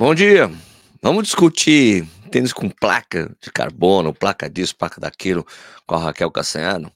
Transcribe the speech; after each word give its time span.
Bom 0.00 0.14
dia. 0.14 0.50
Vamos 1.02 1.24
discutir 1.24 2.08
tênis 2.30 2.54
com 2.54 2.70
placa 2.70 3.36
de 3.38 3.52
carbono, 3.52 4.14
placa 4.14 4.48
disso, 4.48 4.74
placa 4.74 4.98
daquilo, 4.98 5.46
com 5.86 5.94
a 5.94 5.98
Raquel 5.98 6.30
Cassanhano? 6.30 6.90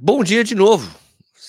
Bom 0.00 0.24
dia 0.24 0.42
de 0.42 0.54
novo. 0.54 1.03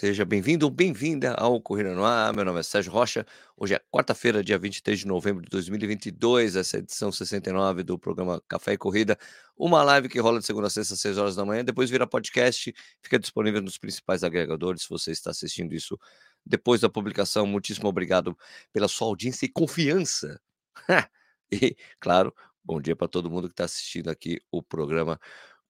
Seja 0.06 0.24
bem-vindo 0.24 0.68
ou 0.68 0.72
bem-vinda 0.72 1.34
ao 1.34 1.60
Corrida 1.60 1.96
no 1.96 2.06
Ar. 2.06 2.32
Meu 2.32 2.46
nome 2.46 2.60
é 2.60 2.64
Sérgio 2.64 2.92
Rocha. 2.92 3.26
Hoje 3.58 3.74
é 3.74 3.82
quarta-feira, 3.92 4.44
dia 4.44 4.56
23 4.56 5.00
de 5.00 5.08
novembro 5.08 5.42
de 5.42 5.50
2022, 5.50 6.56
essa 6.56 6.78
é 6.78 6.80
edição 6.80 7.12
69 7.12 7.82
do 7.82 7.98
programa 7.98 8.40
Café 8.48 8.74
e 8.74 8.78
Corrida. 8.78 9.18
Uma 9.58 9.82
live 9.82 10.08
que 10.08 10.20
rola 10.20 10.40
de 10.40 10.46
segunda 10.46 10.68
a 10.68 10.70
sexta 10.70 10.94
às 10.94 11.00
6 11.00 11.18
horas 11.18 11.36
da 11.36 11.44
manhã, 11.44 11.66
depois 11.66 11.90
vira 11.90 12.06
podcast, 12.06 12.72
fica 13.02 13.18
disponível 13.18 13.64
nos 13.64 13.80
principais 13.80 14.24
agregadores. 14.24 14.84
Se 14.84 14.90
você 14.90 15.10
está 15.10 15.32
assistindo 15.32 15.74
isso 15.74 15.98
depois 16.46 16.82
da 16.82 16.88
publicação, 16.88 17.48
muitíssimo 17.48 17.90
obrigado 17.90 18.38
pela 18.72 18.88
sua 18.88 19.08
audiência 19.08 19.48
e 19.48 19.50
confiança. 19.50 20.40
e, 21.52 21.76
claro, 22.00 22.32
bom 22.64 22.80
dia 22.80 22.96
para 22.96 23.08
todo 23.08 23.28
mundo 23.28 23.48
que 23.48 23.54
está 23.54 23.66
assistindo 23.66 24.10
aqui 24.10 24.40
o 24.52 24.62
programa 24.62 25.20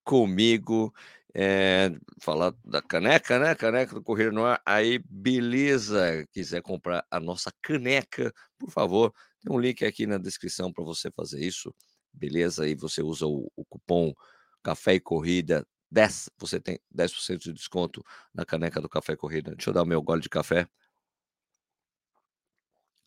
comigo 0.03 0.93
é, 1.37 1.91
falar 2.21 2.53
da 2.63 2.81
caneca, 2.81 3.37
né? 3.37 3.53
Caneca 3.55 3.93
do 3.93 4.01
Correio 4.01 4.31
no 4.31 4.45
Ar. 4.45 4.61
Aí, 4.65 4.99
beleza. 5.09 6.25
Quiser 6.31 6.61
comprar 6.61 7.05
a 7.11 7.19
nossa 7.19 7.51
caneca, 7.61 8.33
por 8.57 8.71
favor, 8.71 9.13
tem 9.41 9.53
um 9.53 9.59
link 9.59 9.83
aqui 9.85 10.07
na 10.07 10.17
descrição 10.17 10.71
para 10.71 10.83
você 10.85 11.11
fazer 11.11 11.43
isso. 11.45 11.75
Beleza? 12.13 12.63
Aí 12.63 12.73
você 12.73 13.01
usa 13.03 13.27
o, 13.27 13.51
o, 13.53 13.65
cupom 13.65 14.13
Café 14.63 14.95
e 14.95 14.99
Corrida 15.01 15.67
10, 15.91 16.29
você 16.37 16.59
tem 16.59 16.79
10% 16.95 17.37
de 17.37 17.53
desconto 17.53 18.01
na 18.33 18.45
caneca 18.45 18.79
do 18.81 18.89
Café 18.89 19.13
e 19.13 19.17
Corrida. 19.17 19.55
Deixa 19.55 19.69
eu 19.69 19.73
dar 19.73 19.83
o 19.83 19.85
meu 19.85 20.01
gole 20.01 20.21
de 20.21 20.29
café. 20.29 20.67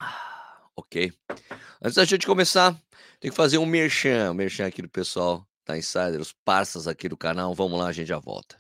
Ah, 0.00 0.69
ok. 0.77 1.12
Antes 1.83 1.97
da 1.97 2.05
gente 2.05 2.27
começar, 2.27 2.75
tem 3.20 3.31
que 3.31 3.36
fazer 3.36 3.58
um 3.58 3.66
merchan, 3.66 4.31
um 4.33 4.34
merchan 4.34 4.66
aqui 4.66 4.83
do 4.83 4.88
pessoal 4.88 5.47
da 5.69 5.77
Insider, 5.77 6.20
os 6.20 6.33
parças 6.33 6.88
aqui 6.88 7.08
do 7.08 7.16
canal. 7.16 7.55
Vamos 7.55 7.78
lá, 7.78 7.88
a 7.88 7.92
gente 7.92 8.08
já 8.08 8.19
volta. 8.19 8.56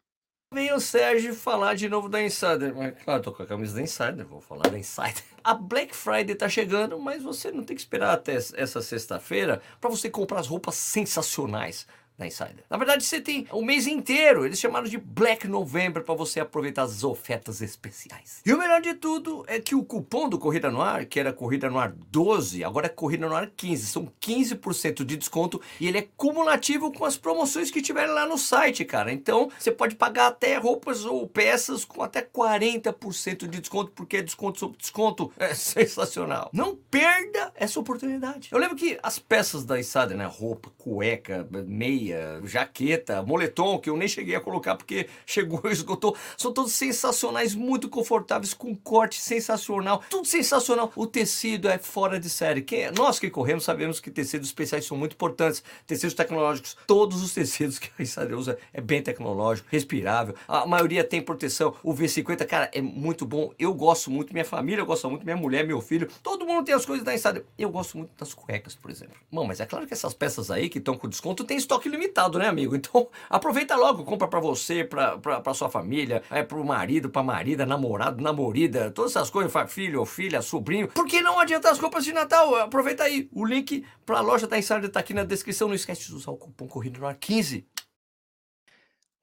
Vem 0.52 0.72
o 0.72 0.80
Sérgio 0.80 1.34
falar 1.34 1.74
de 1.74 1.88
novo 1.88 2.08
da 2.08 2.22
Insider. 2.22 2.74
Mas, 2.74 3.02
claro, 3.02 3.22
tô 3.22 3.32
com 3.32 3.42
a 3.42 3.46
camisa 3.46 3.74
da 3.74 3.82
Insider, 3.82 4.26
vou 4.26 4.40
falar 4.40 4.68
da 4.68 4.78
Insider. 4.78 5.22
A 5.42 5.54
Black 5.54 5.96
Friday 5.96 6.34
tá 6.34 6.48
chegando, 6.48 6.98
mas 6.98 7.22
você 7.22 7.50
não 7.50 7.64
tem 7.64 7.74
que 7.74 7.80
esperar 7.80 8.12
até 8.12 8.34
essa 8.34 8.82
sexta-feira 8.82 9.62
para 9.80 9.88
você 9.88 10.10
comprar 10.10 10.40
as 10.40 10.46
roupas 10.46 10.74
sensacionais 10.74 11.86
da 12.18 12.26
Insider. 12.26 12.64
Na 12.68 12.76
verdade, 12.76 13.04
você 13.04 13.20
tem 13.20 13.46
o 13.52 13.62
mês 13.62 13.86
inteiro. 13.86 14.44
Eles 14.44 14.58
chamaram 14.58 14.86
de 14.88 14.98
Black 14.98 15.46
November 15.46 16.02
para 16.02 16.14
você 16.14 16.40
aproveitar 16.40 16.82
as 16.82 17.04
ofertas 17.04 17.62
especiais. 17.62 18.42
E 18.44 18.52
o 18.52 18.58
melhor 18.58 18.80
de 18.80 18.94
tudo 18.94 19.44
é 19.46 19.60
que 19.60 19.76
o 19.76 19.84
cupom 19.84 20.28
do 20.28 20.38
Corrida 20.38 20.68
no 20.68 20.82
Ar, 20.82 21.06
que 21.06 21.20
era 21.20 21.32
Corrida 21.32 21.70
no 21.70 21.78
Ar 21.78 21.92
12, 21.92 22.64
agora 22.64 22.86
é 22.86 22.88
Corrida 22.90 23.28
no 23.28 23.36
Ar 23.36 23.48
15. 23.48 23.86
São 23.86 24.12
15% 24.20 25.04
de 25.04 25.16
desconto 25.16 25.60
e 25.78 25.86
ele 25.86 25.98
é 25.98 26.08
cumulativo 26.16 26.92
com 26.92 27.04
as 27.04 27.16
promoções 27.16 27.70
que 27.70 27.80
tiverem 27.80 28.12
lá 28.12 28.26
no 28.26 28.36
site, 28.36 28.84
cara. 28.84 29.12
Então, 29.12 29.48
você 29.56 29.70
pode 29.70 29.94
pagar 29.94 30.26
até 30.26 30.56
roupas 30.56 31.04
ou 31.04 31.28
peças 31.28 31.84
com 31.84 32.02
até 32.02 32.20
40% 32.20 33.46
de 33.46 33.60
desconto, 33.60 33.92
porque 33.92 34.16
é 34.16 34.22
desconto 34.22 34.58
sobre 34.58 34.76
desconto. 34.76 35.32
É 35.36 35.54
sensacional. 35.58 36.50
Não 36.52 36.74
perda 36.74 37.52
essa 37.54 37.78
oportunidade. 37.78 38.48
Eu 38.50 38.58
lembro 38.58 38.74
que 38.74 38.98
as 39.02 39.20
peças 39.20 39.64
da 39.64 39.78
Insider, 39.78 40.16
né? 40.16 40.26
Roupa, 40.26 40.70
cueca, 40.76 41.46
meia, 41.66 42.07
meia, 42.08 42.40
jaqueta, 42.44 43.22
moletom, 43.22 43.78
que 43.78 43.90
eu 43.90 43.96
nem 43.96 44.08
cheguei 44.08 44.34
a 44.34 44.40
colocar 44.40 44.76
porque 44.76 45.08
chegou 45.26 45.60
e 45.64 45.72
esgotou. 45.72 46.16
São 46.36 46.52
todos 46.52 46.72
sensacionais, 46.72 47.54
muito 47.54 47.88
confortáveis, 47.88 48.54
com 48.54 48.74
corte 48.74 49.20
sensacional, 49.20 50.02
tudo 50.08 50.26
sensacional. 50.26 50.92
O 50.96 51.06
tecido 51.06 51.68
é 51.68 51.78
fora 51.78 52.18
de 52.18 52.30
série. 52.30 52.62
Quem, 52.62 52.90
nós 52.92 53.18
que 53.18 53.30
corremos 53.30 53.64
sabemos 53.64 54.00
que 54.00 54.10
tecidos 54.10 54.48
especiais 54.48 54.86
são 54.86 54.96
muito 54.96 55.12
importantes, 55.12 55.62
tecidos 55.86 56.14
tecnológicos. 56.14 56.76
Todos 56.86 57.22
os 57.22 57.32
tecidos 57.32 57.78
que 57.78 57.90
a 57.98 58.02
Insider 58.02 58.36
usa 58.36 58.58
é 58.72 58.80
bem 58.80 59.02
tecnológico, 59.02 59.68
respirável. 59.70 60.34
A 60.46 60.66
maioria 60.66 61.04
tem 61.04 61.20
proteção. 61.20 61.74
O 61.82 61.94
V50, 61.94 62.46
cara, 62.46 62.70
é 62.72 62.80
muito 62.80 63.26
bom. 63.26 63.52
Eu 63.58 63.74
gosto 63.74 64.10
muito, 64.10 64.32
minha 64.32 64.44
família 64.44 64.84
gosta 64.84 65.08
muito, 65.08 65.24
minha 65.24 65.36
mulher, 65.36 65.66
meu 65.66 65.80
filho. 65.80 66.08
Todo 66.22 66.46
mundo 66.46 66.64
tem 66.64 66.74
as 66.74 66.86
coisas 66.86 67.04
da 67.04 67.14
Insider. 67.14 67.44
Eu 67.58 67.70
gosto 67.70 67.98
muito 67.98 68.10
das 68.18 68.32
cuecas, 68.32 68.74
por 68.74 68.90
exemplo. 68.90 69.16
Bom, 69.30 69.46
mas 69.46 69.60
é 69.60 69.66
claro 69.66 69.86
que 69.86 69.92
essas 69.92 70.14
peças 70.14 70.50
aí 70.50 70.68
que 70.68 70.78
estão 70.78 70.96
com 70.96 71.08
desconto 71.08 71.44
tem 71.44 71.56
estoque 71.56 71.88
limitado, 71.88 71.97
né, 72.38 72.46
amigo? 72.46 72.76
Então, 72.76 73.08
aproveita 73.28 73.76
logo, 73.76 74.04
compra 74.04 74.28
para 74.28 74.40
você, 74.40 74.84
para 74.84 75.54
sua 75.54 75.68
família, 75.68 76.22
é 76.30 76.42
pro 76.42 76.64
marido, 76.64 77.10
pra 77.10 77.22
marida, 77.22 77.66
namorado, 77.66 78.22
namorida, 78.22 78.90
todas 78.90 79.16
essas 79.16 79.30
coisas, 79.30 79.52
filho 79.72 80.00
ou 80.00 80.06
filha, 80.06 80.40
sobrinho. 80.42 80.88
Por 80.88 81.06
que 81.06 81.20
não 81.20 81.38
adiantar 81.38 81.72
as 81.72 81.78
compras 81.78 82.04
de 82.04 82.12
Natal? 82.12 82.54
Aproveita 82.56 83.04
aí. 83.04 83.28
O 83.32 83.44
link 83.44 83.84
pra 84.06 84.20
loja 84.20 84.46
da 84.46 84.58
Insider 84.58 84.88
tá 84.88 85.00
aqui 85.00 85.12
na 85.12 85.24
descrição. 85.24 85.68
Não 85.68 85.74
esquece 85.74 86.06
de 86.06 86.14
usar 86.14 86.30
o 86.30 86.36
cupom 86.36 86.66
Corrida 86.66 86.98
no 86.98 87.06
Ar 87.06 87.16
15. 87.16 87.66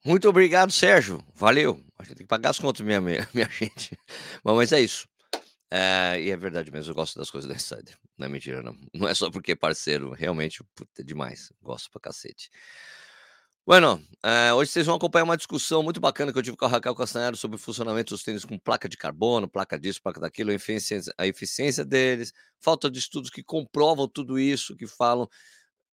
Muito 0.05 0.29
obrigado, 0.29 0.71
Sérgio. 0.71 1.19
Valeu. 1.33 1.79
A 1.97 2.03
gente 2.03 2.17
tem 2.17 2.25
que 2.25 2.29
pagar 2.29 2.51
as 2.51 2.59
contas, 2.59 2.85
minha, 2.85 3.01
minha 3.01 3.49
gente. 3.49 3.97
Bom, 4.43 4.55
mas 4.55 4.71
é 4.71 4.79
isso. 4.79 5.07
É, 5.71 6.21
e 6.21 6.29
é 6.29 6.37
verdade 6.37 6.71
mesmo, 6.71 6.91
eu 6.91 6.95
gosto 6.95 7.17
das 7.17 7.29
coisas 7.29 7.49
da 7.49 7.55
Insider. 7.55 7.97
Não 8.17 8.27
é 8.27 8.29
mentira, 8.29 8.61
não. 8.61 8.77
Não 8.93 9.07
é 9.07 9.13
só 9.13 9.29
porque 9.31 9.53
é 9.53 9.55
parceiro, 9.55 10.11
realmente, 10.11 10.63
puta, 10.75 11.01
é 11.01 11.03
demais. 11.03 11.51
Gosto 11.61 11.89
pra 11.91 11.99
cacete. 11.99 12.49
Bueno, 13.67 13.99
é, 14.23 14.53
hoje 14.53 14.69
vocês 14.69 14.85
vão 14.85 14.95
acompanhar 14.95 15.23
uma 15.23 15.35
discussão 15.35 15.81
muito 15.81 15.99
bacana 15.99 16.31
que 16.31 16.37
eu 16.37 16.43
tive 16.43 16.55
com 16.55 16.65
a 16.65 16.67
Raquel 16.67 16.93
Castanheiro 16.93 17.35
sobre 17.35 17.55
o 17.55 17.59
funcionamento 17.59 18.13
dos 18.13 18.21
tênis 18.21 18.45
com 18.45 18.59
placa 18.59 18.87
de 18.87 18.95
carbono, 18.95 19.49
placa 19.49 19.79
disso, 19.79 19.99
placa 20.03 20.19
daquilo, 20.19 20.51
a 20.51 20.53
eficiência, 20.53 21.11
a 21.17 21.25
eficiência 21.25 21.83
deles, 21.83 22.31
falta 22.61 22.91
de 22.91 22.99
estudos 22.99 23.31
que 23.31 23.43
comprovam 23.43 24.07
tudo 24.07 24.37
isso, 24.37 24.75
que 24.75 24.85
falam, 24.85 25.27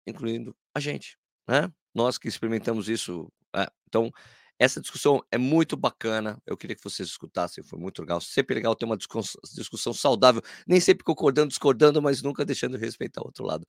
incluindo 0.06 0.54
a 0.74 0.80
gente, 0.80 1.18
né? 1.48 1.72
Nós 1.94 2.18
que 2.18 2.28
experimentamos 2.28 2.90
isso. 2.90 3.32
É, 3.56 3.66
então, 3.88 4.12
essa 4.58 4.80
discussão 4.80 5.22
é 5.30 5.38
muito 5.38 5.76
bacana. 5.76 6.40
Eu 6.46 6.56
queria 6.56 6.76
que 6.76 6.84
vocês 6.84 7.08
escutassem, 7.08 7.64
foi 7.64 7.78
muito 7.78 8.00
legal. 8.00 8.20
Sempre 8.20 8.54
legal 8.54 8.76
ter 8.76 8.84
uma 8.84 8.96
discussão 8.96 9.92
saudável, 9.92 10.42
nem 10.66 10.80
sempre 10.80 11.04
concordando, 11.04 11.48
discordando, 11.48 12.00
mas 12.00 12.22
nunca 12.22 12.44
deixando 12.44 12.78
de 12.78 12.84
respeitar 12.84 13.22
o 13.22 13.26
outro 13.26 13.44
lado. 13.44 13.66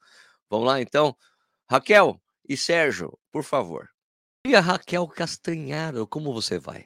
Vamos 0.49 0.67
lá, 0.67 0.81
então? 0.81 1.15
Raquel 1.69 2.21
e 2.47 2.55
Sérgio, 2.55 3.17
por 3.31 3.43
favor. 3.43 3.89
E 4.45 4.55
a 4.55 4.59
Raquel 4.59 5.07
Castanharo, 5.07 6.05
como 6.05 6.33
você 6.33 6.59
vai? 6.59 6.85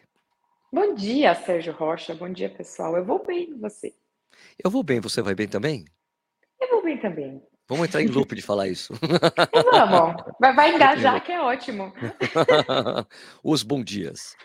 Bom 0.72 0.94
dia, 0.94 1.34
Sérgio 1.34 1.74
Rocha. 1.74 2.14
Bom 2.14 2.32
dia, 2.32 2.50
pessoal. 2.50 2.96
Eu 2.96 3.04
vou 3.04 3.26
bem, 3.26 3.58
você? 3.58 3.96
Eu 4.64 4.70
vou 4.70 4.84
bem, 4.84 5.00
você 5.00 5.22
vai 5.22 5.34
bem 5.34 5.48
também? 5.48 5.86
Eu 6.62 6.70
vou 6.70 6.84
bem 6.84 7.00
também. 7.00 7.42
Vamos 7.68 7.88
entrar 7.88 8.02
em 8.02 8.08
loop 8.08 8.34
de 8.34 8.42
falar 8.42 8.68
isso. 8.68 8.94
Vamos. 9.72 10.24
Vai, 10.40 10.56
vai 10.56 10.74
engajar, 10.74 11.22
que 11.22 11.34
é 11.34 11.42
ótimo. 11.42 11.94
Os 13.44 13.62
bons 13.62 13.84
dias. 13.84 14.38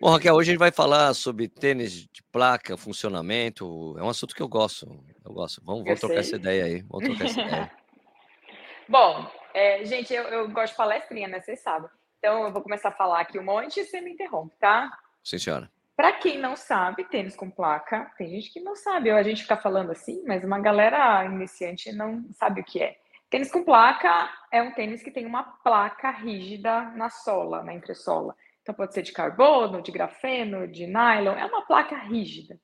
Bom, 0.00 0.10
Raquel, 0.10 0.34
hoje 0.34 0.50
a 0.50 0.52
gente 0.52 0.58
vai 0.58 0.72
falar 0.72 1.14
sobre 1.14 1.48
tênis 1.48 1.92
de 1.92 2.22
placa, 2.32 2.76
funcionamento. 2.76 3.96
É 3.98 4.02
um 4.02 4.08
assunto 4.08 4.34
que 4.34 4.42
eu 4.42 4.48
gosto. 4.48 4.86
Eu 5.24 5.32
gosto. 5.32 5.62
Vamos, 5.64 5.84
vamos 5.84 6.00
trocar 6.00 6.16
essa 6.16 6.36
ideia 6.36 6.64
aí. 6.64 6.82
Vamos 6.82 7.08
trocar 7.08 7.24
essa 7.26 7.40
ideia. 7.40 7.70
Bom, 8.88 9.30
é, 9.54 9.84
gente, 9.84 10.12
eu, 10.12 10.24
eu, 10.24 10.48
gosto 10.50 10.72
de 10.72 10.76
palestrinha, 10.76 11.28
né? 11.28 11.40
Vocês 11.40 11.60
sabem. 11.60 11.88
Então, 12.18 12.44
eu 12.44 12.52
vou 12.52 12.62
começar 12.62 12.88
a 12.88 12.92
falar 12.92 13.20
aqui 13.20 13.38
um 13.38 13.44
monte 13.44 13.80
e 13.80 13.84
você 13.84 14.00
me 14.00 14.10
interrompe, 14.10 14.54
tá? 14.58 14.90
Sim, 15.22 15.38
senhora. 15.38 15.70
Para 15.96 16.12
quem 16.12 16.38
não 16.38 16.56
sabe, 16.56 17.04
tênis 17.04 17.36
com 17.36 17.50
placa, 17.50 18.10
tem 18.16 18.28
gente 18.28 18.52
que 18.52 18.60
não 18.60 18.74
sabe, 18.74 19.10
a 19.10 19.22
gente 19.22 19.42
fica 19.42 19.56
falando 19.56 19.92
assim, 19.92 20.24
mas 20.26 20.42
uma 20.42 20.58
galera 20.58 21.24
iniciante 21.26 21.92
não 21.92 22.24
sabe 22.32 22.62
o 22.62 22.64
que 22.64 22.82
é. 22.82 22.96
Tênis 23.28 23.50
com 23.50 23.62
placa 23.62 24.30
é 24.50 24.62
um 24.62 24.72
tênis 24.72 25.02
que 25.02 25.10
tem 25.10 25.26
uma 25.26 25.42
placa 25.42 26.10
rígida 26.10 26.82
na 26.90 27.08
sola, 27.08 27.62
na 27.62 27.72
entressola. 27.72 28.36
Então 28.62 28.74
pode 28.74 28.94
ser 28.94 29.02
de 29.02 29.12
carbono, 29.12 29.82
de 29.82 29.90
grafeno, 29.90 30.68
de 30.68 30.86
nylon, 30.86 31.36
é 31.36 31.44
uma 31.44 31.66
placa 31.66 31.96
rígida. 31.96 32.58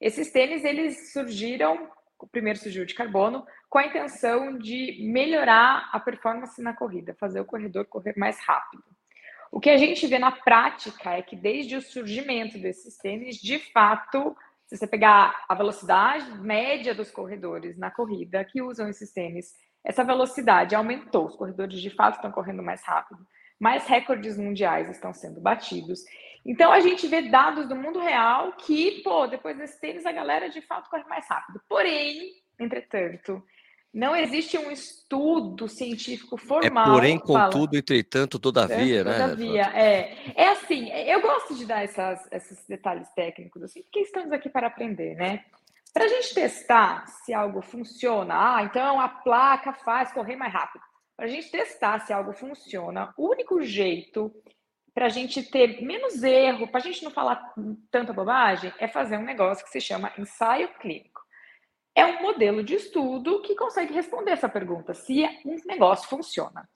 Esses 0.00 0.32
tênis 0.32 0.64
eles 0.64 1.12
surgiram, 1.12 1.90
o 2.18 2.26
primeiro 2.26 2.58
surgiu 2.58 2.84
de 2.84 2.94
carbono, 2.94 3.46
com 3.68 3.78
a 3.78 3.86
intenção 3.86 4.58
de 4.58 4.98
melhorar 5.02 5.88
a 5.92 6.00
performance 6.00 6.60
na 6.60 6.72
corrida, 6.74 7.16
fazer 7.18 7.40
o 7.40 7.44
corredor 7.44 7.84
correr 7.86 8.14
mais 8.16 8.40
rápido. 8.40 8.84
O 9.52 9.60
que 9.60 9.68
a 9.68 9.76
gente 9.76 10.06
vê 10.06 10.18
na 10.18 10.32
prática 10.32 11.10
é 11.10 11.20
que 11.20 11.36
desde 11.36 11.76
o 11.76 11.82
surgimento 11.82 12.58
desses 12.58 12.96
tênis, 12.96 13.36
de 13.36 13.58
fato, 13.58 14.34
se 14.66 14.78
você 14.78 14.86
pegar 14.86 15.44
a 15.46 15.54
velocidade 15.54 16.40
média 16.40 16.94
dos 16.94 17.10
corredores 17.10 17.76
na 17.76 17.90
corrida 17.90 18.42
que 18.46 18.62
usam 18.62 18.88
esses 18.88 19.12
tênis, 19.12 19.52
essa 19.84 20.02
velocidade 20.02 20.74
aumentou. 20.74 21.26
Os 21.26 21.36
corredores 21.36 21.82
de 21.82 21.90
fato 21.90 22.14
estão 22.14 22.32
correndo 22.32 22.62
mais 22.62 22.82
rápido, 22.82 23.20
mais 23.60 23.86
recordes 23.86 24.38
mundiais 24.38 24.88
estão 24.88 25.12
sendo 25.12 25.38
batidos. 25.38 26.00
Então 26.46 26.72
a 26.72 26.80
gente 26.80 27.06
vê 27.06 27.20
dados 27.20 27.68
do 27.68 27.76
mundo 27.76 28.00
real 28.00 28.52
que, 28.52 29.02
pô, 29.02 29.26
depois 29.26 29.58
desse 29.58 29.78
tênis 29.78 30.06
a 30.06 30.12
galera 30.12 30.48
de 30.48 30.62
fato 30.62 30.88
corre 30.88 31.04
mais 31.04 31.28
rápido. 31.28 31.60
Porém, 31.68 32.32
entretanto, 32.58 33.44
Não 33.92 34.16
existe 34.16 34.56
um 34.56 34.70
estudo 34.70 35.68
científico 35.68 36.38
formal. 36.38 36.86
É 36.86 36.90
porém, 36.90 37.18
contudo, 37.18 37.76
entretanto, 37.76 38.38
todavia, 38.38 39.00
é, 39.00 39.04
né? 39.04 39.12
Todavia, 39.18 39.62
é. 39.74 40.32
É 40.34 40.48
assim, 40.48 40.90
eu 40.90 41.20
gosto 41.20 41.54
de 41.54 41.66
dar 41.66 41.84
essas, 41.84 42.26
esses 42.32 42.64
detalhes 42.66 43.06
técnicos, 43.14 43.62
assim, 43.62 43.82
porque 43.82 44.00
estamos 44.00 44.32
aqui 44.32 44.48
para 44.48 44.68
aprender, 44.68 45.14
né? 45.14 45.44
Para 45.92 46.06
a 46.06 46.08
gente 46.08 46.32
testar 46.32 47.06
se 47.06 47.34
algo 47.34 47.60
funciona, 47.60 48.56
ah, 48.56 48.62
então 48.62 48.98
a 48.98 49.08
placa 49.08 49.74
faz 49.74 50.10
correr 50.10 50.36
mais 50.36 50.52
rápido. 50.52 50.82
Para 51.14 51.26
a 51.26 51.28
gente 51.28 51.50
testar 51.50 52.00
se 52.00 52.14
algo 52.14 52.32
funciona, 52.32 53.12
o 53.18 53.28
único 53.28 53.60
jeito 53.60 54.34
para 54.94 55.06
a 55.06 55.10
gente 55.10 55.42
ter 55.42 55.82
menos 55.82 56.22
erro, 56.22 56.66
para 56.66 56.80
a 56.80 56.82
gente 56.82 57.04
não 57.04 57.10
falar 57.10 57.52
tanta 57.90 58.12
bobagem, 58.12 58.72
é 58.78 58.88
fazer 58.88 59.18
um 59.18 59.22
negócio 59.22 59.64
que 59.64 59.70
se 59.70 59.80
chama 59.80 60.12
ensaio 60.18 60.68
clínico 60.80 61.11
é 61.94 62.04
um 62.06 62.22
modelo 62.22 62.62
de 62.62 62.74
estudo 62.74 63.42
que 63.42 63.54
consegue 63.54 63.92
responder 63.92 64.32
essa 64.32 64.48
pergunta, 64.48 64.94
se 64.94 65.24
um 65.44 65.56
negócio 65.66 66.08
funciona. 66.08 66.68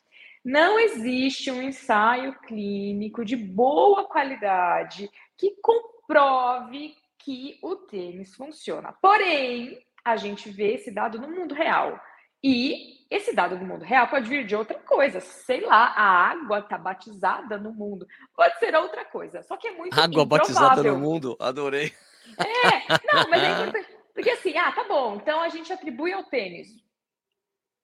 Não 0.44 0.78
existe 0.78 1.50
um 1.50 1.60
ensaio 1.60 2.38
clínico 2.40 3.24
de 3.24 3.34
boa 3.34 4.04
qualidade 4.04 5.10
que 5.36 5.56
comprove 5.60 6.94
que 7.18 7.58
o 7.62 7.74
tênis 7.74 8.34
funciona. 8.36 8.94
Porém, 9.02 9.84
a 10.04 10.16
gente 10.16 10.48
vê 10.50 10.74
esse 10.74 10.92
dado 10.92 11.18
no 11.20 11.28
mundo 11.28 11.52
real. 11.52 12.00
E 12.44 13.04
esse 13.10 13.34
dado 13.34 13.58
do 13.58 13.64
mundo 13.64 13.84
real 13.84 14.06
pode 14.06 14.28
vir 14.28 14.46
de 14.46 14.54
outra 14.54 14.78
coisa. 14.78 15.20
Sei 15.20 15.62
lá, 15.62 15.86
a 15.96 16.30
água 16.30 16.60
está 16.60 16.78
batizada 16.78 17.58
no 17.58 17.72
mundo. 17.72 18.06
Pode 18.36 18.56
ser 18.60 18.72
outra 18.76 19.04
coisa. 19.04 19.42
Só 19.42 19.56
que 19.56 19.66
é 19.66 19.72
muito 19.72 19.94
Água 19.94 20.22
improvável. 20.22 20.26
batizada 20.26 20.82
no 20.84 20.98
mundo? 20.98 21.36
Adorei. 21.40 21.92
É, 22.38 23.14
não, 23.14 23.28
mas 23.28 23.42
é 23.42 23.50
importante. 23.50 23.95
Porque 24.16 24.30
assim, 24.30 24.56
ah, 24.56 24.72
tá 24.72 24.82
bom, 24.84 25.16
então 25.16 25.42
a 25.42 25.50
gente 25.50 25.70
atribui 25.70 26.10
ao 26.10 26.24
tênis. 26.24 26.68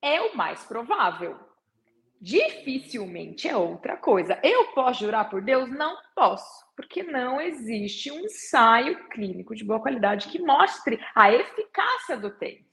É 0.00 0.18
o 0.22 0.34
mais 0.34 0.64
provável. 0.64 1.38
Dificilmente 2.18 3.46
é 3.46 3.54
outra 3.54 3.98
coisa. 3.98 4.40
Eu 4.42 4.72
posso 4.72 5.00
jurar 5.00 5.28
por 5.28 5.42
Deus? 5.42 5.68
Não 5.68 5.94
posso, 6.14 6.64
porque 6.74 7.02
não 7.02 7.38
existe 7.38 8.10
um 8.10 8.20
ensaio 8.20 9.10
clínico 9.10 9.54
de 9.54 9.62
boa 9.62 9.78
qualidade 9.78 10.28
que 10.28 10.38
mostre 10.38 10.98
a 11.14 11.30
eficácia 11.30 12.16
do 12.16 12.30
tênis. 12.30 12.72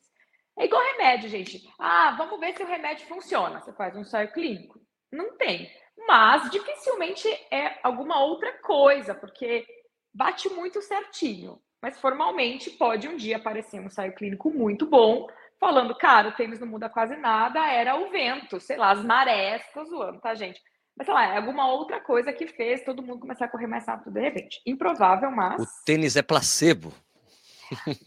É 0.57 0.63
igual 0.63 0.81
remédio, 0.81 1.27
gente. 1.27 1.61
Ah, 1.77 2.15
vamos 2.17 2.39
ver 2.39 2.55
se 2.55 2.63
o 2.63 2.67
remédio 2.67 3.07
funciona. 3.07 3.59
Você 3.59 3.73
faz 3.73 3.93
um 3.93 4.01
ensaio 4.01 4.31
clínico? 4.31 4.79
Não 5.11 5.35
tem. 5.35 5.69
Mas 6.07 6.49
dificilmente 6.49 7.27
é 7.51 7.77
alguma 7.83 8.23
outra 8.23 8.57
coisa, 8.59 9.13
porque 9.13 9.67
bate 10.13 10.47
muito 10.47 10.81
certinho 10.81 11.61
mas 11.81 11.99
formalmente 11.99 12.69
pode 12.71 13.07
um 13.07 13.15
dia 13.15 13.37
aparecer 13.37 13.79
um 13.79 13.85
ensaio 13.85 14.13
clínico 14.13 14.49
muito 14.51 14.85
bom, 14.85 15.27
falando, 15.59 15.95
cara, 15.95 16.29
o 16.29 16.31
tênis 16.31 16.59
não 16.59 16.67
muda 16.67 16.89
quase 16.89 17.15
nada, 17.15 17.65
era 17.67 17.95
o 17.95 18.09
vento, 18.09 18.59
sei 18.59 18.77
lá, 18.77 18.91
as 18.91 19.03
marés, 19.03 19.61
tô 19.73 19.83
zoando, 19.85 20.19
tá, 20.19 20.33
gente? 20.35 20.61
Mas 20.97 21.05
sei 21.05 21.13
lá, 21.13 21.33
é 21.33 21.37
alguma 21.37 21.71
outra 21.71 21.99
coisa 22.01 22.33
que 22.33 22.47
fez 22.47 22.83
todo 22.83 23.01
mundo 23.01 23.21
começar 23.21 23.45
a 23.45 23.49
correr 23.49 23.67
mais 23.67 23.87
rápido 23.87 24.11
de 24.11 24.19
repente. 24.19 24.61
Improvável, 24.65 25.31
mas. 25.31 25.61
O 25.61 25.85
tênis 25.85 26.15
é 26.17 26.21
placebo. 26.21 26.93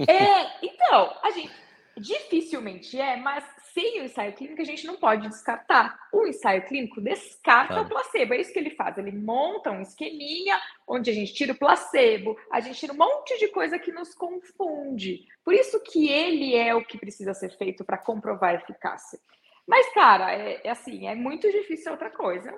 É, 0.09 0.67
então, 0.67 1.17
a 1.23 1.31
gente 1.31 1.62
dificilmente 1.97 2.99
é, 2.99 3.17
mas 3.17 3.45
sem 3.73 4.01
o 4.01 4.05
ensaio 4.05 4.33
clínico, 4.35 4.61
a 4.61 4.65
gente 4.65 4.87
não 4.87 4.97
pode 4.97 5.29
descartar. 5.29 5.99
O 6.13 6.27
ensaio 6.27 6.67
clínico 6.67 7.01
descarta 7.01 7.75
claro. 7.75 7.87
o 7.87 7.89
placebo. 7.89 8.35
É 8.35 8.41
isso 8.41 8.53
que 8.53 8.59
ele 8.59 8.71
faz. 8.71 8.99
Ele 8.99 9.13
monta 9.13 9.71
um 9.71 9.81
esqueminha 9.81 10.61
onde 10.87 11.11
a 11.11 11.15
gente 11.15 11.33
tira 11.33 11.53
o 11.53 11.59
placebo, 11.59 12.37
a 12.51 12.61
gente 12.61 12.79
tira 12.79 12.93
um 12.93 12.97
monte 12.97 13.39
de 13.39 13.49
coisa 13.49 13.79
que 13.79 13.91
nos 13.91 14.15
confunde. 14.15 15.27
Por 15.45 15.55
isso 15.55 15.81
que 15.81 16.09
ele 16.09 16.55
é 16.55 16.75
o 16.75 16.85
que 16.85 16.99
precisa 16.99 17.33
ser 17.35 17.57
feito 17.57 17.85
para 17.85 17.99
comprovar 17.99 18.51
a 18.51 18.55
eficácia. 18.57 19.19
Mas, 19.67 19.93
cara, 19.95 20.33
é, 20.33 20.61
é, 20.65 20.71
assim, 20.71 21.07
é 21.07 21.15
muito 21.15 21.51
difícil 21.51 21.93
outra 21.93 22.11
coisa. 22.11 22.53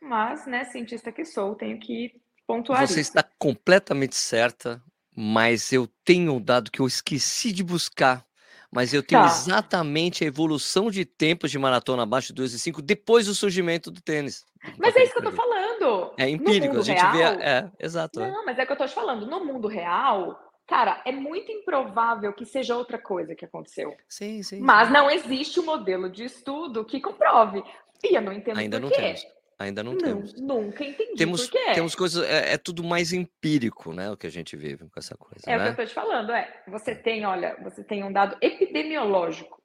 Mas, 0.00 0.46
né, 0.46 0.64
cientista 0.64 1.10
que 1.10 1.24
sou, 1.24 1.54
tenho 1.54 1.78
que 1.78 2.12
pontuar 2.46 2.86
Você 2.86 3.00
isso. 3.00 3.10
está 3.10 3.22
completamente 3.38 4.14
certa, 4.14 4.82
mas 5.16 5.72
eu 5.72 5.88
tenho 6.04 6.34
um 6.34 6.40
dado 6.40 6.70
que 6.70 6.80
eu 6.80 6.86
esqueci 6.86 7.52
de 7.52 7.62
buscar 7.62 8.24
mas 8.72 8.92
eu 8.94 9.02
tenho 9.02 9.20
Tá. 9.22 9.26
exatamente 9.26 10.24
a 10.24 10.26
evolução 10.26 10.90
de 10.90 11.04
tempos 11.04 11.50
de 11.50 11.58
maratona 11.58 12.02
abaixo 12.04 12.28
de 12.28 12.34
2 12.34 12.54
e 12.54 12.58
5 12.58 12.80
depois 12.82 13.26
do 13.26 13.34
surgimento 13.34 13.90
do 13.90 14.00
tênis. 14.00 14.44
Mas 14.78 14.94
é 14.96 15.02
isso 15.04 15.12
que 15.12 15.18
eu 15.18 15.24
tô 15.30 15.32
falando. 15.32 16.12
É 16.16 16.28
empírico, 16.28 16.78
a 16.78 16.82
gente 16.82 17.00
vê. 17.00 17.22
a- 17.24 17.30
real, 17.30 17.40
É, 17.40 17.70
exato. 17.78 18.20
é. 18.20 18.30
Não, 18.30 18.44
mas 18.46 18.58
é 18.58 18.64
que 18.66 18.72
eu 18.72 18.76
tô 18.76 18.86
te 18.86 18.94
falando. 18.94 19.26
No 19.26 19.44
mundo 19.44 19.66
real, 19.68 20.38
cara, 20.66 21.02
é 21.04 21.10
muito 21.12 21.50
improvável 21.52 22.32
que 22.32 22.44
seja 22.46 22.76
outra 22.76 22.96
coisa 22.98 23.34
que 23.34 23.44
aconteceu. 23.44 23.94
Sim, 24.08 24.42
sim. 24.42 24.60
Mas 24.60 24.90
não 24.90 25.10
existe 25.10 25.58
um 25.60 25.64
modelo 25.66 26.08
de 26.08 26.24
estudo 26.24 26.84
que 26.84 27.00
comprove. 27.00 27.62
E 28.04 28.16
eu 28.16 28.22
não 28.22 28.32
entendo 28.32 28.58
Ainda 28.58 28.78
por 28.78 28.82
não 28.82 28.88
quê. 28.90 28.96
temos. 28.96 29.26
Ainda 29.62 29.82
não 29.82 29.92
Não, 29.92 29.98
temos. 30.00 30.34
nunca 30.34 30.84
entendi 30.84 31.14
Temos, 31.16 31.48
quê. 31.48 31.72
temos 31.74 31.94
coisas. 31.94 32.24
É, 32.28 32.54
é 32.54 32.58
tudo 32.58 32.82
mais 32.84 33.12
empírico, 33.12 33.92
né? 33.92 34.10
O 34.10 34.16
que 34.16 34.26
a 34.26 34.30
gente 34.30 34.56
vive 34.56 34.88
com 34.88 34.98
essa 34.98 35.16
coisa, 35.16 35.44
É 35.46 35.56
o 35.56 35.58
que 35.60 35.64
eu 35.66 35.70
né? 35.70 35.74
tô 35.74 35.86
te 35.86 35.94
falando, 35.94 36.32
é. 36.32 36.62
Você 36.68 36.94
tem, 36.94 37.24
olha, 37.24 37.56
você 37.62 37.82
tem 37.84 38.02
um 38.04 38.12
dado 38.12 38.36
epidemiológico. 38.40 39.60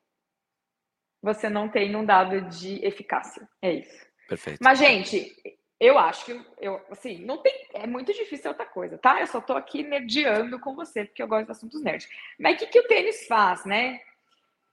Você 1.22 1.50
não 1.50 1.68
tem 1.68 1.96
um 1.96 2.06
dado 2.06 2.42
de 2.50 2.86
eficácia. 2.86 3.48
É 3.62 3.74
isso. 3.74 4.06
Perfeito. 4.30 4.60
Mas, 4.62 4.78
gente, 4.80 5.36
eu 5.80 5.98
acho 5.98 6.26
que 6.26 6.42
eu, 6.60 6.82
assim, 6.92 7.26
não 7.26 7.38
tem. 7.40 7.54
É 7.74 7.88
muito 7.88 8.14
difícil 8.14 8.50
outra 8.52 8.66
coisa, 8.66 8.98
tá? 8.98 9.20
Eu 9.20 9.28
só 9.28 9.42
tô 9.42 9.54
aqui 9.54 9.84
nerdeando 9.84 10.60
com 10.60 10.76
você, 10.76 11.06
porque 11.06 11.22
eu 11.24 11.28
gosto 11.28 11.46
de 11.46 11.52
assuntos 11.52 11.82
nerds. 11.84 12.08
Mas 12.40 12.56
o 12.56 12.60
que, 12.60 12.68
que 12.68 12.80
o 12.80 12.88
tênis 12.88 13.26
faz, 13.28 13.66
né? 13.66 14.00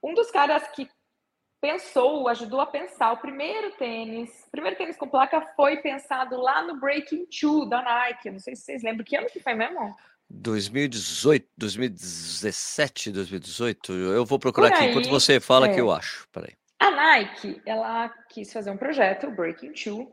Um 0.03 0.13
dos 0.13 0.29
caras 0.29 0.67
que 0.69 0.87
pensou, 1.65 2.27
ajudou 2.27 2.61
a 2.61 2.67
pensar 2.67 3.11
o 3.11 3.17
primeiro 3.17 3.71
tênis, 3.71 4.29
o 4.47 4.51
primeiro 4.51 4.77
tênis 4.77 4.95
com 4.95 5.07
placa 5.07 5.41
foi 5.55 5.77
pensado 5.77 6.39
lá 6.39 6.61
no 6.61 6.79
Breaking 6.79 7.25
Two 7.25 7.67
da 7.67 7.81
Nike. 7.81 8.29
Não 8.29 8.37
sei 8.37 8.55
se 8.55 8.61
vocês 8.61 8.83
lembram 8.83 9.03
que 9.03 9.15
ano 9.15 9.25
que 9.27 9.39
foi 9.39 9.55
mesmo. 9.55 9.95
2018, 10.29 11.47
2017, 11.57 13.11
2018. 13.11 13.91
Eu 13.91 14.23
vou 14.25 14.37
procurar 14.37 14.67
Por 14.67 14.75
aqui 14.75 14.83
aí, 14.83 14.89
enquanto 14.91 15.09
você 15.09 15.39
fala 15.39 15.67
que 15.67 15.77
é. 15.77 15.81
eu 15.81 15.91
acho. 15.91 16.27
Peraí. 16.31 16.53
A 16.79 16.91
Nike, 16.91 17.59
ela 17.65 18.09
quis 18.29 18.53
fazer 18.53 18.69
um 18.69 18.77
projeto, 18.77 19.25
o 19.25 19.31
Breaking 19.31 19.73
Two, 19.73 20.11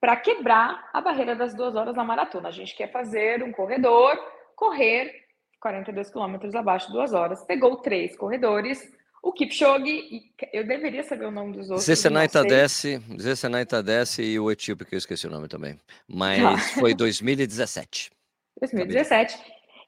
para 0.00 0.16
quebrar 0.16 0.88
a 0.90 1.02
barreira 1.02 1.36
das 1.36 1.54
duas 1.54 1.76
horas 1.76 1.94
na 1.94 2.04
maratona. 2.04 2.48
A 2.48 2.52
gente 2.52 2.74
quer 2.74 2.90
fazer 2.90 3.42
um 3.42 3.52
corredor 3.52 4.16
correr 4.56 5.12
42 5.60 6.10
quilômetros 6.10 6.54
abaixo 6.54 6.86
de 6.86 6.94
duas 6.94 7.12
horas. 7.12 7.44
Pegou 7.44 7.76
três 7.76 8.16
corredores, 8.16 8.90
o 9.24 9.32
Kipchoge, 9.32 10.30
eu 10.52 10.66
deveria 10.66 11.02
saber 11.02 11.24
o 11.24 11.30
nome 11.30 11.56
dos 11.56 11.70
outros. 11.70 11.98
Sei. 11.98 12.28
Tadesse, 12.28 13.00
Zesenay 13.18 13.64
Tadesse 13.64 14.22
e 14.22 14.38
o 14.38 14.50
etíope, 14.50 14.84
que 14.84 14.94
eu 14.94 14.98
esqueci 14.98 15.26
o 15.26 15.30
nome 15.30 15.48
também. 15.48 15.80
Mas 16.06 16.42
Tá. 16.42 16.80
foi 16.80 16.94
2017. 16.94 18.12
2017. 18.60 19.38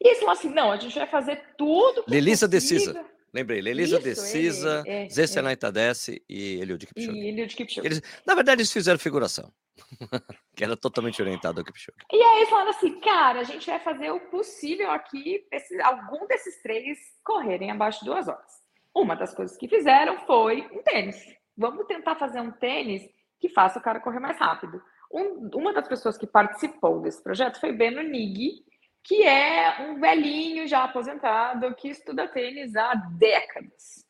E 0.01 0.09
eles 0.09 0.19
falaram 0.21 0.39
assim: 0.39 0.49
não, 0.49 0.73
a 0.73 0.79
gente 0.79 0.99
vai 0.99 1.07
fazer 1.07 1.39
tudo. 1.59 2.03
que 2.05 2.11
é 2.11 2.15
Lelisa 2.15 2.49
possível. 2.49 2.95
Decisa. 2.95 3.17
Lembrei, 3.35 3.61
Lelisa 3.61 3.99
Decisa, 3.99 4.83
ele, 4.87 5.05
é, 5.05 5.09
Zesenay 5.11 5.57
Tadesse 5.57 6.23
e 6.27 6.55
Eliud 6.55 6.87
Kipchoge. 6.87 7.11
E 7.19 7.47
de 7.47 7.55
Kipchoge. 7.55 7.87
Eles, 7.87 8.03
na 8.25 8.35
verdade, 8.35 8.63
eles 8.63 8.73
fizeram 8.73 8.99
figuração, 8.99 9.53
que 10.57 10.65
era 10.65 10.75
totalmente 10.75 11.21
orientado 11.21 11.61
ao 11.61 11.65
Kipchoge. 11.65 11.99
E 12.11 12.17
aí 12.17 12.37
eles 12.39 12.49
falaram 12.49 12.71
assim, 12.71 12.99
cara, 13.01 13.41
a 13.41 13.45
gente 13.45 13.67
vai 13.67 13.79
fazer 13.81 14.11
o 14.11 14.21
possível 14.31 14.91
aqui, 14.91 15.45
esses, 15.53 15.79
algum 15.81 16.27
desses 16.27 16.63
três 16.63 16.97
correrem 17.23 17.71
abaixo 17.71 17.99
de 18.01 18.07
duas 18.07 18.27
horas. 18.27 18.66
Uma 18.97 19.15
das 19.15 19.35
coisas 19.35 19.59
que 19.59 19.69
fizeram 19.69 20.21
foi 20.21 20.67
um 20.73 20.83
tênis. 20.83 21.23
Vamos 21.55 21.85
tentar 21.87 22.15
fazer 22.17 22.41
um 22.41 22.51
tênis 22.51 23.03
que 23.39 23.51
faça 23.51 23.79
o 23.79 23.83
cara 23.83 24.01
correr 24.01 24.21
mais 24.21 24.39
rápido. 24.39 24.83
Um- 25.13 25.51
uma 25.55 25.71
das 25.75 25.87
pessoas 25.87 26.17
que 26.17 26.27
participou 26.27 27.03
desse 27.03 27.23
projeto 27.23 27.61
foi 27.61 27.73
Beno 27.73 28.01
Nig, 28.03 28.65
que 29.05 29.23
é 29.23 29.83
um 29.83 30.01
velhinho 30.01 30.67
já 30.67 30.85
aposentado 30.85 31.75
que 31.75 31.91
estuda 31.91 32.27
tênis 32.27 32.75
há 32.75 32.95
décadas. 33.19 34.07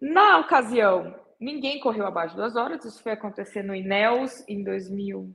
Na 0.00 0.38
ocasião, 0.38 1.14
ninguém 1.38 1.78
correu 1.78 2.06
abaixo 2.06 2.34
de 2.34 2.40
duas 2.40 2.56
horas. 2.56 2.82
Isso 2.86 3.02
foi 3.02 3.12
acontecer 3.12 3.62
no 3.62 3.74
Ineos 3.74 4.42
em 4.48 4.64
2000, 4.64 5.30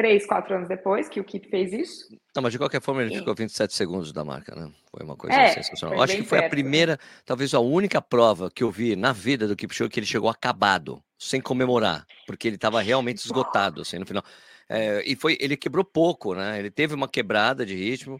três, 0.00 0.24
quatro 0.24 0.54
anos 0.54 0.66
depois 0.66 1.10
que 1.10 1.20
o 1.20 1.24
Kip 1.24 1.46
fez 1.50 1.74
isso. 1.74 2.08
Não, 2.34 2.42
mas 2.42 2.52
de 2.52 2.58
qualquer 2.58 2.80
forma 2.80 3.02
ele 3.02 3.10
Sim. 3.10 3.18
ficou 3.18 3.34
27 3.34 3.74
segundos 3.74 4.14
da 4.14 4.24
marca, 4.24 4.54
né? 4.54 4.70
Foi 4.90 5.04
uma 5.04 5.14
coisa 5.14 5.38
É, 5.38 5.48
sensacional. 5.48 6.02
Acho 6.02 6.16
que 6.16 6.22
foi 6.22 6.38
a 6.38 6.42
perto, 6.42 6.54
né? 6.54 6.62
primeira, 6.62 6.98
talvez 7.26 7.52
a 7.52 7.60
única 7.60 8.00
prova 8.00 8.50
que 8.50 8.62
eu 8.62 8.70
vi 8.70 8.96
na 8.96 9.12
vida 9.12 9.46
do 9.46 9.54
Kipchoge 9.54 9.90
que 9.90 10.00
ele 10.00 10.06
chegou 10.06 10.30
acabado, 10.30 11.02
sem 11.18 11.38
comemorar, 11.38 12.06
porque 12.26 12.48
ele 12.48 12.56
estava 12.56 12.80
realmente 12.80 13.18
esgotado, 13.18 13.82
assim, 13.82 13.98
no 13.98 14.06
final. 14.06 14.24
É, 14.70 15.02
e 15.04 15.14
foi, 15.16 15.36
ele 15.38 15.54
quebrou 15.54 15.84
pouco, 15.84 16.34
né? 16.34 16.58
Ele 16.58 16.70
teve 16.70 16.94
uma 16.94 17.06
quebrada 17.06 17.66
de 17.66 17.74
ritmo 17.74 18.18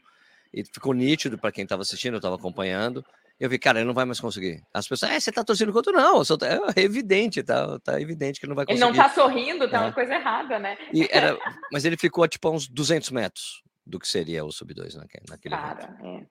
e 0.53 0.63
ficou 0.63 0.93
nítido 0.93 1.39
para 1.39 1.51
quem 1.51 1.65
estava 1.65 1.81
assistindo, 1.81 2.15
eu 2.15 2.19
estava 2.19 2.35
acompanhando. 2.35 3.03
Eu 3.41 3.49
vi, 3.49 3.59
cara, 3.59 3.79
ele 3.79 3.87
não 3.87 3.95
vai 3.95 4.05
mais 4.05 4.21
conseguir. 4.21 4.63
As 4.73 4.87
pessoas, 4.87 5.13
é, 5.13 5.19
você 5.19 5.33
tá 5.33 5.43
torcendo 5.43 5.73
contra? 5.73 5.91
Não, 5.93 6.23
tá- 6.23 6.47
é 6.77 6.81
evidente, 6.83 7.43
tá, 7.43 7.79
tá 7.81 7.99
evidente 7.99 8.39
que 8.39 8.45
ele 8.45 8.51
não 8.51 8.57
vai 8.57 8.67
Ele 8.69 8.79
conseguir. 8.79 8.99
não 8.99 9.03
tá 9.05 9.09
sorrindo, 9.15 9.71
tá 9.71 9.79
É. 9.79 9.81
uma 9.81 9.93
coisa 9.95 10.15
errada, 10.15 10.59
né? 10.59 10.77
E 10.93 11.09
era, 11.11 11.39
mas 11.73 11.87
ele 11.87 11.97
ficou 11.97 12.29
tipo 12.29 12.47
a 12.49 12.51
uns 12.51 12.69
200 12.69 13.11
metros 13.11 13.63
do 13.87 13.99
que 13.99 14.07
seria 14.07 14.45
o 14.45 14.53
sub 14.53 14.75
2 14.75 14.95
naquele, 14.95 15.25
naquele. 15.29 15.55
Cara, 15.57 15.97
é. 16.05 16.27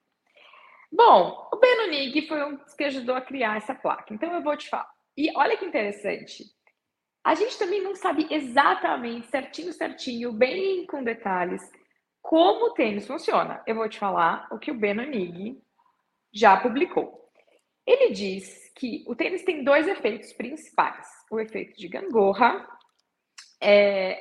Bom, 0.91 1.49
o 1.51 1.57
Beno 1.57 1.87
Nig 1.89 2.27
foi 2.27 2.43
um 2.43 2.57
que 2.77 2.83
ajudou 2.83 3.15
a 3.15 3.21
criar 3.21 3.57
essa 3.57 3.73
placa. 3.75 4.13
Então 4.13 4.31
eu 4.33 4.43
vou 4.43 4.55
te 4.55 4.69
falar. 4.69 4.87
E 5.17 5.31
olha 5.35 5.57
que 5.57 5.65
interessante. 5.65 6.43
A 7.23 7.35
gente 7.35 7.57
também 7.57 7.81
não 7.83 7.95
sabe 7.95 8.27
exatamente, 8.31 9.27
certinho, 9.27 9.73
certinho, 9.73 10.31
bem 10.31 10.85
com 10.85 11.03
detalhes, 11.03 11.61
como 12.21 12.67
o 12.67 12.73
tênis 12.73 13.05
funciona. 13.05 13.61
Eu 13.67 13.75
vou 13.75 13.89
te 13.89 13.99
falar 13.99 14.47
o 14.51 14.57
que 14.57 14.71
o 14.71 14.75
Beno 14.79 15.03
Nig 15.03 15.57
já 16.33 16.57
publicou. 16.57 17.19
Ele 17.85 18.11
diz 18.11 18.71
que 18.75 19.03
o 19.07 19.15
tênis 19.15 19.43
tem 19.43 19.63
dois 19.63 19.87
efeitos 19.87 20.31
principais: 20.33 21.07
o 21.31 21.39
efeito 21.39 21.77
de 21.77 21.87
gangorra 21.87 22.67
é, 23.61 24.19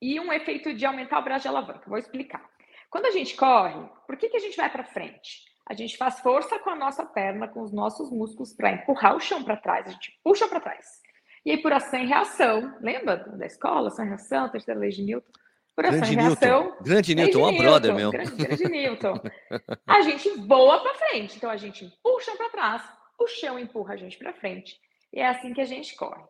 e 0.00 0.20
um 0.20 0.32
efeito 0.32 0.74
de 0.74 0.84
aumentar 0.84 1.18
o 1.18 1.24
braço 1.24 1.42
de 1.42 1.48
alavanca. 1.48 1.88
Vou 1.88 1.98
explicar. 1.98 2.44
Quando 2.90 3.06
a 3.06 3.10
gente 3.10 3.34
corre, 3.36 3.88
por 4.06 4.16
que, 4.16 4.28
que 4.28 4.36
a 4.36 4.40
gente 4.40 4.56
vai 4.56 4.70
para 4.70 4.84
frente? 4.84 5.42
A 5.66 5.74
gente 5.74 5.96
faz 5.96 6.20
força 6.20 6.58
com 6.58 6.70
a 6.70 6.76
nossa 6.76 7.04
perna, 7.06 7.48
com 7.48 7.62
os 7.62 7.72
nossos 7.72 8.10
músculos 8.10 8.52
para 8.52 8.72
empurrar 8.72 9.16
o 9.16 9.20
chão 9.20 9.42
para 9.42 9.56
trás, 9.56 9.86
a 9.86 9.90
gente 9.90 10.18
puxa 10.22 10.46
para 10.46 10.60
trás. 10.60 11.00
E 11.44 11.50
aí, 11.50 11.58
por 11.62 11.72
ação 11.72 12.00
e 12.00 12.06
reação, 12.06 12.76
lembra 12.80 13.16
da 13.16 13.46
escola, 13.46 13.88
ação 13.88 14.04
e 14.04 14.08
reação, 14.08 14.48
terceira 14.48 14.78
lei 14.78 14.90
de 14.90 15.02
Newton? 15.02 15.32
Por 15.74 15.84
grande 15.84 16.12
e 16.12 16.14
reação. 16.14 16.62
Newton. 16.62 16.82
Grande 16.82 17.14
Newton, 17.14 17.48
um 17.48 17.56
brother 17.56 17.94
meu. 17.94 18.10
Grande, 18.10 18.36
grande 18.36 18.68
Newton. 18.68 19.20
A 19.86 20.00
gente 20.02 20.30
voa 20.46 20.80
para 20.80 20.94
frente, 20.94 21.36
então 21.36 21.50
a 21.50 21.56
gente 21.56 21.92
puxa 22.02 22.34
para 22.36 22.48
trás, 22.50 22.82
o 23.18 23.26
chão 23.26 23.58
empurra 23.58 23.94
a 23.94 23.96
gente 23.96 24.16
para 24.18 24.32
frente. 24.32 24.78
E 25.12 25.20
é 25.20 25.28
assim 25.28 25.52
que 25.52 25.60
a 25.60 25.64
gente 25.64 25.94
corre. 25.96 26.22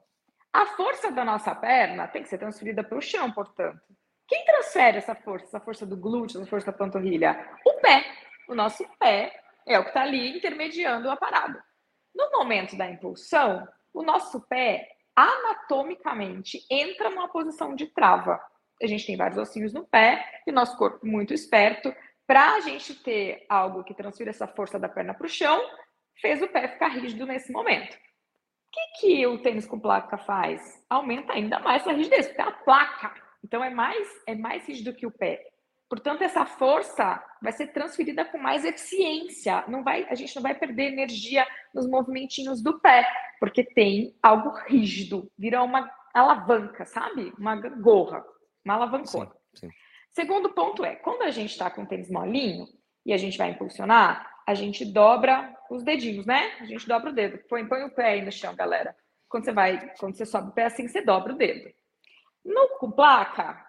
A 0.52 0.66
força 0.66 1.10
da 1.10 1.24
nossa 1.24 1.54
perna 1.54 2.06
tem 2.06 2.22
que 2.22 2.28
ser 2.28 2.38
transferida 2.38 2.84
para 2.84 2.96
o 2.96 3.02
chão, 3.02 3.30
portanto. 3.32 3.80
Quem 4.26 4.44
transfere 4.44 4.98
essa 4.98 5.14
força, 5.14 5.46
essa 5.46 5.60
força 5.60 5.84
do 5.84 5.96
glúteo, 5.96 6.40
essa 6.40 6.48
força 6.48 6.66
da 6.66 6.72
panturrilha? 6.72 7.36
O 7.64 7.74
pé. 7.80 8.04
O 8.48 8.54
nosso 8.54 8.84
pé 8.98 9.34
é 9.66 9.78
o 9.78 9.82
que 9.82 9.88
está 9.88 10.02
ali 10.02 10.36
intermediando 10.36 11.10
a 11.10 11.16
parada. 11.16 11.62
No 12.14 12.30
momento 12.30 12.76
da 12.76 12.88
impulsão, 12.88 13.66
o 13.92 14.02
nosso 14.02 14.40
pé 14.46 14.86
anatomicamente 15.16 16.64
entra 16.70 17.10
numa 17.10 17.28
posição 17.28 17.74
de 17.74 17.86
trava. 17.86 18.40
A 18.82 18.86
gente 18.86 19.06
tem 19.06 19.16
vários 19.16 19.38
ossinhos 19.38 19.72
no 19.72 19.86
pé 19.86 20.42
e 20.46 20.52
nosso 20.52 20.76
corpo 20.76 21.06
muito 21.06 21.32
esperto 21.32 21.94
para 22.26 22.54
a 22.54 22.60
gente 22.60 22.94
ter 23.02 23.44
algo 23.48 23.84
que 23.84 23.94
transfira 23.94 24.30
essa 24.30 24.46
força 24.46 24.78
da 24.78 24.88
perna 24.88 25.14
para 25.14 25.26
o 25.26 25.30
chão, 25.30 25.60
fez 26.20 26.40
o 26.42 26.48
pé 26.48 26.68
ficar 26.68 26.88
rígido 26.88 27.26
nesse 27.26 27.52
momento. 27.52 27.94
O 27.94 28.70
que, 28.72 29.00
que 29.00 29.26
o 29.26 29.38
tênis 29.38 29.66
com 29.66 29.78
placa 29.78 30.18
faz? 30.18 30.84
Aumenta 30.88 31.32
ainda 31.32 31.58
mais 31.60 31.86
a 31.86 31.92
rigidez, 31.92 32.26
porque 32.26 32.40
é 32.40 32.44
a 32.44 32.50
placa. 32.50 33.14
Então 33.44 33.62
é 33.62 33.70
mais 33.70 34.08
é 34.26 34.34
mais 34.34 34.66
rígido 34.66 34.94
que 34.94 35.06
o 35.06 35.10
pé. 35.10 35.46
Portanto, 35.88 36.22
essa 36.22 36.44
força 36.44 37.22
vai 37.40 37.52
ser 37.52 37.68
transferida 37.68 38.24
com 38.24 38.38
mais 38.38 38.64
eficiência. 38.64 39.62
Não 39.68 39.84
vai, 39.84 40.06
a 40.08 40.14
gente 40.14 40.34
não 40.34 40.42
vai 40.42 40.54
perder 40.54 40.92
energia 40.92 41.46
nos 41.72 41.86
movimentinhos 41.86 42.62
do 42.62 42.80
pé, 42.80 43.06
porque 43.38 43.62
tem 43.62 44.16
algo 44.22 44.50
rígido, 44.66 45.30
vira 45.38 45.62
uma 45.62 45.88
alavanca, 46.12 46.84
sabe? 46.84 47.32
Uma 47.38 47.56
gorra, 47.56 48.24
uma 48.64 48.74
alavancona. 48.74 49.30
Sim, 49.54 49.68
sim. 49.68 49.70
Segundo 50.10 50.50
ponto 50.50 50.84
é, 50.84 50.94
quando 50.94 51.22
a 51.22 51.30
gente 51.30 51.50
está 51.50 51.70
com 51.70 51.82
o 51.82 51.86
tênis 51.86 52.10
molinho 52.10 52.66
e 53.04 53.12
a 53.12 53.16
gente 53.16 53.36
vai 53.36 53.50
impulsionar, 53.50 54.30
a 54.46 54.54
gente 54.54 54.84
dobra 54.84 55.54
os 55.70 55.82
dedinhos, 55.82 56.26
né? 56.26 56.52
A 56.60 56.64
gente 56.64 56.86
dobra 56.86 57.10
o 57.10 57.14
dedo. 57.14 57.38
Põe, 57.48 57.66
põe 57.66 57.82
o 57.82 57.90
pé 57.90 58.12
aí 58.12 58.24
no 58.24 58.30
chão, 58.30 58.54
galera. 58.54 58.94
Quando 59.28 59.44
você 59.44 59.52
vai, 59.52 59.94
quando 59.98 60.16
você 60.16 60.24
sobe 60.24 60.50
o 60.50 60.52
pé 60.52 60.66
assim, 60.66 60.86
você 60.86 61.02
dobra 61.02 61.32
o 61.32 61.36
dedo. 61.36 61.72
No 62.44 62.78
com 62.78 62.90
placa, 62.90 63.64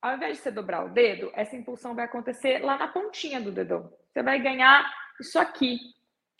ao 0.00 0.16
invés 0.16 0.38
de 0.38 0.42
você 0.42 0.50
dobrar 0.50 0.84
o 0.84 0.88
dedo, 0.88 1.30
essa 1.34 1.54
impulsão 1.54 1.94
vai 1.94 2.06
acontecer 2.06 2.58
lá 2.58 2.76
na 2.76 2.88
pontinha 2.88 3.40
do 3.40 3.52
dedão. 3.52 3.92
Você 4.12 4.22
vai 4.22 4.40
ganhar 4.40 4.92
isso 5.20 5.38
aqui, 5.38 5.78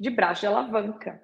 de 0.01 0.11
braço 0.11 0.41
de 0.41 0.47
alavanca. 0.47 1.23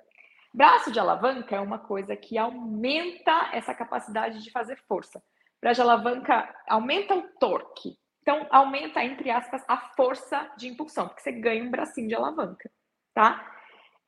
Braço 0.52 0.92
de 0.92 0.98
alavanca 0.98 1.56
é 1.56 1.60
uma 1.60 1.78
coisa 1.78 2.14
que 2.16 2.38
aumenta 2.38 3.50
essa 3.52 3.74
capacidade 3.74 4.42
de 4.42 4.50
fazer 4.50 4.76
força. 4.86 5.22
Braço 5.60 5.76
de 5.76 5.82
alavanca 5.82 6.54
aumenta 6.68 7.14
o 7.14 7.22
torque. 7.38 7.98
Então, 8.22 8.46
aumenta, 8.50 9.02
entre 9.02 9.30
aspas, 9.30 9.62
a 9.66 9.76
força 9.96 10.50
de 10.56 10.68
impulsão, 10.68 11.08
porque 11.08 11.22
você 11.22 11.32
ganha 11.32 11.62
um 11.62 11.70
bracinho 11.70 12.08
de 12.08 12.14
alavanca, 12.14 12.70
tá? 13.14 13.44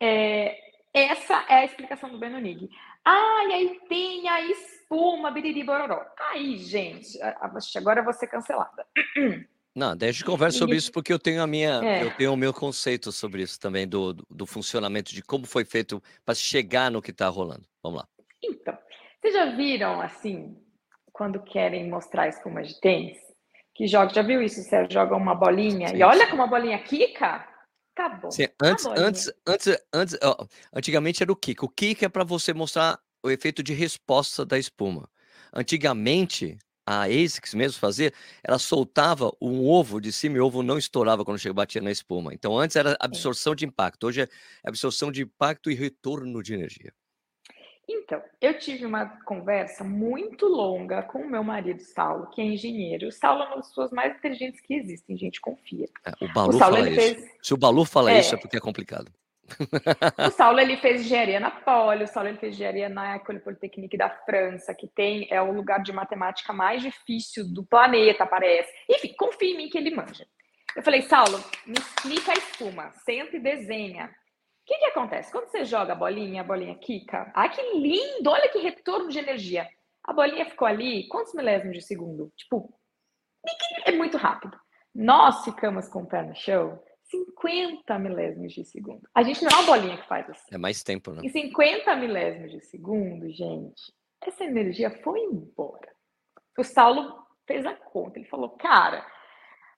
É, 0.01 0.59
essa 0.93 1.45
é 1.49 1.55
a 1.55 1.65
explicação 1.65 2.11
do 2.11 2.19
Benonig. 2.19 2.69
Ah, 3.05 3.45
e 3.49 3.53
aí 3.53 3.81
tem 3.89 4.29
a 4.29 4.41
espuma, 4.43 5.31
biriri, 5.31 5.65
bororó. 5.65 6.05
Aí, 6.31 6.59
gente, 6.59 7.19
agora 7.77 8.01
eu 8.01 8.05
vou 8.05 8.13
ser 8.13 8.27
cancelada. 8.27 8.87
Não, 9.75 9.97
daí 9.97 10.11
a 10.11 10.13
gente 10.13 10.25
conversa 10.25 10.59
sobre 10.59 10.77
isso 10.77 10.93
porque 10.93 11.11
eu 11.11 11.19
tenho 11.19 11.43
a 11.43 11.47
minha, 11.47 11.83
é. 11.83 12.05
eu 12.05 12.15
tenho 12.15 12.35
o 12.35 12.37
meu 12.37 12.53
conceito 12.53 13.11
sobre 13.11 13.43
isso 13.43 13.59
também 13.59 13.89
do, 13.89 14.13
do, 14.13 14.27
do 14.29 14.47
funcionamento 14.47 15.15
de 15.15 15.23
como 15.23 15.47
foi 15.47 15.65
feito 15.65 16.03
para 16.27 16.35
chegar 16.35 16.91
no 16.91 17.01
que 17.01 17.11
está 17.11 17.27
rolando. 17.29 17.67
Vamos 17.83 18.01
lá. 18.01 18.09
Então, 18.45 18.77
vocês 19.19 19.33
já 19.33 19.47
viram 19.57 19.99
assim 20.03 20.62
quando 21.23 21.41
querem 21.41 21.89
mostrar 21.89 22.27
espuma 22.27 22.65
de 22.65 22.81
tênis? 22.81 23.17
Que 23.77 23.87
joga, 23.87 24.13
já 24.13 24.23
viu 24.23 24.43
isso? 24.43 24.61
Você 24.61 24.89
joga 24.91 25.15
uma 25.15 25.37
bolinha 25.37 25.87
sim, 25.87 25.99
e 25.99 26.03
olha 26.03 26.29
como 26.29 26.43
a 26.43 26.49
bolinha 26.49 26.83
quica. 26.83 27.47
Acabou. 27.97 28.33
Sim, 28.33 28.49
antes, 28.61 28.87
antes, 28.87 29.33
antes, 29.47 29.79
antes, 29.95 30.19
ó, 30.21 30.45
antigamente 30.75 31.23
era 31.23 31.31
o 31.31 31.37
kick. 31.37 31.65
O 31.65 31.69
kick 31.69 32.05
é 32.05 32.09
para 32.09 32.25
você 32.25 32.53
mostrar 32.53 32.99
o 33.23 33.31
efeito 33.31 33.63
de 33.63 33.73
resposta 33.73 34.45
da 34.45 34.59
espuma. 34.59 35.09
Antigamente, 35.55 36.59
a 36.85 37.05
ASICS 37.05 37.55
mesmo 37.55 37.79
fazia, 37.79 38.13
ela 38.43 38.59
soltava 38.59 39.31
um 39.41 39.65
ovo 39.65 40.01
de 40.01 40.11
cima 40.11 40.39
e 40.39 40.41
o 40.41 40.47
ovo 40.47 40.61
não 40.61 40.77
estourava 40.77 41.25
quando 41.25 41.39
chegava 41.39 41.59
batia 41.63 41.81
na 41.81 41.93
espuma. 41.93 42.35
Então 42.35 42.59
antes 42.59 42.75
era 42.75 42.97
absorção 42.99 43.55
de 43.55 43.65
impacto, 43.65 44.09
hoje 44.09 44.23
é 44.23 44.29
absorção 44.65 45.13
de 45.13 45.23
impacto 45.23 45.71
e 45.71 45.75
retorno 45.75 46.43
de 46.43 46.53
energia. 46.53 46.93
Então, 47.89 48.23
eu 48.41 48.59
tive 48.59 48.87
uma 48.87 49.07
conversa 49.25 49.83
muito 49.83 50.47
longa 50.47 51.03
com 51.03 51.19
o 51.19 51.29
meu 51.29 51.43
marido 51.43 51.81
Saulo, 51.81 52.29
que 52.29 52.41
é 52.41 52.45
engenheiro. 52.45 53.09
O 53.09 53.13
Saulo 53.13 53.43
é 53.43 53.47
uma 53.47 53.57
das 53.57 53.69
pessoas 53.69 53.91
mais 53.91 54.17
inteligentes 54.17 54.61
que 54.61 54.75
existem, 54.75 55.17
gente, 55.17 55.41
confia. 55.41 55.89
É, 56.07 56.25
o 56.25 56.33
Balu 56.33 56.51
o 56.51 56.53
Saulo, 56.59 56.77
fala 56.77 56.89
isso. 56.89 57.01
Fez... 57.01 57.31
Se 57.43 57.55
o 57.55 57.57
Balu 57.57 57.85
fala 57.85 58.13
é... 58.13 58.21
isso, 58.21 58.35
é 58.35 58.39
porque 58.39 58.57
é 58.57 58.61
complicado. 58.61 59.13
O 60.27 60.31
Saulo 60.31 60.61
ele 60.61 60.77
fez 60.77 61.03
engenharia 61.03 61.41
na 61.41 61.51
Poli, 61.51 62.05
o 62.05 62.09
Saulo 62.09 62.29
ele 62.29 62.39
fez 62.39 62.55
engenharia 62.55 62.89
na 62.89 63.17
École 63.17 63.41
Polytechnique 63.41 63.97
da 63.97 64.09
França, 64.09 64.75
que 64.75 64.87
tem 64.87 65.27
é 65.31 65.43
o 65.43 65.53
lugar 65.53 65.83
de 65.83 65.93
matemática 65.93 66.53
mais 66.53 66.81
difícil 66.81 67.53
do 67.53 67.65
planeta, 67.65 68.25
parece. 68.25 68.73
Enfim, 68.89 69.13
confia 69.19 69.53
em 69.53 69.57
mim 69.57 69.69
que 69.69 69.77
ele 69.77 69.95
manja. 69.95 70.27
Eu 70.75 70.83
falei, 70.83 71.03
Saulo, 71.03 71.43
me 71.67 71.75
explica 71.79 72.33
a 72.33 72.35
espuma, 72.35 72.91
senta 73.05 73.37
e 73.37 73.41
desenha. 73.41 74.11
O 74.63 74.65
que, 74.65 74.79
que 74.79 74.85
acontece? 74.87 75.33
Quando 75.33 75.49
você 75.49 75.65
joga 75.65 75.93
a 75.93 75.97
bolinha, 75.97 76.41
a 76.41 76.45
bolinha 76.45 76.75
quica, 76.77 77.31
ah, 77.35 77.49
que 77.49 77.61
lindo! 77.77 78.31
Olha 78.31 78.49
que 78.49 78.59
retorno 78.59 79.09
de 79.09 79.19
energia. 79.19 79.69
A 80.05 80.13
bolinha 80.13 80.47
ficou 80.47 80.67
ali, 80.67 81.09
quantos 81.09 81.35
milésimos 81.35 81.77
de 81.77 81.83
segundo? 81.83 82.33
Tipo, 82.37 82.73
é 83.85 83.93
muito 83.93 84.17
rápido. 84.17 84.57
Nós 84.95 85.45
ficamos 85.45 85.89
com 85.89 86.03
o 86.03 86.07
pé 86.07 86.23
no 86.23 86.35
chão 86.35 86.81
50 87.05 87.99
milésimos 87.99 88.53
de 88.53 88.65
segundo. 88.65 89.03
A 89.15 89.23
gente 89.23 89.43
não 89.43 89.51
é 89.51 89.55
uma 89.55 89.67
bolinha 89.67 89.99
que 89.99 90.09
faz 90.09 90.29
assim. 90.31 90.55
É 90.55 90.59
mais 90.59 90.83
tempo, 90.83 91.13
né? 91.13 91.23
Em 91.25 91.29
50 91.29 91.95
milésimos 91.97 92.51
de 92.53 92.61
segundo, 92.63 93.31
gente, 93.31 93.93
essa 94.23 94.45
energia 94.45 94.91
foi 95.03 95.21
embora. 95.21 95.93
O 96.57 96.65
Saulo 96.65 97.27
fez 97.47 97.67
a 97.67 97.75
conta. 97.75 98.19
Ele 98.19 98.29
falou, 98.29 98.51
cara, 98.51 99.05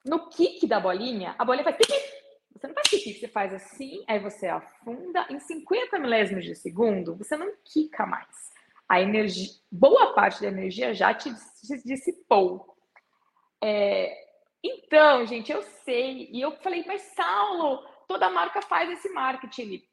no 0.05 0.29
kick 0.29 0.67
da 0.67 0.79
bolinha, 0.79 1.35
a 1.38 1.45
bolinha 1.45 1.64
faz. 1.64 1.76
Você 2.64 2.68
não 2.68 2.75
faz 2.75 2.88
pipi, 2.88 3.21
você 3.21 3.28
faz 3.28 3.52
assim, 3.52 4.02
aí 4.06 4.18
você 4.18 4.47
afunda. 4.47 5.26
Em 5.28 5.38
50 5.38 5.99
milésimos 5.99 6.44
de 6.44 6.54
segundo, 6.54 7.14
você 7.14 7.37
não 7.37 7.52
quica 7.62 8.06
mais. 8.06 8.52
A 8.88 9.02
energia, 9.02 9.50
boa 9.71 10.14
parte 10.14 10.40
da 10.40 10.49
energia 10.49 10.94
já 10.94 11.12
te 11.12 11.30
dissipou. 11.85 12.75
É, 13.62 14.16
então, 14.62 15.26
gente, 15.26 15.52
eu 15.52 15.62
sei. 15.85 16.30
E 16.33 16.40
eu 16.40 16.52
falei, 16.62 16.83
mas 16.87 17.02
Saulo, 17.14 17.87
toda 18.09 18.30
marca 18.30 18.62
faz 18.62 18.90
esse 18.90 19.11
marketing. 19.11 19.87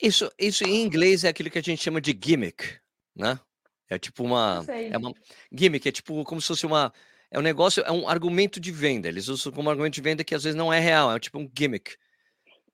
Isso, 0.00 0.30
isso 0.38 0.64
em 0.64 0.82
inglês 0.82 1.24
é 1.24 1.28
aquilo 1.28 1.50
que 1.50 1.58
a 1.58 1.62
gente 1.62 1.82
chama 1.82 2.00
de 2.00 2.12
gimmick, 2.12 2.78
né? 3.16 3.40
É 3.88 3.98
tipo 3.98 4.22
uma, 4.22 4.62
é 4.68 4.98
uma 4.98 5.14
gimmick, 5.50 5.88
é 5.88 5.92
tipo 5.92 6.22
como 6.24 6.42
se 6.42 6.48
fosse 6.48 6.66
uma 6.66 6.92
é 7.30 7.38
um 7.38 7.42
negócio, 7.42 7.82
é 7.84 7.92
um 7.92 8.08
argumento 8.08 8.58
de 8.58 8.72
venda. 8.72 9.08
Eles 9.08 9.28
usam 9.28 9.52
como 9.52 9.70
argumento 9.70 9.94
de 9.94 10.00
venda 10.00 10.24
que 10.24 10.34
às 10.34 10.44
vezes 10.44 10.56
não 10.56 10.72
é 10.72 10.78
real, 10.78 11.14
é 11.14 11.18
tipo 11.18 11.38
um 11.38 11.50
gimmick. 11.56 11.96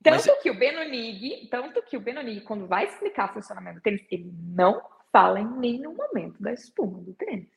Tanto 0.02 0.26
Mas... 0.28 0.42
que 0.42 0.50
o 0.50 0.54
Benonig, 0.54 1.49
tanto 1.50 1.82
que 1.82 1.96
o 1.96 2.00
Benonig, 2.00 2.42
quando 2.42 2.66
vai 2.66 2.84
explicar 2.84 3.30
o 3.30 3.34
funcionamento 3.34 3.76
do 3.76 3.82
tênis, 3.82 4.04
ele 4.11 4.30
não 4.54 4.82
fala 5.11 5.40
em 5.40 5.49
nenhum 5.58 5.94
momento 5.94 6.42
da 6.42 6.52
espuma 6.52 7.00
do 7.00 7.14
tênis. 7.14 7.49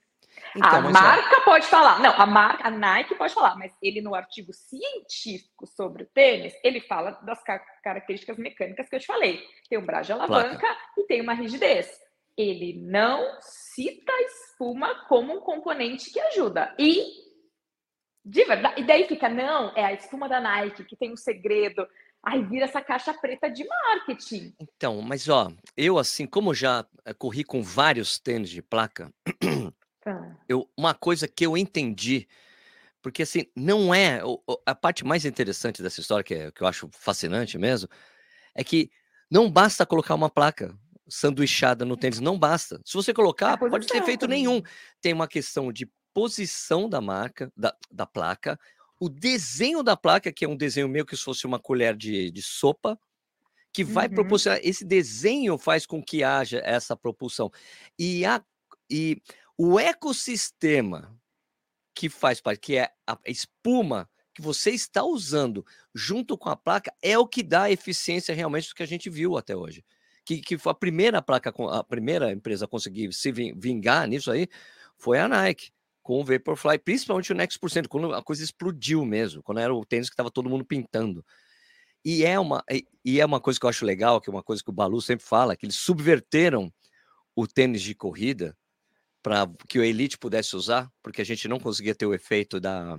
Então, 0.55 0.69
a 0.69 0.81
marca 0.81 1.41
pode 1.41 1.65
falar, 1.67 1.99
não, 1.99 2.13
a 2.13 2.25
marca, 2.25 2.67
a 2.67 2.71
Nike 2.71 3.15
pode 3.15 3.33
falar, 3.33 3.55
mas 3.57 3.75
ele 3.81 4.01
no 4.01 4.15
artigo 4.15 4.53
científico 4.53 5.65
sobre 5.65 6.03
o 6.03 6.05
tênis, 6.05 6.53
ele 6.63 6.79
fala 6.81 7.11
das 7.23 7.43
car 7.43 7.61
características 7.83 8.37
mecânicas 8.37 8.87
que 8.87 8.95
eu 8.95 8.99
te 8.99 9.05
falei. 9.05 9.43
Tem 9.69 9.77
um 9.77 9.85
braço 9.85 10.07
de 10.07 10.13
alavanca 10.13 10.57
Placa. 10.57 10.77
e 10.97 11.03
tem 11.03 11.21
uma 11.21 11.33
rigidez. 11.33 11.89
Ele 12.37 12.79
não 12.79 13.37
cita 13.41 14.11
a 14.11 14.21
espuma 14.21 15.05
como 15.07 15.33
um 15.33 15.41
componente 15.41 16.11
que 16.11 16.19
ajuda. 16.19 16.75
E 16.77 17.25
de 18.23 18.43
verdade, 18.43 18.81
e 18.81 18.85
daí 18.85 19.07
fica, 19.07 19.29
não, 19.29 19.73
é 19.75 19.85
a 19.85 19.93
espuma 19.93 20.27
da 20.27 20.39
Nike 20.39 20.83
que 20.83 20.95
tem 20.97 21.13
um 21.13 21.17
segredo. 21.17 21.87
Aí 22.21 22.43
vira 22.43 22.65
essa 22.65 22.81
caixa 22.81 23.13
preta 23.13 23.49
de 23.49 23.65
marketing. 23.65 24.53
Então, 24.59 25.01
mas 25.01 25.29
ó, 25.29 25.49
eu 25.77 25.97
assim, 25.97 26.25
como 26.25 26.53
já 26.53 26.85
eh, 27.05 27.13
corri 27.13 27.43
com 27.43 27.63
vários 27.63 28.19
tênis 28.19 28.49
de 28.49 28.61
placa, 28.61 29.11
Tá. 30.01 30.37
eu, 30.47 30.69
uma 30.77 30.93
coisa 30.93 31.27
que 31.27 31.45
eu 31.45 31.57
entendi, 31.57 32.27
porque 33.01 33.23
assim, 33.23 33.45
não 33.55 33.93
é 33.93 34.21
a 34.65 34.73
parte 34.75 35.05
mais 35.05 35.25
interessante 35.25 35.81
dessa 35.81 35.99
história, 35.99 36.23
que, 36.23 36.33
é- 36.33 36.51
que 36.51 36.61
eu 36.63 36.67
acho 36.67 36.89
fascinante 36.93 37.57
mesmo, 37.57 37.89
é 38.55 38.63
que 38.63 38.89
não 39.29 39.49
basta 39.51 39.85
colocar 39.85 40.15
uma 40.15 40.29
placa 40.29 40.73
sanduichada 41.09 41.85
no 41.85 41.97
tênis, 41.97 42.19
não 42.19 42.37
basta. 42.37 42.81
Se 42.85 42.93
você 42.95 43.13
É 43.13 43.13
colocar, 43.13 43.57
pode 43.57 43.87
ter 43.87 43.97
posição 43.97 43.97
efeito 43.97 44.27
nenhum. 44.27 44.61
Tem 45.01 45.13
uma 45.13 45.27
questão 45.27 45.71
de 45.71 45.89
posição 46.13 46.89
da 46.89 46.99
marca, 47.01 47.51
da, 47.55 47.75
da 47.91 48.05
placa, 48.05 48.59
o 48.99 49.09
desenho 49.09 49.83
da 49.83 49.95
placa, 49.95 50.31
que 50.31 50.45
é 50.45 50.49
um 50.49 50.57
desenho 50.57 50.89
meio 50.89 51.05
que 51.05 51.15
se 51.15 51.23
fosse 51.23 51.45
uma 51.45 51.59
colher 51.59 51.95
de, 51.95 52.31
de 52.31 52.41
sopa, 52.41 52.99
que 53.73 53.83
vai 53.83 54.07
Uhum. 54.07 54.13
proporcionar. 54.13 54.59
Esse 54.63 54.83
desenho 54.85 55.57
faz 55.57 55.85
com 55.85 56.03
que 56.03 56.23
haja 56.23 56.61
essa 56.65 56.95
propulsão. 56.95 57.51
E, 57.99 58.25
a, 58.25 58.43
e 58.89 59.21
o 59.57 59.79
ecossistema 59.79 61.15
que 61.95 62.09
faz 62.09 62.39
parte, 62.41 62.59
que 62.59 62.77
é 62.77 62.91
a 63.07 63.17
espuma 63.25 64.09
que 64.33 64.41
você 64.41 64.71
está 64.71 65.03
usando 65.03 65.65
junto 65.95 66.37
com 66.37 66.49
a 66.49 66.55
placa, 66.55 66.93
é 67.01 67.17
o 67.17 67.27
que 67.27 67.41
dá 67.41 67.71
eficiência 67.71 68.35
realmente 68.35 68.69
do 68.69 68.75
que 68.75 68.83
a 68.83 68.87
gente 68.87 69.09
viu 69.09 69.37
até 69.37 69.55
hoje. 69.55 69.83
Que, 70.27 70.41
que 70.41 70.57
foi 70.57 70.73
a 70.73 70.75
primeira 70.75 71.21
placa, 71.21 71.53
a 71.71 71.83
primeira 71.85 72.33
empresa 72.33 72.65
a 72.65 72.67
conseguir 72.67 73.13
se 73.13 73.31
vin- 73.31 73.53
vingar 73.57 74.05
nisso 74.09 74.29
aí 74.29 74.49
foi 74.97 75.19
a 75.19 75.27
Nike, 75.27 75.71
com 76.03 76.19
o 76.19 76.23
Vaporfly, 76.25 76.79
principalmente 76.79 77.31
o 77.31 77.35
Next 77.35 77.57
Percent, 77.57 77.87
quando 77.87 78.13
a 78.13 78.21
coisa 78.21 78.43
explodiu 78.43 79.05
mesmo, 79.05 79.41
quando 79.41 79.59
era 79.59 79.73
o 79.73 79.85
tênis 79.85 80.09
que 80.09 80.13
estava 80.13 80.29
todo 80.29 80.49
mundo 80.49 80.65
pintando. 80.65 81.25
E 82.03 82.25
é 82.25 82.37
uma, 82.37 82.61
e 83.05 83.21
é 83.21 83.25
uma 83.25 83.39
coisa 83.39 83.57
que 83.57 83.65
eu 83.65 83.69
acho 83.69 83.85
legal, 83.85 84.19
que 84.19 84.29
é 84.29 84.33
uma 84.33 84.43
coisa 84.43 84.61
que 84.61 84.69
o 84.69 84.73
Balu 84.73 85.01
sempre 85.01 85.25
fala, 85.25 85.55
que 85.55 85.65
eles 85.65 85.77
subverteram 85.77 86.69
o 87.33 87.47
tênis 87.47 87.81
de 87.81 87.95
corrida 87.95 88.53
para 89.23 89.49
que 89.69 89.79
o 89.79 89.83
Elite 89.83 90.17
pudesse 90.17 90.57
usar, 90.57 90.91
porque 91.01 91.21
a 91.21 91.25
gente 91.25 91.47
não 91.47 91.57
conseguia 91.59 91.95
ter 91.95 92.05
o 92.05 92.13
efeito 92.13 92.59
da, 92.59 92.97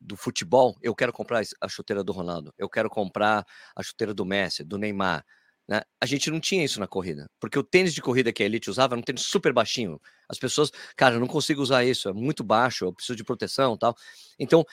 do 0.00 0.16
futebol. 0.16 0.76
Eu 0.82 0.94
quero 0.94 1.12
comprar 1.12 1.42
a 1.60 1.68
chuteira 1.68 2.02
do 2.02 2.12
Ronaldo, 2.12 2.52
eu 2.58 2.68
quero 2.68 2.90
comprar 2.90 3.46
a 3.76 3.82
chuteira 3.82 4.12
do 4.12 4.24
Messi, 4.24 4.64
do 4.64 4.76
Neymar. 4.76 5.24
Né? 5.68 5.82
A 6.00 6.06
gente 6.06 6.30
não 6.30 6.40
tinha 6.40 6.64
isso 6.64 6.80
na 6.80 6.86
corrida, 6.86 7.30
porque 7.38 7.58
o 7.58 7.62
tênis 7.62 7.92
de 7.92 8.00
corrida 8.00 8.32
que 8.32 8.42
a 8.42 8.46
Elite 8.46 8.70
usava 8.70 8.94
era 8.94 9.00
um 9.00 9.02
tênis 9.02 9.22
super 9.22 9.52
baixinho. 9.52 10.00
As 10.26 10.38
pessoas, 10.38 10.72
cara, 10.96 11.16
eu 11.16 11.20
não 11.20 11.26
consigo 11.26 11.60
usar 11.60 11.84
isso, 11.84 12.08
é 12.08 12.12
muito 12.12 12.42
baixo, 12.42 12.86
eu 12.86 12.92
preciso 12.92 13.16
de 13.16 13.22
proteção 13.22 13.76
tal. 13.76 13.94
Então, 14.38 14.64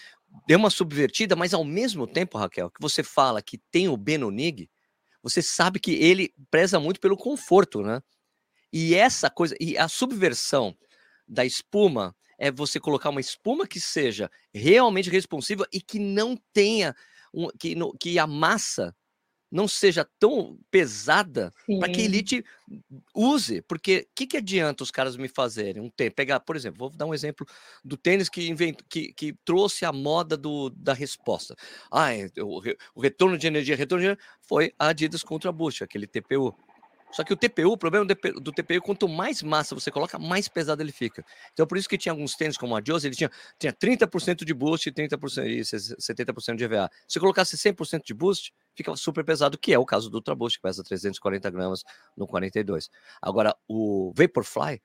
deu 0.47 0.57
uma 0.57 0.69
subvertida, 0.69 1.35
mas 1.35 1.53
ao 1.53 1.65
mesmo 1.65 2.07
tempo, 2.07 2.37
Raquel, 2.37 2.71
que 2.71 2.81
você 2.81 3.03
fala 3.03 3.41
que 3.41 3.57
tem 3.69 3.89
o 3.89 3.97
Benonig, 3.97 4.69
você 5.21 5.41
sabe 5.41 5.79
que 5.79 5.91
ele 5.91 6.33
preza 6.49 6.79
muito 6.79 6.99
pelo 6.99 7.17
conforto, 7.17 7.81
né? 7.81 8.01
E 8.71 8.95
essa 8.95 9.29
coisa, 9.29 9.55
e 9.59 9.77
a 9.77 9.87
subversão 9.87 10.77
da 11.27 11.43
espuma 11.43 12.15
é 12.37 12.51
você 12.51 12.79
colocar 12.79 13.09
uma 13.09 13.21
espuma 13.21 13.67
que 13.67 13.79
seja 13.79 14.29
realmente 14.53 15.09
responsiva 15.09 15.67
e 15.73 15.81
que 15.81 15.99
não 15.99 16.37
tenha, 16.53 16.95
um, 17.33 17.47
que, 17.59 17.75
no, 17.75 17.93
que 17.97 18.19
a 18.19 18.27
massa 18.27 18.95
não 19.55 19.69
seja 19.69 20.05
tão 20.19 20.59
pesada 20.69 21.49
para 21.79 21.89
que 21.89 22.01
a 22.01 22.03
elite 22.03 22.43
use, 23.15 23.61
porque 23.61 24.05
o 24.11 24.13
que, 24.13 24.27
que 24.27 24.37
adianta 24.37 24.83
os 24.83 24.91
caras 24.91 25.15
me 25.15 25.29
fazerem 25.29 25.81
um 25.81 25.89
tênis, 25.89 26.13
pegar, 26.13 26.41
por 26.41 26.57
exemplo, 26.57 26.77
vou 26.77 26.89
dar 26.89 27.05
um 27.05 27.13
exemplo 27.13 27.47
do 27.81 27.95
tênis 27.95 28.27
que, 28.27 28.49
invent, 28.49 28.77
que, 28.89 29.13
que 29.13 29.31
trouxe 29.45 29.85
a 29.85 29.93
moda 29.93 30.35
do, 30.35 30.69
da 30.71 30.93
resposta. 30.93 31.55
Ah, 31.89 32.13
é, 32.13 32.29
o, 32.37 32.61
o 32.93 33.01
retorno 33.01 33.37
de 33.37 33.47
energia, 33.47 33.77
retorno 33.77 34.01
de 34.01 34.07
energia 34.09 34.25
foi 34.41 34.73
a 34.77 34.87
Adidas 34.89 35.23
contra 35.23 35.49
a 35.49 35.53
Boost, 35.53 35.85
aquele 35.85 36.05
TPU. 36.05 36.53
Só 37.15 37.23
que 37.23 37.31
o 37.31 37.37
TPU, 37.37 37.71
o 37.71 37.77
problema 37.77 38.05
do 38.05 38.51
TPU, 38.51 38.81
quanto 38.81 39.07
mais 39.07 39.41
massa 39.41 39.73
você 39.73 39.89
coloca, 39.89 40.19
mais 40.19 40.49
pesado 40.49 40.81
ele 40.81 40.91
fica. 40.91 41.25
Então, 41.53 41.65
por 41.65 41.77
isso 41.77 41.87
que 41.87 41.97
tinha 41.97 42.11
alguns 42.11 42.35
tênis 42.35 42.57
como 42.57 42.75
a 42.75 42.79
Adios, 42.79 43.05
ele 43.05 43.15
tinha, 43.15 43.31
tinha 43.57 43.71
30% 43.71 44.43
de 44.43 44.53
boost 44.53 44.89
e 44.89 44.91
30% 44.91 45.45
e 45.47 45.61
70% 45.61 46.57
de 46.57 46.65
EVA. 46.65 46.89
Se 47.07 47.17
colocasse 47.17 47.57
100% 47.57 48.01
de 48.05 48.13
boost, 48.13 48.53
ficava 48.75 48.97
super 48.97 49.23
pesado, 49.23 49.57
que 49.57 49.73
é 49.73 49.79
o 49.79 49.85
caso 49.85 50.09
do 50.09 50.15
Ultra 50.15 50.35
Boost, 50.35 50.57
que 50.57 50.63
pesa 50.63 50.83
340 50.83 51.49
gramas 51.51 51.83
no 52.17 52.27
42. 52.27 52.89
Agora, 53.21 53.55
o 53.65 54.11
Vaporfly, 54.13 54.81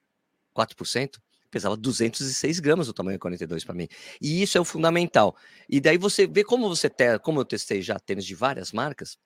4%, 0.57 1.19
pesava 1.51 1.77
206 1.77 2.61
gramas 2.61 2.89
o 2.89 2.93
tamanho 2.93 3.19
42 3.19 3.65
para 3.65 3.75
mim. 3.75 3.89
E 4.23 4.41
isso 4.41 4.57
é 4.57 4.61
o 4.61 4.65
fundamental. 4.65 5.37
E 5.69 5.81
daí 5.81 5.99
você 5.99 6.29
vê 6.29 6.45
como 6.45 6.69
você 6.69 6.89
te, 6.89 7.19
como 7.19 7.41
eu 7.41 7.45
testei 7.45 7.83
já 7.83 7.99
tênis 7.99 8.25
de 8.25 8.37
várias 8.37 8.71
marcas, 8.71 9.19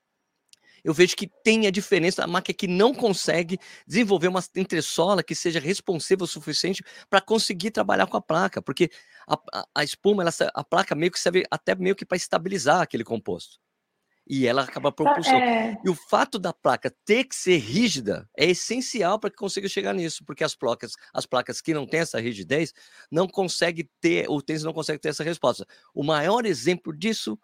eu 0.85 0.93
vejo 0.93 1.17
que 1.17 1.27
tem 1.43 1.67
a 1.67 1.71
diferença, 1.71 2.23
a 2.23 2.27
marca 2.27 2.53
que 2.53 2.69
não 2.69 2.95
consegue 2.95 3.59
desenvolver 3.87 4.29
uma 4.29 4.45
entressola 4.55 5.23
que 5.23 5.35
seja 5.35 5.59
responsiva 5.59 6.25
o 6.25 6.27
suficiente 6.27 6.85
para 7.09 7.23
conseguir 7.23 7.71
trabalhar 7.71 8.07
com 8.07 8.19
a 8.19 8.23
placa, 8.23 8.61
porque 8.61 8.91
a, 9.27 9.35
a, 9.53 9.67
a 9.77 9.85
espuma, 9.85 10.23
ela, 10.23 10.31
a 10.55 10.63
placa 10.63 10.95
meio 10.95 11.11
que 11.11 11.19
serve 11.19 11.45
até 11.51 11.75
meio 11.75 11.97
que 11.97 12.05
para 12.05 12.17
estabilizar 12.17 12.83
aquele 12.83 13.03
composto. 13.03 13.59
E 14.27 14.47
ela 14.47 14.63
acaba 14.63 14.91
propulsando. 14.91 15.37
É, 15.37 15.77
E 15.85 15.89
o 15.89 15.95
fato 15.95 16.39
da 16.39 16.53
placa 16.53 16.95
ter 17.05 17.25
que 17.25 17.37
ser 17.37 17.59
rígida 17.59 18.29
é 18.37 18.47
essencial 18.47 19.19
para 19.19 19.31
que 19.31 19.37
consiga 19.37 19.69
chegar 19.69 19.93
nisso, 19.93 20.25
porque 20.25 20.43
as 20.43 20.55
placas, 20.55 20.93
as 21.13 21.27
placas 21.27 21.61
que 21.61 21.75
não 21.75 21.87
têm 21.87 22.01
essa 22.01 22.19
rigidez 22.19 22.73
não 23.11 23.29
conseguem 23.29 23.89
ter, 24.01 24.29
o 24.31 24.41
tênis 24.41 24.63
não 24.63 24.73
consegue 24.73 24.99
ter 24.99 25.11
essa 25.11 25.23
resposta. 25.23 25.67
O 25.95 26.03
maior 26.03 26.47
exemplo 26.47 26.97
disso 26.97 27.39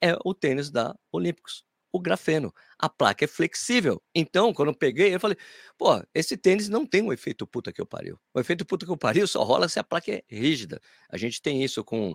é 0.00 0.16
o 0.24 0.34
tênis 0.34 0.70
da 0.70 0.94
Olímpicos, 1.12 1.64
o 1.94 2.00
grafeno. 2.00 2.52
A 2.76 2.88
placa 2.88 3.24
é 3.24 3.28
flexível. 3.28 4.02
Então, 4.12 4.52
quando 4.52 4.70
eu 4.70 4.74
peguei, 4.74 5.14
eu 5.14 5.20
falei, 5.20 5.36
pô, 5.78 6.02
esse 6.12 6.36
tênis 6.36 6.68
não 6.68 6.84
tem 6.84 7.02
o 7.02 7.12
efeito 7.12 7.46
puta 7.46 7.72
que 7.72 7.80
eu 7.80 7.86
pariu. 7.86 8.18
O 8.34 8.40
efeito 8.40 8.66
puta 8.66 8.84
que 8.84 8.90
eu 8.90 8.96
pariu 8.96 9.28
só 9.28 9.44
rola 9.44 9.68
se 9.68 9.78
a 9.78 9.84
placa 9.84 10.10
é 10.10 10.24
rígida. 10.28 10.80
A 11.08 11.16
gente 11.16 11.40
tem 11.40 11.62
isso 11.62 11.84
com, 11.84 12.12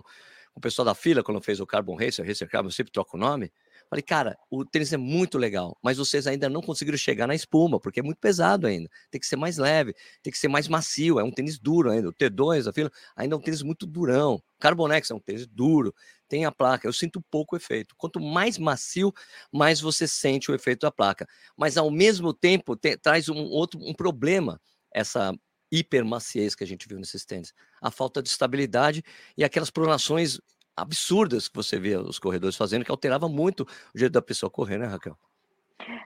com 0.52 0.58
o 0.58 0.60
pessoal 0.60 0.84
da 0.84 0.94
fila, 0.94 1.22
quando 1.22 1.40
fez 1.40 1.60
o 1.60 1.66
Carbon 1.66 1.96
Racer, 1.96 2.26
Racer 2.26 2.46
Carbon, 2.46 2.68
eu 2.68 2.72
sempre 2.72 2.92
troco 2.92 3.16
o 3.16 3.20
nome. 3.20 3.50
Falei, 3.88 4.02
cara, 4.02 4.38
o 4.50 4.66
tênis 4.66 4.92
é 4.92 4.98
muito 4.98 5.38
legal, 5.38 5.76
mas 5.82 5.96
vocês 5.96 6.26
ainda 6.26 6.48
não 6.50 6.60
conseguiram 6.60 6.98
chegar 6.98 7.26
na 7.26 7.34
espuma, 7.34 7.80
porque 7.80 8.00
é 8.00 8.02
muito 8.02 8.18
pesado 8.18 8.66
ainda. 8.66 8.88
Tem 9.10 9.18
que 9.18 9.26
ser 9.26 9.36
mais 9.36 9.56
leve, 9.56 9.94
tem 10.22 10.30
que 10.30 10.38
ser 10.38 10.48
mais 10.48 10.68
macio. 10.68 11.18
É 11.18 11.24
um 11.24 11.30
tênis 11.32 11.58
duro 11.58 11.90
ainda. 11.90 12.10
O 12.10 12.12
T2, 12.12 12.68
a 12.68 12.72
fila, 12.72 12.90
ainda 13.16 13.34
é 13.34 13.38
um 13.38 13.40
tênis 13.40 13.62
muito 13.62 13.86
durão. 13.86 14.42
Carbonex 14.60 15.10
é 15.10 15.14
um 15.14 15.18
tênis 15.18 15.46
duro, 15.46 15.94
tem 16.30 16.44
a 16.46 16.52
placa. 16.52 16.86
Eu 16.86 16.92
sinto 16.92 17.20
pouco 17.20 17.56
efeito. 17.56 17.94
Quanto 17.98 18.20
mais 18.20 18.56
macio, 18.56 19.12
mais 19.52 19.80
você 19.80 20.06
sente 20.06 20.50
o 20.50 20.54
efeito 20.54 20.82
da 20.82 20.92
placa. 20.92 21.26
Mas 21.56 21.76
ao 21.76 21.90
mesmo 21.90 22.32
tempo, 22.32 22.76
te, 22.76 22.96
traz 22.96 23.28
um 23.28 23.42
outro 23.50 23.80
um 23.82 23.92
problema 23.92 24.60
essa 24.94 25.34
hipermaciez 25.72 26.54
que 26.54 26.62
a 26.62 26.66
gente 26.66 26.88
viu 26.88 26.98
nesses 26.98 27.24
tênis. 27.24 27.52
A 27.82 27.90
falta 27.90 28.22
de 28.22 28.28
estabilidade 28.28 29.02
e 29.36 29.42
aquelas 29.42 29.70
pronações 29.70 30.40
absurdas 30.76 31.48
que 31.48 31.56
você 31.56 31.78
vê 31.78 31.96
os 31.96 32.18
corredores 32.18 32.56
fazendo, 32.56 32.84
que 32.84 32.90
alterava 32.90 33.28
muito 33.28 33.66
o 33.94 33.98
jeito 33.98 34.12
da 34.12 34.22
pessoa 34.22 34.48
correr, 34.48 34.78
né, 34.78 34.86
Raquel? 34.86 35.18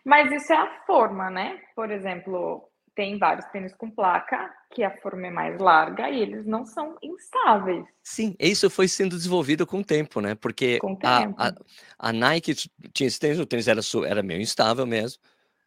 Mas 0.04 0.32
isso 0.32 0.52
é 0.52 0.56
a 0.56 0.84
forma, 0.86 1.30
né? 1.30 1.60
Por 1.76 1.90
exemplo, 1.90 2.68
tem 2.94 3.18
vários 3.18 3.46
tênis 3.46 3.74
com 3.74 3.90
placa 3.90 4.52
que 4.72 4.82
a 4.82 4.96
forma 5.00 5.26
é 5.26 5.30
mais 5.30 5.58
larga 5.58 6.08
e 6.10 6.20
eles 6.20 6.46
não 6.46 6.64
são 6.64 6.96
instáveis. 7.02 7.84
Sim, 8.02 8.34
isso 8.38 8.68
foi 8.70 8.86
sendo 8.88 9.16
desenvolvido 9.16 9.66
com 9.66 9.80
o 9.80 9.84
tempo, 9.84 10.20
né? 10.20 10.34
Porque 10.34 10.78
Com 10.78 10.92
o 10.92 10.98
a, 11.02 11.20
tempo. 11.22 11.34
a, 11.38 11.52
a 11.98 12.12
Nike 12.12 12.54
tinha 12.92 13.06
esse 13.06 13.18
tênis, 13.18 13.38
o 13.38 13.46
tênis 13.46 13.68
era, 13.68 13.80
era 14.06 14.22
meio 14.22 14.40
instável 14.40 14.86
mesmo. 14.86 15.20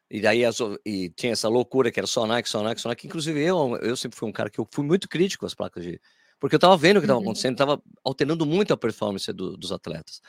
E 0.10 0.22
daí 0.22 0.46
as, 0.46 0.58
e 0.86 1.10
tinha 1.10 1.34
essa 1.34 1.50
loucura 1.50 1.92
que 1.92 2.00
era 2.00 2.08
só 2.08 2.26
Nike, 2.26 2.48
só 2.50 2.64
Nike, 2.64 2.80
só 2.80 2.90
Nike. 2.90 3.08
Inclusive 3.08 3.42
eu, 3.44 3.78
eu 3.82 3.96
sempre 3.98 4.18
fui 4.18 4.30
um 4.30 4.32
cara 4.32 4.50
que 4.50 4.60
eu 4.60 4.68
fui 4.72 4.86
muito 4.86 5.10
crítico 5.10 5.46
às 5.46 5.54
placas 5.54 5.84
de. 5.84 6.00
Porque 6.40 6.56
eu 6.56 6.60
tava 6.60 6.78
vendo 6.78 6.98
o 6.98 7.00
que 7.02 7.06
estava 7.06 7.20
Uhum. 7.20 7.26
acontecendo, 7.26 7.54
estava 7.54 7.82
alterando 8.04 8.46
muito 8.46 8.72
a 8.74 8.78
performance 8.78 9.32
do- 9.34 9.58
dos 9.58 9.72
atletas. 9.72 10.22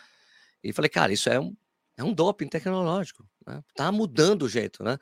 E 0.65 0.73
falei, 0.73 0.89
cara, 0.89 1.13
isso 1.13 1.29
é 1.29 1.39
um, 1.39 1.55
é 1.97 2.03
um 2.03 2.13
doping 2.13 2.49
tecnológico, 2.49 3.25
né? 3.47 3.63
Tá 3.77 3.93
mudando 3.93 4.43
o 4.43 4.49
jeito, 4.49 4.83
né? 4.83 4.99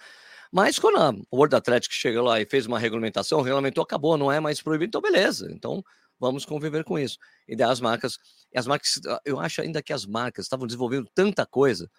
Mas 0.52 0.78
quando 0.78 0.98
a 0.98 1.14
World 1.32 1.56
Athletic 1.56 1.92
chegou 1.92 2.24
lá 2.24 2.40
e 2.40 2.46
fez 2.46 2.66
uma 2.66 2.78
regulamentação, 2.78 3.40
regulamentou, 3.40 3.82
acabou, 3.82 4.16
não 4.16 4.30
é 4.30 4.40
mais 4.40 4.60
proibido, 4.62 4.88
então 4.88 5.00
beleza. 5.00 5.50
Então 5.52 5.84
vamos 6.18 6.44
conviver 6.44 6.84
com 6.84 6.98
isso. 6.98 7.18
E 7.46 7.54
daí 7.56 7.70
as 7.70 7.80
marcas, 7.80 8.18
as 8.54 8.66
marcas, 8.66 9.00
eu 9.24 9.38
acho 9.38 9.60
ainda 9.60 9.82
que 9.82 9.92
as 9.92 10.06
marcas 10.06 10.44
estavam 10.44 10.66
desenvolvendo 10.66 11.08
tanta 11.14 11.44
coisa 11.44 11.90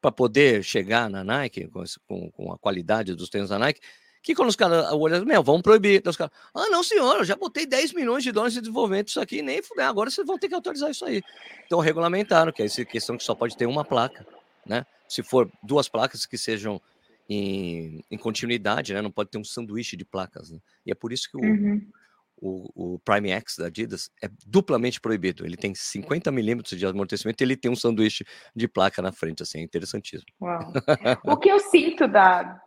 para 0.00 0.12
poder 0.12 0.62
chegar 0.62 1.08
na 1.08 1.24
Nike, 1.24 1.66
com, 1.68 1.82
com, 2.06 2.30
com 2.30 2.52
a 2.52 2.58
qualidade 2.58 3.14
dos 3.14 3.30
tênis 3.30 3.48
da 3.48 3.58
Nike, 3.58 3.80
que 4.22 4.34
quando 4.34 4.48
os 4.48 4.56
caras 4.56 4.90
olham, 4.92 5.24
meu, 5.24 5.42
vamos 5.42 5.62
proibir. 5.62 6.02
Daí 6.02 6.10
Os 6.10 6.16
caras, 6.16 6.32
ah, 6.54 6.68
não, 6.70 6.82
senhor, 6.82 7.18
eu 7.18 7.24
já 7.24 7.36
botei 7.36 7.66
10 7.66 7.92
milhões 7.92 8.22
de 8.24 8.32
dólares 8.32 8.54
de 8.54 8.60
desenvolvimento 8.60 9.08
isso 9.08 9.20
aqui, 9.20 9.42
nem 9.42 9.62
fuder, 9.62 9.86
agora 9.86 10.10
vocês 10.10 10.26
vão 10.26 10.38
ter 10.38 10.48
que 10.48 10.54
autorizar 10.54 10.90
isso 10.90 11.04
aí. 11.04 11.22
Então 11.66 11.78
regulamentaram, 11.78 12.52
que 12.52 12.62
é 12.62 12.66
essa 12.66 12.84
questão 12.84 13.16
que 13.16 13.24
só 13.24 13.34
pode 13.34 13.56
ter 13.56 13.66
uma 13.66 13.84
placa, 13.84 14.26
né? 14.66 14.86
Se 15.06 15.22
for 15.22 15.50
duas 15.62 15.88
placas 15.88 16.24
que 16.24 16.38
sejam 16.38 16.80
em, 17.28 18.04
em 18.10 18.18
continuidade, 18.18 18.92
né? 18.92 19.00
Não 19.00 19.10
pode 19.10 19.30
ter 19.30 19.38
um 19.38 19.44
sanduíche 19.44 19.96
de 19.96 20.04
placas, 20.04 20.50
né? 20.50 20.58
E 20.84 20.90
é 20.90 20.94
por 20.94 21.12
isso 21.12 21.28
que 21.30 21.36
o, 21.36 21.40
Uhum. 21.40 21.90
o, 22.36 22.94
o 22.94 22.98
Prime 22.98 23.30
X 23.30 23.56
da 23.58 23.66
Adidas 23.66 24.10
é 24.22 24.28
duplamente 24.46 25.00
proibido. 25.00 25.46
Ele 25.46 25.56
tem 25.56 25.74
50 25.74 26.30
milímetros 26.30 26.78
de 26.78 26.86
amortecimento 26.86 27.42
e 27.42 27.44
ele 27.44 27.56
tem 27.56 27.70
um 27.70 27.76
sanduíche 27.76 28.24
de 28.54 28.68
placa 28.68 29.00
na 29.00 29.12
frente, 29.12 29.42
assim, 29.42 29.58
é 29.60 29.62
interessantíssimo. 29.62 30.30
Uau. 30.40 30.72
o 31.24 31.36
que 31.36 31.48
eu 31.48 31.58
sinto 31.58 32.06
da... 32.06 32.60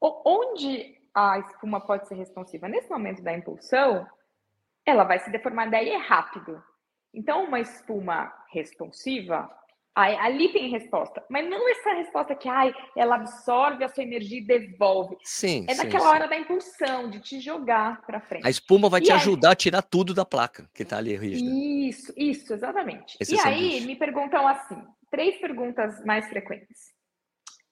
Onde 0.00 0.96
a 1.14 1.38
espuma 1.38 1.80
pode 1.80 2.08
ser 2.08 2.16
responsiva? 2.16 2.68
Nesse 2.68 2.90
momento 2.90 3.22
da 3.22 3.32
impulsão, 3.32 4.04
ela 4.84 5.04
vai 5.04 5.20
se 5.20 5.30
deformar, 5.30 5.70
daí 5.70 5.90
é 5.90 5.98
rápido. 5.98 6.60
Então, 7.14 7.44
uma 7.44 7.60
espuma 7.60 8.32
responsiva, 8.50 9.48
ali 9.94 10.52
tem 10.52 10.70
resposta. 10.70 11.22
Mas 11.28 11.48
não 11.48 11.68
essa 11.70 11.92
resposta 11.94 12.34
que 12.34 12.48
ai, 12.48 12.74
ela 12.96 13.16
absorve 13.16 13.84
a 13.84 13.88
sua 13.88 14.02
energia 14.02 14.38
e 14.38 14.44
devolve. 14.44 15.16
Sim. 15.22 15.66
É 15.68 15.74
sim, 15.74 15.84
naquela 15.84 16.04
sim. 16.04 16.14
hora 16.14 16.28
da 16.28 16.36
impulsão, 16.38 17.10
de 17.10 17.20
te 17.20 17.40
jogar 17.40 18.00
para 18.02 18.20
frente. 18.20 18.46
A 18.46 18.50
espuma 18.50 18.88
vai 18.88 19.00
e 19.00 19.04
te 19.04 19.12
aí... 19.12 19.18
ajudar 19.18 19.52
a 19.52 19.56
tirar 19.56 19.82
tudo 19.82 20.14
da 20.14 20.24
placa 20.24 20.68
que 20.74 20.82
está 20.82 20.98
ali 20.98 21.16
rígida. 21.16 21.50
Isso, 21.50 22.12
isso, 22.16 22.54
exatamente. 22.54 23.18
E 23.20 23.40
aí 23.40 23.80
me 23.82 23.96
perguntam 23.96 24.46
assim: 24.48 24.82
três 25.10 25.38
perguntas 25.38 26.02
mais 26.04 26.26
frequentes. 26.28 26.92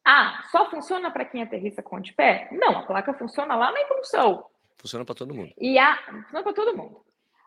Ah, 0.04 0.42
só 0.50 0.70
funciona 0.70 1.10
para 1.10 1.24
quem 1.24 1.42
aterrissa 1.42 1.82
com 1.82 2.00
de 2.00 2.12
pé? 2.12 2.48
Não, 2.52 2.78
a 2.78 2.86
placa 2.86 3.14
funciona 3.14 3.54
lá 3.54 3.70
na 3.70 3.82
impulsão. 3.82 4.44
Funciona 4.78 5.04
para 5.04 5.14
todo 5.14 5.34
mundo. 5.34 5.52
E 5.58 5.78
a. 5.78 5.96
Funciona 5.96 6.42
para 6.42 6.52
todo 6.52 6.76
mundo. 6.76 7.04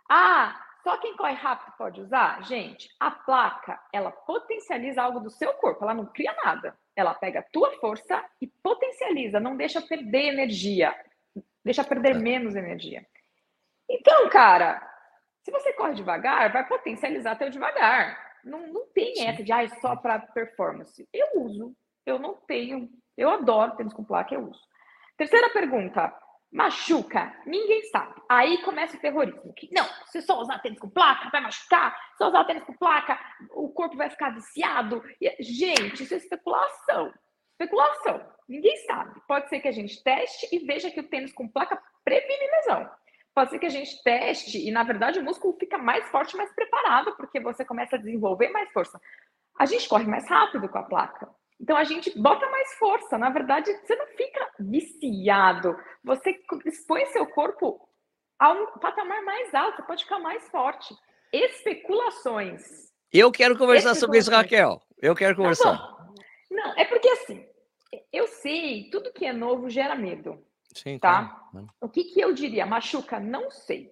Ah, 0.10 0.60
só 0.84 0.98
quem 0.98 1.16
corre 1.16 1.34
rápido 1.34 1.74
pode 1.78 2.02
usar? 2.02 2.44
Gente, 2.44 2.90
a 3.00 3.10
placa, 3.10 3.80
ela 3.92 4.12
potencializa 4.12 5.02
algo 5.02 5.22
do 5.22 5.30
seu 5.30 5.54
corpo, 5.54 5.84
ela 5.84 5.94
não 5.94 6.06
cria 6.08 6.36
nada. 6.44 6.78
Ela 6.94 7.14
pega 7.14 7.40
a 7.40 7.44
tua 7.44 7.72
força 7.80 8.24
e 8.42 8.48
potencializa, 8.48 9.40
não 9.40 9.56
deixa 9.56 9.82
perder 9.82 10.34
energia, 10.34 10.94
deixa 11.64 11.86
perder 11.86 12.16
É. 12.16 12.20
menos 12.20 12.56
energia. 12.56 13.06
Então, 13.90 14.30
cara, 14.30 14.82
se 15.42 15.52
você 15.52 15.72
corre 15.74 15.94
devagar, 15.94 16.52
vai 16.52 16.68
potencializar 16.68 17.38
teu 17.38 17.50
devagar. 17.50 18.40
Não, 18.44 18.68
não 18.68 18.86
tem 18.88 19.26
essa 19.26 19.42
de 19.42 19.54
ah, 19.54 19.64
é 19.64 19.70
só 19.70 19.96
para 19.96 20.20
performance. 20.20 21.08
Eu 21.14 21.42
uso, 21.42 21.74
eu 22.06 22.20
não 22.20 22.36
tenho, 22.36 22.90
eu 23.18 23.30
adoro 23.30 23.78
tênis 23.78 23.94
com 23.94 24.04
placa, 24.04 24.36
eu 24.36 24.50
uso. 24.50 24.62
Terceira 25.18 25.50
pergunta, 25.50 26.14
machuca? 26.54 27.36
Ninguém 27.46 27.84
sabe. 27.86 28.22
Aí 28.30 28.62
começa 28.62 28.96
o 28.96 29.00
terrorismo. 29.00 29.54
Que, 29.54 29.70
não, 29.74 29.86
se 30.06 30.22
só 30.22 30.40
usar 30.40 30.60
tênis 30.60 30.80
com 30.80 30.90
placa, 30.90 31.30
vai 31.30 31.42
machucar. 31.42 31.98
Se 32.16 32.24
usar 32.24 32.46
tênis 32.46 32.64
com 32.64 32.74
placa, 32.74 33.20
o 33.52 33.70
corpo 33.70 33.98
vai 33.98 34.10
ficar 34.10 34.30
viciado. 34.30 35.04
Gente, 35.40 36.04
isso 36.04 36.14
é 36.14 36.18
especulação. 36.18 37.12
Especulação. 37.52 38.22
Ninguém 38.48 38.78
sabe. 38.86 39.20
Pode 39.28 39.50
ser 39.50 39.60
que 39.60 39.68
a 39.68 39.72
gente 39.72 40.02
teste 40.04 40.48
e 40.52 40.60
veja 40.60 40.92
que 40.92 41.00
o 41.00 41.10
tênis 41.10 41.34
com 41.34 41.48
placa 41.48 41.82
previne 42.04 42.48
lesão. 42.48 42.90
Pode 43.34 43.50
ser 43.50 43.58
que 43.58 43.66
a 43.66 43.70
gente 43.70 44.02
teste 44.04 44.60
e, 44.60 44.72
na 44.72 44.84
verdade, 44.84 45.20
o 45.20 45.24
músculo 45.24 45.58
fica 45.60 45.78
mais 45.78 46.08
forte, 46.10 46.38
mais 46.38 46.54
preparado, 46.54 47.16
porque 47.16 47.40
você 47.40 47.66
começa 47.66 47.96
a 47.96 48.00
desenvolver 48.00 48.50
mais 48.50 48.72
força. 48.72 49.02
A 49.58 49.66
gente 49.66 49.90
corre 49.90 50.06
mais 50.06 50.28
rápido 50.30 50.70
com 50.70 50.78
a 50.78 50.84
placa. 50.84 51.30
Então 51.64 51.78
a 51.78 51.86
gente 51.86 52.12
bota 52.20 52.46
mais 52.50 52.74
força. 52.74 53.18
Na 53.18 53.30
verdade, 53.30 53.72
você 53.72 53.96
não 53.96 54.06
fica 54.08 54.52
viciado. 54.60 55.74
Você 56.04 56.38
expõe 56.66 57.06
seu 57.06 57.26
corpo 57.28 57.80
a 58.38 58.52
um 58.52 58.66
patamar 58.80 59.24
mais 59.24 59.54
alto. 59.56 59.78
Você 59.78 59.84
pode 59.84 60.04
ficar 60.04 60.20
mais 60.20 60.46
forte. 60.50 60.94
Especulações. 61.32 62.62
Eu 63.14 63.32
quero 63.32 63.58
conversar 63.58 63.96
sobre 63.96 64.18
isso. 64.20 64.30
Raquel. 64.30 64.82
Eu 65.02 65.16
quero 65.16 65.36
Tá 65.36 65.38
conversar. 65.42 65.74
bom. 65.78 66.14
Não, 66.52 66.74
é 66.78 66.84
porque 66.84 67.08
assim, 67.10 67.46
eu 68.12 68.28
sei, 68.28 68.90
tudo 68.92 69.14
que 69.14 69.26
é 69.26 69.32
novo 69.32 69.70
gera 69.70 69.96
medo. 69.96 70.44
Sim, 70.76 71.00
Tá. 71.00 71.30
claro. 71.52 71.68
O 71.80 71.88
que, 71.88 72.04
que 72.04 72.20
eu 72.20 72.34
diria? 72.34 72.66
Machuca? 72.66 73.20
Não 73.22 73.50
sei. 73.50 73.90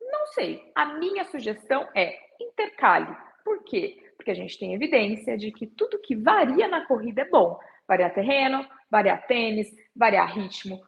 Não 0.00 0.26
sei. 0.28 0.72
A 0.74 0.86
minha 0.94 1.24
sugestão 1.26 1.88
é 1.94 2.18
intercale. 2.40 3.16
Por 3.44 3.62
quê? 3.62 4.03
Porque 4.24 4.30
a 4.30 4.42
gente 4.42 4.58
tem 4.58 4.72
evidência 4.72 5.36
de 5.36 5.52
que 5.52 5.66
tudo 5.66 6.00
que 6.00 6.16
varia 6.16 6.66
na 6.66 6.86
corrida 6.86 7.20
é 7.20 7.28
bom. 7.28 7.60
Variar 7.86 8.14
terreno, 8.14 8.66
variar 8.90 9.26
tênis, 9.26 9.68
variar 9.94 10.34
ritmo, 10.34 10.80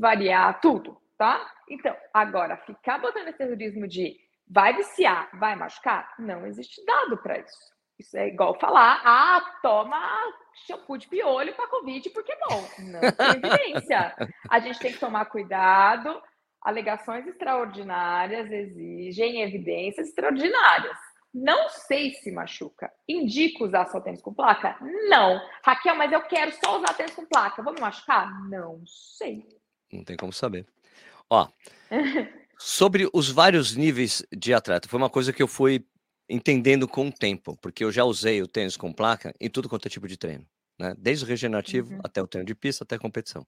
variar 0.00 0.60
tudo, 0.60 1.00
tá? 1.16 1.48
Então, 1.68 1.94
agora, 2.12 2.56
ficar 2.56 2.98
botando 2.98 3.28
esse 3.28 3.38
terrorismo 3.38 3.86
de 3.86 4.16
vai 4.44 4.74
viciar, 4.74 5.30
vai 5.38 5.54
machucar, 5.54 6.12
não 6.18 6.44
existe 6.44 6.84
dado 6.84 7.16
para 7.18 7.38
isso. 7.38 7.70
Isso 7.96 8.16
é 8.16 8.26
igual 8.26 8.58
falar, 8.58 9.00
ah, 9.04 9.58
toma 9.62 10.00
shampoo 10.66 10.98
de 10.98 11.06
piolho 11.06 11.54
para 11.54 11.68
Covid 11.68 12.10
porque 12.10 12.32
é 12.32 12.38
bom. 12.48 12.68
Não 12.90 13.00
tem 13.00 13.36
evidência. 13.36 14.16
A 14.50 14.58
gente 14.58 14.80
tem 14.80 14.92
que 14.92 14.98
tomar 14.98 15.26
cuidado. 15.26 16.20
Alegações 16.60 17.24
extraordinárias 17.28 18.50
exigem 18.50 19.42
evidências 19.42 20.08
extraordinárias. 20.08 21.09
Não 21.32 21.68
sei 21.68 22.12
se 22.14 22.32
machuca. 22.32 22.90
Indico 23.08 23.64
usar 23.64 23.86
só 23.86 24.00
tênis 24.00 24.20
com 24.20 24.34
placa? 24.34 24.76
Não. 25.08 25.40
Raquel, 25.64 25.94
mas 25.94 26.12
eu 26.12 26.22
quero 26.22 26.52
só 26.62 26.78
usar 26.78 26.92
tênis 26.94 27.14
com 27.14 27.24
placa. 27.24 27.62
Vou 27.62 27.72
me 27.72 27.80
machucar? 27.80 28.48
Não 28.48 28.82
sei. 28.86 29.46
Não 29.92 30.02
tem 30.04 30.16
como 30.16 30.32
saber. 30.32 30.66
Ó, 31.28 31.48
sobre 32.58 33.08
os 33.12 33.30
vários 33.30 33.76
níveis 33.76 34.24
de 34.32 34.52
atleta, 34.52 34.88
foi 34.88 34.98
uma 34.98 35.10
coisa 35.10 35.32
que 35.32 35.42
eu 35.42 35.48
fui 35.48 35.86
entendendo 36.28 36.86
com 36.86 37.08
o 37.08 37.12
tempo, 37.12 37.56
porque 37.60 37.82
eu 37.84 37.90
já 37.90 38.04
usei 38.04 38.42
o 38.42 38.46
tênis 38.48 38.76
com 38.76 38.92
placa 38.92 39.34
em 39.40 39.48
tudo 39.50 39.68
quanto 39.68 39.86
é 39.86 39.90
tipo 39.90 40.06
de 40.06 40.16
treino, 40.16 40.46
né? 40.78 40.94
Desde 40.98 41.24
o 41.24 41.28
regenerativo 41.28 41.92
Uhum. 41.94 42.00
até 42.04 42.22
o 42.22 42.26
treino 42.26 42.46
de 42.46 42.54
pista, 42.54 42.84
até 42.84 42.96
a 42.96 43.00
competição. 43.00 43.46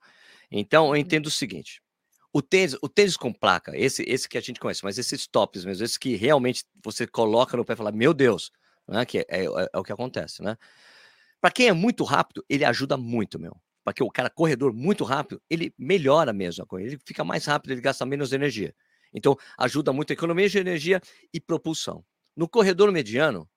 Então, 0.51 0.89
eu 0.89 0.97
entendo 0.97 1.27
o 1.27 1.31
seguinte: 1.31 1.81
o 2.33 2.41
tênis, 2.43 2.77
o 2.83 2.89
tênis 2.89 3.17
com 3.17 3.33
placa, 3.33 3.77
esse, 3.77 4.03
esse 4.07 4.29
que 4.29 4.39
a 4.39 4.41
gente 4.41 4.61
conhece, 4.61 4.85
mas 4.85 4.99
esses 4.99 5.27
tops 5.27 5.65
mesmo, 5.65 5.85
esse 5.85 5.99
que 5.99 6.17
realmente 6.17 6.65
você 6.85 7.07
coloca 7.07 7.57
no 7.57 7.65
pé 7.65 7.75
e 7.75 7.77
fala, 7.77 7.93
meu 7.93 8.15
Deus, 8.15 8.51
né? 8.89 9.05
Que 9.05 9.19
é, 9.21 9.27
é- 9.29 9.45
é 9.73 9.79
o 9.79 9.83
que 9.85 9.93
acontece, 9.93 10.43
né? 10.43 10.57
Para 11.41 11.51
quem 11.51 11.69
é 11.69 11.73
muito 11.73 12.05
rápido, 12.05 12.45
ele 12.49 12.65
ajuda 12.65 12.97
muito, 12.97 13.39
meu. 13.39 13.57
Porque 13.85 14.03
o 14.03 14.11
cara 14.11 14.31
corredor 14.31 14.73
muito 14.73 15.03
rápido, 15.05 15.43
ele 15.51 15.75
melhora 15.77 16.33
mesmo 16.33 16.63
a 16.63 16.67
corrida, 16.67 16.91
ele 16.91 17.01
fica 17.05 17.25
mais 17.25 17.45
rápido, 17.47 17.73
ele 17.73 17.81
gasta 17.81 18.07
menos 18.07 18.33
energia. 18.33 18.75
Então, 19.13 19.37
ajuda 19.59 19.93
muito 19.93 20.11
a 20.13 20.15
economia 20.15 20.49
de 20.49 20.59
energia 20.59 21.01
e 21.35 21.41
propulsão. 21.41 22.05
No 22.37 22.49
corredor 22.49 22.93
mediano, 22.93 23.49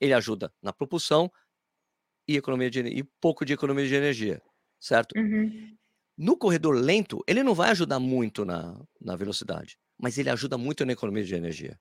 ele 0.00 0.12
ajuda 0.12 0.52
na 0.62 0.72
propulsão 0.72 1.30
e 2.28 2.36
economia 2.36 2.70
de 2.70 2.80
e 2.80 3.02
pouco 3.20 3.44
de 3.44 3.52
economia 3.52 3.86
de 3.86 3.94
energia, 3.94 4.40
certo? 4.80 5.12
Uhum. 5.16 5.76
No 6.22 6.36
corredor 6.36 6.76
lento, 6.76 7.18
ele 7.26 7.42
não 7.42 7.52
vai 7.52 7.70
ajudar 7.70 7.98
muito 7.98 8.44
na, 8.44 8.80
na 9.00 9.16
velocidade, 9.16 9.76
mas 9.98 10.16
ele 10.18 10.30
ajuda 10.30 10.56
muito 10.56 10.86
na 10.86 10.92
economia 10.92 11.24
de 11.24 11.34
energia. 11.34 11.76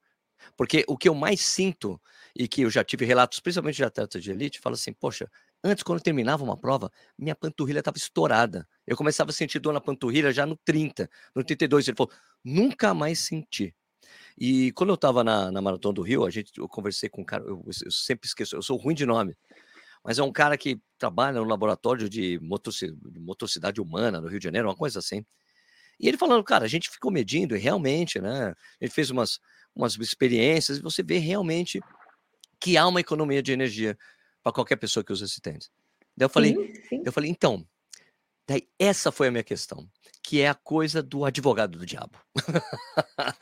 Porque 0.58 0.84
o 0.88 0.98
que 0.98 1.08
eu 1.08 1.14
mais 1.14 1.42
sinto, 1.42 2.02
e 2.36 2.48
que 2.48 2.64
eu 2.64 2.70
já 2.72 2.84
tive 2.84 3.06
relatos, 3.06 3.40
principalmente 3.40 3.76
de 3.76 3.84
atletas 3.84 4.24
de 4.24 4.32
elite, 4.32 4.60
fala 4.60 4.74
assim: 4.74 4.94
poxa, 4.94 5.30
antes, 5.64 5.84
quando 5.84 6.00
eu 6.00 6.04
terminava 6.04 6.44
uma 6.44 6.58
prova, 6.58 6.92
minha 7.16 7.36
panturrilha 7.36 7.82
estava 7.82 7.98
estourada. 7.98 8.68
Eu 8.88 8.98
começava 8.98 9.30
a 9.30 9.34
sentir 9.34 9.60
dor 9.60 9.74
na 9.74 9.80
panturrilha 9.80 10.34
já 10.34 10.44
no 10.44 10.58
30, 10.66 11.08
no 11.36 11.44
32. 11.44 11.88
Ele 11.88 11.96
falou: 11.96 12.12
nunca 12.44 12.96
mais 12.96 13.20
senti. 13.20 13.76
E 14.36 14.72
quando 14.72 14.90
eu 14.90 14.96
estava 14.96 15.24
na, 15.24 15.52
na 15.52 15.62
Maratona 15.62 15.94
do 15.94 16.02
Rio, 16.02 16.26
a 16.26 16.32
gente, 16.32 16.52
eu 16.58 16.68
conversei 16.68 17.10
com 17.10 17.22
um 17.22 17.26
cara, 17.26 17.44
eu, 17.44 17.64
eu 17.86 17.92
sempre 17.92 18.28
esqueço, 18.28 18.56
eu 18.56 18.64
sou 18.64 18.76
ruim 18.76 18.96
de 18.96 19.06
nome, 19.06 19.36
mas 20.04 20.18
é 20.20 20.24
um 20.24 20.32
cara 20.32 20.58
que 20.58 20.80
trabalha 20.98 21.40
no 21.40 21.46
laboratório 21.46 22.10
de, 22.10 22.40
motoci- 22.42 22.92
de 22.92 23.20
motocidade 23.20 23.80
humana 23.82 24.20
no 24.22 24.28
Rio 24.28 24.40
de 24.40 24.44
Janeiro, 24.46 24.68
uma 24.68 24.76
coisa 24.76 25.00
assim. 25.00 25.26
E 26.00 26.08
ele 26.08 26.18
falando, 26.18 26.44
cara, 26.44 26.66
a 26.66 26.68
gente 26.68 26.90
ficou 26.90 27.12
medindo 27.12 27.56
e 27.56 27.60
realmente, 27.60 28.20
né? 28.20 28.56
Gente 28.82 28.94
fez 28.94 29.10
umas, 29.12 29.40
umas 29.76 29.96
experiências 29.98 30.78
e 30.80 30.82
você 30.82 31.04
vê 31.04 31.18
realmente 31.20 31.80
que 32.60 32.78
há 32.78 32.88
uma 32.88 33.00
economia 33.00 33.42
de 33.42 33.52
energia 33.52 33.98
para 34.44 34.52
qualquer 34.52 34.78
pessoa 34.78 35.04
que 35.04 35.14
usa 35.14 35.26
esse 35.26 35.40
tênis. 35.40 35.70
Daí 36.18 36.26
eu 36.26 36.30
falei, 36.30 36.56
Sim, 36.56 36.74
sim. 36.90 37.04
eu 37.06 37.12
falei, 37.12 37.30
então, 37.30 37.68
daí 38.48 38.68
essa 38.80 39.12
foi 39.12 39.28
a 39.28 39.32
minha 39.32 39.44
questão, 39.44 39.88
que 40.24 40.42
é 40.42 40.50
a 40.50 40.56
coisa 40.56 41.02
do 41.04 41.24
advogado 41.26 41.78
do 41.78 41.86
diabo. 41.86 42.20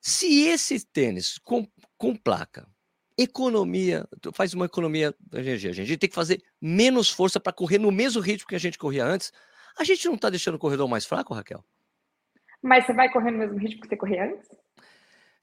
Se 0.00 0.42
esse 0.48 0.84
tênis 0.86 1.38
com, 1.38 1.66
com 1.96 2.16
placa, 2.16 2.68
economia, 3.18 4.08
faz 4.32 4.54
uma 4.54 4.66
economia 4.66 5.14
da 5.20 5.40
energia, 5.40 5.72
gente, 5.72 5.84
a 5.84 5.88
gente 5.88 5.98
tem 5.98 6.08
que 6.08 6.14
fazer 6.14 6.42
menos 6.60 7.10
força 7.10 7.38
para 7.38 7.52
correr 7.52 7.78
no 7.78 7.90
mesmo 7.90 8.20
ritmo 8.20 8.48
que 8.48 8.54
a 8.54 8.60
gente 8.60 8.78
corria 8.78 9.04
antes, 9.04 9.32
a 9.78 9.84
gente 9.84 10.06
não 10.06 10.14
está 10.14 10.30
deixando 10.30 10.54
o 10.54 10.58
corredor 10.58 10.88
mais 10.88 11.04
fraco, 11.04 11.34
Raquel? 11.34 11.64
Mas 12.62 12.86
você 12.86 12.92
vai 12.92 13.10
correr 13.10 13.30
no 13.30 13.38
mesmo 13.38 13.58
ritmo 13.58 13.82
que 13.82 13.88
você 13.88 13.96
corria 13.96 14.24
antes? 14.24 14.48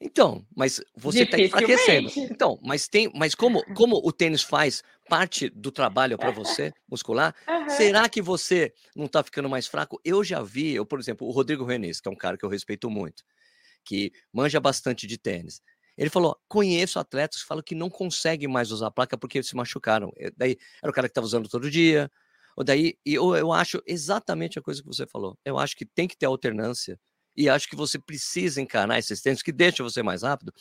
Então, 0.01 0.45
mas 0.55 0.81
você 0.95 1.23
está 1.23 1.37
enfraquecendo. 1.37 2.09
Então, 2.15 2.57
mas 2.63 2.87
tem, 2.87 3.11
mas 3.13 3.35
como, 3.35 3.61
como 3.75 3.97
o 3.97 4.11
tênis 4.13 4.41
faz 4.41 4.81
parte 5.09 5.49
do 5.49 5.71
trabalho 5.71 6.17
para 6.17 6.31
você 6.31 6.73
muscular, 6.89 7.35
Aham. 7.47 7.67
será 7.69 8.07
que 8.07 8.21
você 8.21 8.73
não 8.95 9.05
está 9.05 9.21
ficando 9.21 9.49
mais 9.49 9.67
fraco? 9.67 9.99
Eu 10.05 10.23
já 10.23 10.41
vi, 10.41 10.73
eu, 10.73 10.85
por 10.85 10.99
exemplo, 10.99 11.27
o 11.27 11.31
Rodrigo 11.31 11.65
Renes, 11.65 11.99
que 11.99 12.07
é 12.07 12.11
um 12.11 12.15
cara 12.15 12.37
que 12.37 12.45
eu 12.45 12.49
respeito 12.49 12.89
muito, 12.89 13.23
que 13.83 14.13
manja 14.31 14.59
bastante 14.59 15.05
de 15.05 15.17
tênis. 15.17 15.61
Ele 15.99 16.09
falou: 16.09 16.39
conheço 16.47 16.97
atletas 16.97 17.41
que 17.41 17.47
falam 17.47 17.61
que 17.61 17.75
não 17.75 17.89
conseguem 17.89 18.47
mais 18.47 18.71
usar 18.71 18.87
a 18.87 18.91
placa 18.91 19.17
porque 19.17 19.43
se 19.43 19.55
machucaram. 19.55 20.11
Eh, 20.17 20.31
Daí 20.35 20.57
era 20.81 20.89
o 20.89 20.93
cara 20.93 21.07
que 21.07 21.11
estava 21.11 21.27
usando 21.27 21.49
todo 21.49 21.69
dia. 21.69 22.09
Ou 22.55 22.63
daí, 22.63 22.97
e 23.05 23.13
eu, 23.15 23.35
eu 23.35 23.51
acho 23.51 23.81
exatamente 23.85 24.57
a 24.57 24.61
coisa 24.61 24.81
que 24.81 24.87
você 24.87 25.05
falou. 25.05 25.37
Eu 25.43 25.59
acho 25.59 25.75
que 25.75 25.85
tem 25.85 26.07
que 26.07 26.17
ter 26.17 26.25
alternância 26.25 26.99
E 27.35 27.49
acho 27.49 27.69
que 27.69 27.75
você 27.75 27.99
precisa 27.99 28.61
encarnar 28.61 28.97
esses 28.97 29.21
tênis 29.21 29.41
que 29.43 29.51
deixam 29.51 29.87
você 29.87 30.01
mais 30.01 30.23
rápido 30.23 30.53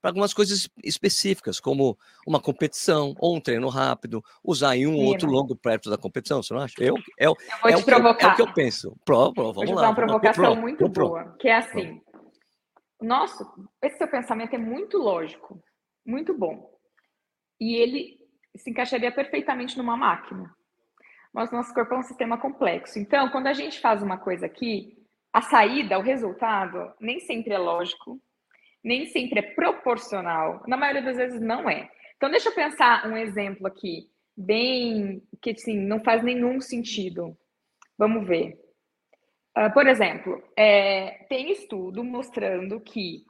para 0.00 0.10
algumas 0.10 0.32
coisas 0.32 0.68
específicas, 0.84 1.58
como 1.58 1.98
uma 2.26 2.40
competição 2.40 3.14
ou 3.18 3.36
um 3.36 3.40
treino 3.40 3.68
rápido, 3.68 4.22
usar 4.44 4.76
em 4.76 4.86
um 4.86 4.94
ou 4.94 5.04
outro 5.06 5.28
longo 5.28 5.56
perto 5.56 5.90
da 5.90 5.98
competição, 5.98 6.42
você 6.42 6.54
não 6.54 6.60
acha? 6.60 6.74
Eu, 6.78 6.94
é, 7.18 7.26
eu 7.26 7.36
vou 7.62 7.70
é 7.70 7.74
te 7.74 7.84
provocar. 7.84 8.16
Que 8.16 8.24
eu, 8.24 8.28
é 8.28 8.32
o 8.32 8.36
que 8.36 8.42
eu 8.42 8.54
penso. 8.54 8.96
Pro, 9.04 9.32
pro, 9.32 9.52
vamos 9.52 9.70
vou 9.70 9.80
lá. 9.80 9.88
uma 9.88 9.94
provocação 9.94 10.52
pro, 10.52 10.60
muito 10.60 10.90
pro, 10.90 11.08
boa, 11.08 11.36
que 11.40 11.48
é 11.48 11.56
assim, 11.56 12.00
nossa, 13.00 13.46
esse 13.82 13.98
seu 13.98 14.08
pensamento 14.08 14.54
é 14.54 14.58
muito 14.58 14.98
lógico, 14.98 15.62
muito 16.04 16.36
bom. 16.36 16.70
E 17.60 17.76
ele 17.76 18.18
se 18.56 18.70
encaixaria 18.70 19.12
perfeitamente 19.12 19.76
numa 19.78 19.96
máquina. 19.96 20.54
Mas 21.32 21.52
nosso 21.52 21.72
corpo 21.72 21.94
é 21.94 21.98
um 21.98 22.02
sistema 22.02 22.38
complexo. 22.38 22.98
Então, 22.98 23.30
quando 23.30 23.46
a 23.46 23.52
gente 23.52 23.80
faz 23.80 24.02
uma 24.02 24.18
coisa 24.18 24.46
aqui, 24.46 24.96
a 25.32 25.42
saída, 25.42 25.98
o 25.98 26.02
resultado, 26.02 26.92
nem 27.00 27.20
sempre 27.20 27.52
é 27.52 27.58
lógico, 27.58 28.20
nem 28.82 29.06
sempre 29.06 29.40
é 29.40 29.54
proporcional. 29.54 30.62
Na 30.66 30.76
maioria 30.76 31.02
das 31.02 31.16
vezes 31.16 31.40
não 31.40 31.68
é. 31.68 31.90
Então, 32.16 32.30
deixa 32.30 32.48
eu 32.48 32.54
pensar 32.54 33.06
um 33.06 33.16
exemplo 33.16 33.66
aqui, 33.66 34.10
bem 34.36 35.22
que 35.40 35.50
assim, 35.50 35.78
não 35.78 36.00
faz 36.00 36.22
nenhum 36.22 36.60
sentido. 36.60 37.36
Vamos 37.96 38.26
ver. 38.26 38.58
Uh, 39.58 39.72
por 39.72 39.88
exemplo, 39.88 40.40
é, 40.56 41.24
tem 41.28 41.50
estudo 41.50 42.04
mostrando 42.04 42.78
que, 42.78 43.24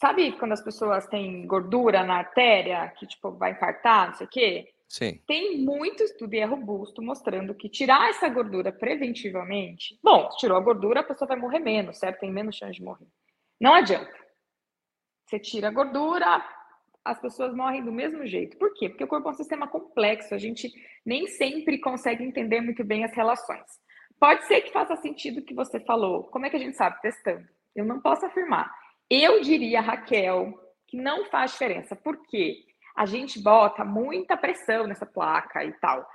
sabe 0.00 0.30
quando 0.38 0.52
as 0.52 0.62
pessoas 0.62 1.08
têm 1.08 1.44
gordura 1.44 2.04
na 2.04 2.18
artéria, 2.18 2.86
que 2.96 3.04
tipo 3.04 3.32
vai 3.32 3.50
infartar, 3.50 4.08
não 4.08 4.14
sei 4.14 4.26
o 4.26 4.30
quê? 4.30 4.72
Sim. 4.88 5.20
Tem 5.26 5.58
muito 5.58 6.04
estudo 6.04 6.34
e 6.34 6.38
é 6.38 6.44
robusto 6.44 7.02
mostrando 7.02 7.52
que 7.52 7.68
tirar 7.68 8.10
essa 8.10 8.28
gordura 8.28 8.70
preventivamente, 8.70 9.98
bom, 10.00 10.28
tirou 10.38 10.56
a 10.56 10.60
gordura, 10.60 11.00
a 11.00 11.04
pessoa 11.04 11.26
vai 11.26 11.36
morrer 11.36 11.58
menos, 11.58 11.98
certo? 11.98 12.20
Tem 12.20 12.30
menos 12.30 12.54
chance 12.54 12.74
de 12.74 12.84
morrer. 12.84 13.08
Não 13.60 13.74
adianta. 13.74 14.14
Você 15.26 15.40
tira 15.40 15.66
a 15.66 15.72
gordura, 15.72 16.44
as 17.04 17.18
pessoas 17.20 17.52
morrem 17.54 17.84
do 17.84 17.90
mesmo 17.90 18.24
jeito. 18.24 18.56
Por 18.56 18.72
quê? 18.74 18.88
Porque 18.88 19.02
o 19.02 19.08
corpo 19.08 19.28
é 19.28 19.32
um 19.32 19.34
sistema 19.34 19.66
complexo, 19.66 20.32
a 20.32 20.38
gente 20.38 20.72
nem 21.04 21.26
sempre 21.26 21.78
consegue 21.78 22.22
entender 22.22 22.60
muito 22.60 22.84
bem 22.84 23.02
as 23.02 23.12
relações. 23.14 23.81
Pode 24.22 24.44
ser 24.46 24.60
que 24.60 24.70
faça 24.70 24.94
sentido 24.94 25.40
o 25.40 25.42
que 25.42 25.52
você 25.52 25.80
falou. 25.80 26.22
Como 26.22 26.46
é 26.46 26.48
que 26.48 26.54
a 26.54 26.58
gente 26.60 26.76
sabe? 26.76 27.00
Testando. 27.00 27.44
Eu 27.74 27.84
não 27.84 28.00
posso 28.00 28.24
afirmar. 28.24 28.72
Eu 29.10 29.40
diria, 29.40 29.80
Raquel, 29.80 30.54
que 30.86 30.96
não 30.96 31.24
faz 31.24 31.50
diferença. 31.50 31.96
Por 31.96 32.24
quê? 32.28 32.64
A 32.94 33.04
gente 33.04 33.42
bota 33.42 33.84
muita 33.84 34.36
pressão 34.36 34.86
nessa 34.86 35.04
placa 35.04 35.64
e 35.64 35.72
tal. 35.72 36.08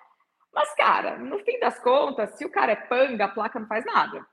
Mas, 0.53 0.73
cara, 0.75 1.17
no 1.17 1.37
fim 1.39 1.59
das 1.59 1.83
contas, 1.83 2.29
se 2.37 2.45
o 2.45 2.49
cara 2.49 2.71
é 2.71 2.75
panga, 2.77 3.25
a 3.25 3.27
placa 3.27 3.59
não 3.59 3.67
faz 3.67 3.83
nada. 3.83 4.25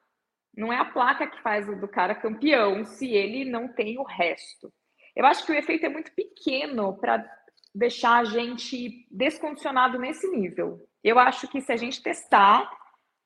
Não 0.56 0.72
é 0.72 0.78
a 0.78 0.84
placa 0.84 1.26
que 1.26 1.42
faz 1.42 1.68
o 1.68 1.74
do 1.74 1.88
cara 1.88 2.14
campeão 2.14 2.84
se 2.84 3.12
ele 3.12 3.44
não 3.44 3.66
tem 3.66 3.98
o 3.98 4.04
resto. 4.04 4.72
Eu 5.16 5.26
acho 5.26 5.44
que 5.44 5.50
o 5.50 5.56
efeito 5.56 5.84
é 5.84 5.88
muito 5.88 6.12
pequeno 6.12 6.96
para 6.96 7.28
deixar 7.74 8.18
a 8.18 8.24
gente 8.24 9.04
descondicionado 9.10 9.98
nesse 9.98 10.28
nível. 10.28 10.88
Eu 11.02 11.18
acho 11.18 11.48
que 11.48 11.60
se 11.60 11.72
a 11.72 11.76
gente 11.76 12.00
testar, 12.00 12.70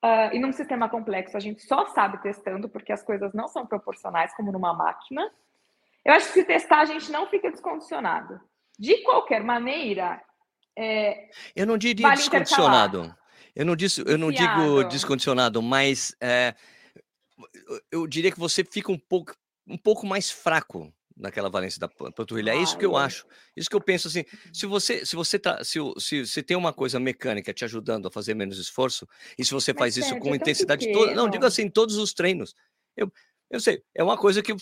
uh, 0.05 0.35
e 0.35 0.39
num 0.39 0.53
sistema 0.53 0.89
complexo 0.89 1.37
a 1.37 1.41
gente 1.41 1.63
só 1.63 1.87
sabe 1.87 2.23
testando, 2.23 2.69
porque 2.69 2.93
as 2.93 3.03
coisas 3.03 3.33
não 3.33 3.49
são 3.49 3.67
proporcionais 3.67 4.35
como 4.35 4.53
numa 4.53 4.75
máquina, 4.75 5.31
eu 6.05 6.15
acho 6.15 6.29
que 6.29 6.41
se 6.41 6.45
testar 6.45 6.81
a 6.81 6.85
gente 6.85 7.11
não 7.11 7.29
fica 7.29 7.51
descondicionado. 7.51 8.41
De 8.79 9.03
qualquer 9.03 9.43
maneira. 9.43 10.23
É, 10.77 11.29
eu 11.57 11.67
não 11.67 11.77
diria 11.77 12.07
vale 12.07 12.19
descondicionado. 12.19 13.15
Eu 13.55 13.67
não, 13.67 13.75
disse, 13.75 14.03
eu 14.07 14.17
não 14.17 14.31
digo 14.31 14.85
descondicionado, 14.85 15.61
mas 15.61 16.15
é, 16.21 16.55
eu 17.91 18.07
diria 18.07 18.31
que 18.31 18.39
você 18.39 18.63
fica 18.63 18.93
um 18.93 18.99
pouco, 18.99 19.35
um 19.67 19.77
pouco 19.77 20.07
mais 20.07 20.31
fraco 20.31 20.93
naquela 21.19 21.51
valência 21.51 21.81
da 21.81 21.89
panturrilha. 21.89 22.53
É 22.53 22.57
isso 22.57 22.79
que 22.79 22.87
eu 22.87 22.97
acho. 22.97 23.27
Isso 23.57 23.69
que 23.69 23.77
eu 23.77 23.81
penso 23.81 24.09
assim. 24.09 24.25
Se 24.53 24.67
você, 24.67 25.05
se 25.05 25.17
você 25.17 25.39
tá, 25.39 25.63
se, 25.65 25.79
se, 25.99 26.27
se 26.27 26.43
tem 26.43 26.57
uma 26.57 26.73
coisa 26.73 27.01
mecânica 27.01 27.53
te 27.53 27.65
ajudando 27.65 28.09
a 28.09 28.11
fazer 28.11 28.35
menos 28.35 28.59
esforço, 28.59 29.07
e 29.39 29.45
se 29.45 29.53
você 29.53 29.73
Mas 29.73 29.79
faz 29.81 29.97
isso 29.97 30.19
com 30.19 30.33
é 30.33 30.37
intensidade 30.37 30.91
toda, 30.93 31.15
não 31.15 31.29
digo 31.29 31.45
assim, 31.45 31.69
todos 31.69 31.97
os 31.97 32.15
treinos. 32.15 32.55
Eu, 32.97 33.13
eu 33.51 33.61
sei, 33.61 33.83
é 33.95 34.03
uma 34.03 34.17
coisa 34.17 34.43
que 34.43 34.53
eu 34.53 34.57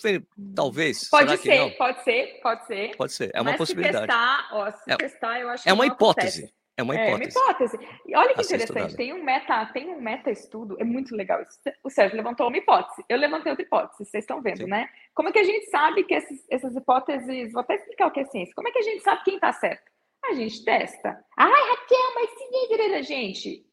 talvez. 0.54 1.08
Pode 1.08 1.36
ser, 1.38 1.76
pode 1.76 2.04
ser, 2.04 2.40
pode 2.40 2.66
ser. 2.66 2.96
Pode 2.96 3.12
ser, 3.12 3.30
é 3.34 3.40
uma 3.40 3.50
Mas 3.50 3.58
possibilidade. 3.58 3.98
Se 3.98 4.06
testar, 4.06 4.48
ó, 4.52 4.70
se 4.70 4.92
é, 4.92 4.96
testar, 4.96 5.40
eu 5.40 5.48
acho 5.48 5.68
É 5.68 5.72
uma 5.72 5.86
hipótese. 5.86 6.38
Acontece. 6.44 6.65
É 6.76 6.82
uma 6.82 6.94
hipótese. 6.94 7.38
É 7.38 7.42
uma 7.42 7.50
hipótese. 7.50 7.78
E 8.04 8.16
olha 8.16 8.34
que 8.34 8.42
interessante, 8.42 8.96
tem 8.96 9.12
um 9.14 9.24
meta, 9.24 9.64
tem 9.66 9.88
um 9.88 10.00
meta 10.00 10.30
estudo, 10.30 10.76
é 10.78 10.84
muito 10.84 11.16
legal 11.16 11.40
isso. 11.40 11.58
O 11.82 11.88
Sérgio 11.88 12.16
levantou 12.16 12.48
uma 12.48 12.56
hipótese, 12.56 13.02
eu 13.08 13.16
levantei 13.16 13.50
outra 13.50 13.64
hipótese, 13.64 14.04
vocês 14.04 14.24
estão 14.24 14.42
vendo, 14.42 14.58
Sim. 14.58 14.66
né? 14.66 14.90
Como 15.14 15.30
é 15.30 15.32
que 15.32 15.38
a 15.38 15.44
gente 15.44 15.70
sabe 15.70 16.04
que 16.04 16.14
esses, 16.14 16.46
essas 16.50 16.76
hipóteses, 16.76 17.52
vou 17.52 17.62
até 17.62 17.76
explicar 17.76 18.08
o 18.08 18.10
que 18.10 18.20
é 18.20 18.24
ciência. 18.26 18.54
Como 18.54 18.68
é 18.68 18.72
que 18.72 18.78
a 18.78 18.82
gente 18.82 19.02
sabe 19.02 19.24
quem 19.24 19.36
está 19.36 19.52
certo? 19.54 19.90
A 20.26 20.34
gente 20.34 20.64
testa. 20.64 21.24
Ai, 21.36 21.50
Raquel, 21.50 22.14
mas 22.14 22.30
se 22.30 23.02
gente, 23.04 23.66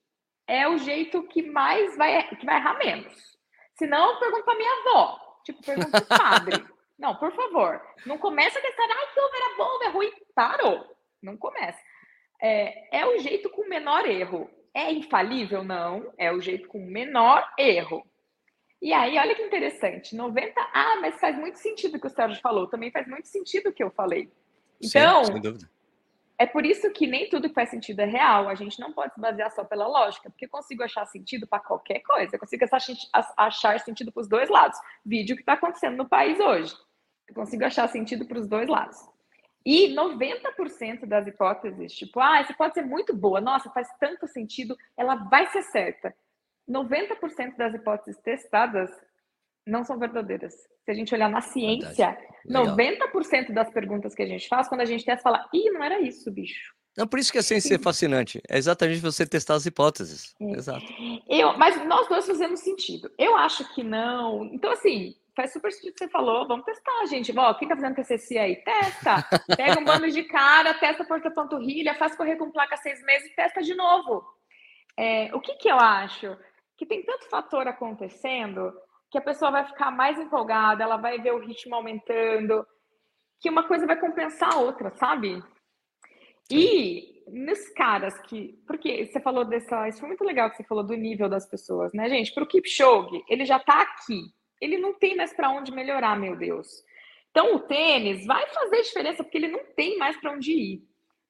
é 0.48 0.68
o 0.68 0.78
jeito 0.78 1.24
que 1.24 1.42
mais 1.42 1.98
vai 1.98 2.24
que 2.38 2.46
vai 2.46 2.56
errar 2.56 2.78
menos. 2.78 3.38
Se 3.76 3.86
não, 3.86 4.18
pergunta 4.20 4.44
para 4.44 4.56
minha 4.56 4.80
avó, 4.82 5.20
tipo, 5.44 5.62
pergunta 5.62 6.00
pro 6.00 6.18
padre. 6.18 6.66
não, 6.98 7.16
por 7.16 7.34
favor, 7.34 7.82
não 8.06 8.18
começa 8.18 8.60
a 8.60 8.62
testar, 8.62 8.84
ai, 8.84 9.14
que 9.14 9.20
ovo 9.20 9.36
era 9.36 9.58
bom, 9.58 9.84
é 9.84 9.88
ruim. 9.90 10.12
Parou. 10.34 10.94
Não 11.22 11.38
começa 11.38 11.80
é, 12.42 13.00
é 13.00 13.06
o 13.06 13.18
jeito 13.20 13.50
com 13.50 13.68
menor 13.68 14.06
erro. 14.08 14.50
É 14.74 14.92
infalível? 14.92 15.64
Não. 15.64 16.12
É 16.18 16.32
o 16.32 16.42
jeito 16.42 16.68
com 16.68 16.80
menor 16.86 17.48
erro. 17.58 18.04
E 18.82 18.92
aí, 18.92 19.18
olha 19.18 19.34
que 19.34 19.42
interessante, 19.42 20.14
90. 20.14 20.54
Ah, 20.74 20.98
mas 21.00 21.18
faz 21.20 21.38
muito 21.38 21.58
sentido 21.58 21.96
o 21.96 22.02
que 22.02 22.08
o 22.08 22.10
Sérgio 22.10 22.42
falou, 22.42 22.68
também 22.68 22.92
faz 22.92 23.08
muito 23.08 23.30
sentido 23.30 23.70
o 23.70 23.74
que 23.74 23.82
eu 23.82 23.90
falei. 23.90 24.30
Então, 24.82 25.24
Sim, 25.24 25.34
é 26.38 26.46
por 26.46 26.66
isso 26.66 26.92
que 26.92 27.08
nem 27.08 27.30
tudo 27.30 27.48
que 27.48 27.56
faz 27.56 27.70
sentido 27.70 28.02
é 28.02 28.06
real. 28.06 28.50
A 28.50 28.56
gente 28.56 28.78
não 28.82 28.92
pode 28.92 29.14
se 29.14 29.22
basear 29.22 29.50
só 29.52 29.64
pela 29.64 29.88
lógica, 29.88 30.30
porque 30.30 30.46
eu 30.46 30.50
consigo 30.50 30.84
achar 30.84 31.06
sentido 31.06 31.48
para 31.48 31.64
qualquer 31.64 32.00
coisa. 32.02 32.36
Eu 32.36 32.40
consigo 32.40 32.66
achar 32.66 33.80
sentido 33.80 34.12
para 34.12 34.22
os 34.22 34.28
dois 34.28 34.50
lados. 34.50 34.78
Vídeo 35.06 35.38
que 35.38 35.42
está 35.42 35.54
acontecendo 35.54 35.96
no 35.96 36.10
país 36.10 36.38
hoje. 36.42 36.76
Eu 37.28 37.36
consigo 37.36 37.64
achar 37.64 37.88
sentido 37.88 38.26
para 38.26 38.40
os 38.40 38.48
dois 38.48 38.68
lados. 38.68 38.98
E 39.66 39.96
90% 39.96 41.06
das 41.06 41.26
hipóteses, 41.26 41.94
tipo, 41.94 42.20
ah, 42.20 42.40
essa 42.40 42.54
pode 42.54 42.74
ser 42.74 42.84
muito 42.84 43.16
boa, 43.16 43.40
nossa, 43.40 43.70
faz 43.70 43.88
tanto 44.00 44.28
sentido, 44.28 44.78
ela 44.98 45.16
vai 45.16 45.48
ser 45.48 45.64
certa. 45.64 46.14
90% 46.70 47.56
das 47.58 47.74
hipóteses 47.74 48.20
testadas 48.22 48.90
não 49.66 49.84
são 49.84 49.98
verdadeiras. 49.98 50.54
Se 50.84 50.92
a 50.92 50.94
gente 50.94 51.14
olhar 51.16 51.30
na 51.30 51.40
ciência, 51.40 52.18
90% 52.46 53.54
das 53.54 53.70
perguntas 53.70 54.14
que 54.14 54.22
a 54.22 54.28
gente 54.28 54.48
faz, 54.50 54.68
quando 54.68 54.82
a 54.82 54.86
gente 54.86 55.06
testa, 55.06 55.24
fala, 55.24 55.48
ih, 55.54 55.70
não 55.72 55.82
era 55.82 56.02
isso, 56.02 56.30
bicho. 56.30 56.74
Não, 56.96 57.08
por 57.08 57.18
isso 57.18 57.32
que 57.32 57.40
a 57.40 57.44
ciência 57.44 57.76
é 57.76 57.80
fascinante. 57.80 58.42
É 58.48 58.58
exatamente 58.58 59.02
você 59.02 59.26
testar 59.26 59.56
as 59.56 59.66
hipóteses. 59.66 60.36
É. 60.40 60.52
Exato. 60.52 60.86
Eu, 61.28 61.58
mas 61.58 61.84
nós 61.88 62.08
dois 62.08 62.28
fazemos 62.28 62.60
sentido. 62.60 63.10
Eu 63.18 63.36
acho 63.36 63.74
que 63.74 63.84
não. 63.84 64.46
Então, 64.46 64.72
assim, 64.72 65.16
faz 65.36 65.52
super 65.52 65.72
sentido 65.72 65.94
que 65.94 66.00
você 66.00 66.10
falou, 66.10 66.48
vamos 66.48 66.66
testar, 66.66 67.06
gente. 67.08 67.38
Ó, 67.38 67.54
quem 67.56 67.68
tá 67.68 67.76
fazendo 67.76 67.96
TCC 67.96 68.38
aí? 68.38 68.56
Testa. 68.58 69.28
Pega 69.56 69.80
um 69.80 69.84
bando 69.84 70.10
de 70.10 70.24
cara, 70.24 70.74
testa 70.76 71.04
porta 71.04 71.32
panturrilha, 71.32 71.96
faz 71.96 72.16
correr 72.16 72.36
com 72.36 72.52
placa 72.52 72.78
seis 72.78 73.02
meses 73.04 73.32
e 73.32 73.36
testa 73.36 73.62
de 73.62 73.74
novo. 73.76 74.24
É, 74.98 75.34
o 75.36 75.42
que 75.42 75.56
que 75.56 75.70
eu 75.70 75.78
acho? 75.78 76.38
Que 76.78 76.86
tem 76.86 77.04
tanto 77.04 77.30
fator 77.30 77.68
acontecendo 77.68 78.74
que 79.10 79.18
a 79.18 79.22
pessoa 79.22 79.52
vai 79.52 79.66
ficar 79.66 79.92
mais 79.92 80.20
empolgada, 80.20 80.84
ela 80.84 80.98
vai 80.98 81.20
ver 81.20 81.34
o 81.34 81.40
ritmo 81.40 81.76
aumentando, 81.76 82.66
que 83.40 83.50
uma 83.50 83.68
coisa 83.68 83.86
vai 83.86 84.00
compensar 84.00 84.54
a 84.54 84.60
outra, 84.60 84.92
sabe? 84.92 85.44
E 86.50 87.24
nos 87.28 87.70
caras 87.70 88.20
que. 88.22 88.60
Porque 88.68 89.06
você 89.06 89.20
falou 89.20 89.46
dessa. 89.46 89.88
Isso 89.88 90.00
foi 90.00 90.10
muito 90.10 90.24
legal 90.24 90.50
que 90.50 90.58
você 90.58 90.64
falou 90.64 90.84
do 90.84 90.96
nível 90.96 91.30
das 91.30 91.50
pessoas, 91.50 91.94
né, 91.94 92.08
gente? 92.10 92.34
Para 92.34 92.44
o 92.44 92.48
Kipchoge, 92.48 93.24
ele 93.28 93.46
já 93.46 93.60
tá 93.60 93.82
aqui 93.82 94.34
ele 94.64 94.78
não 94.78 94.94
tem 94.94 95.16
mais 95.16 95.34
para 95.34 95.50
onde 95.50 95.72
melhorar, 95.72 96.18
meu 96.18 96.36
Deus. 96.36 96.84
Então, 97.32 97.56
o 97.56 97.60
tênis 97.60 98.26
vai 98.26 98.48
fazer 98.48 98.82
diferença 98.84 99.24
porque 99.24 99.38
ele 99.38 99.48
não 99.48 99.64
tem 99.76 99.98
mais 99.98 100.16
para 100.18 100.32
onde 100.32 100.52
ir. 100.54 100.84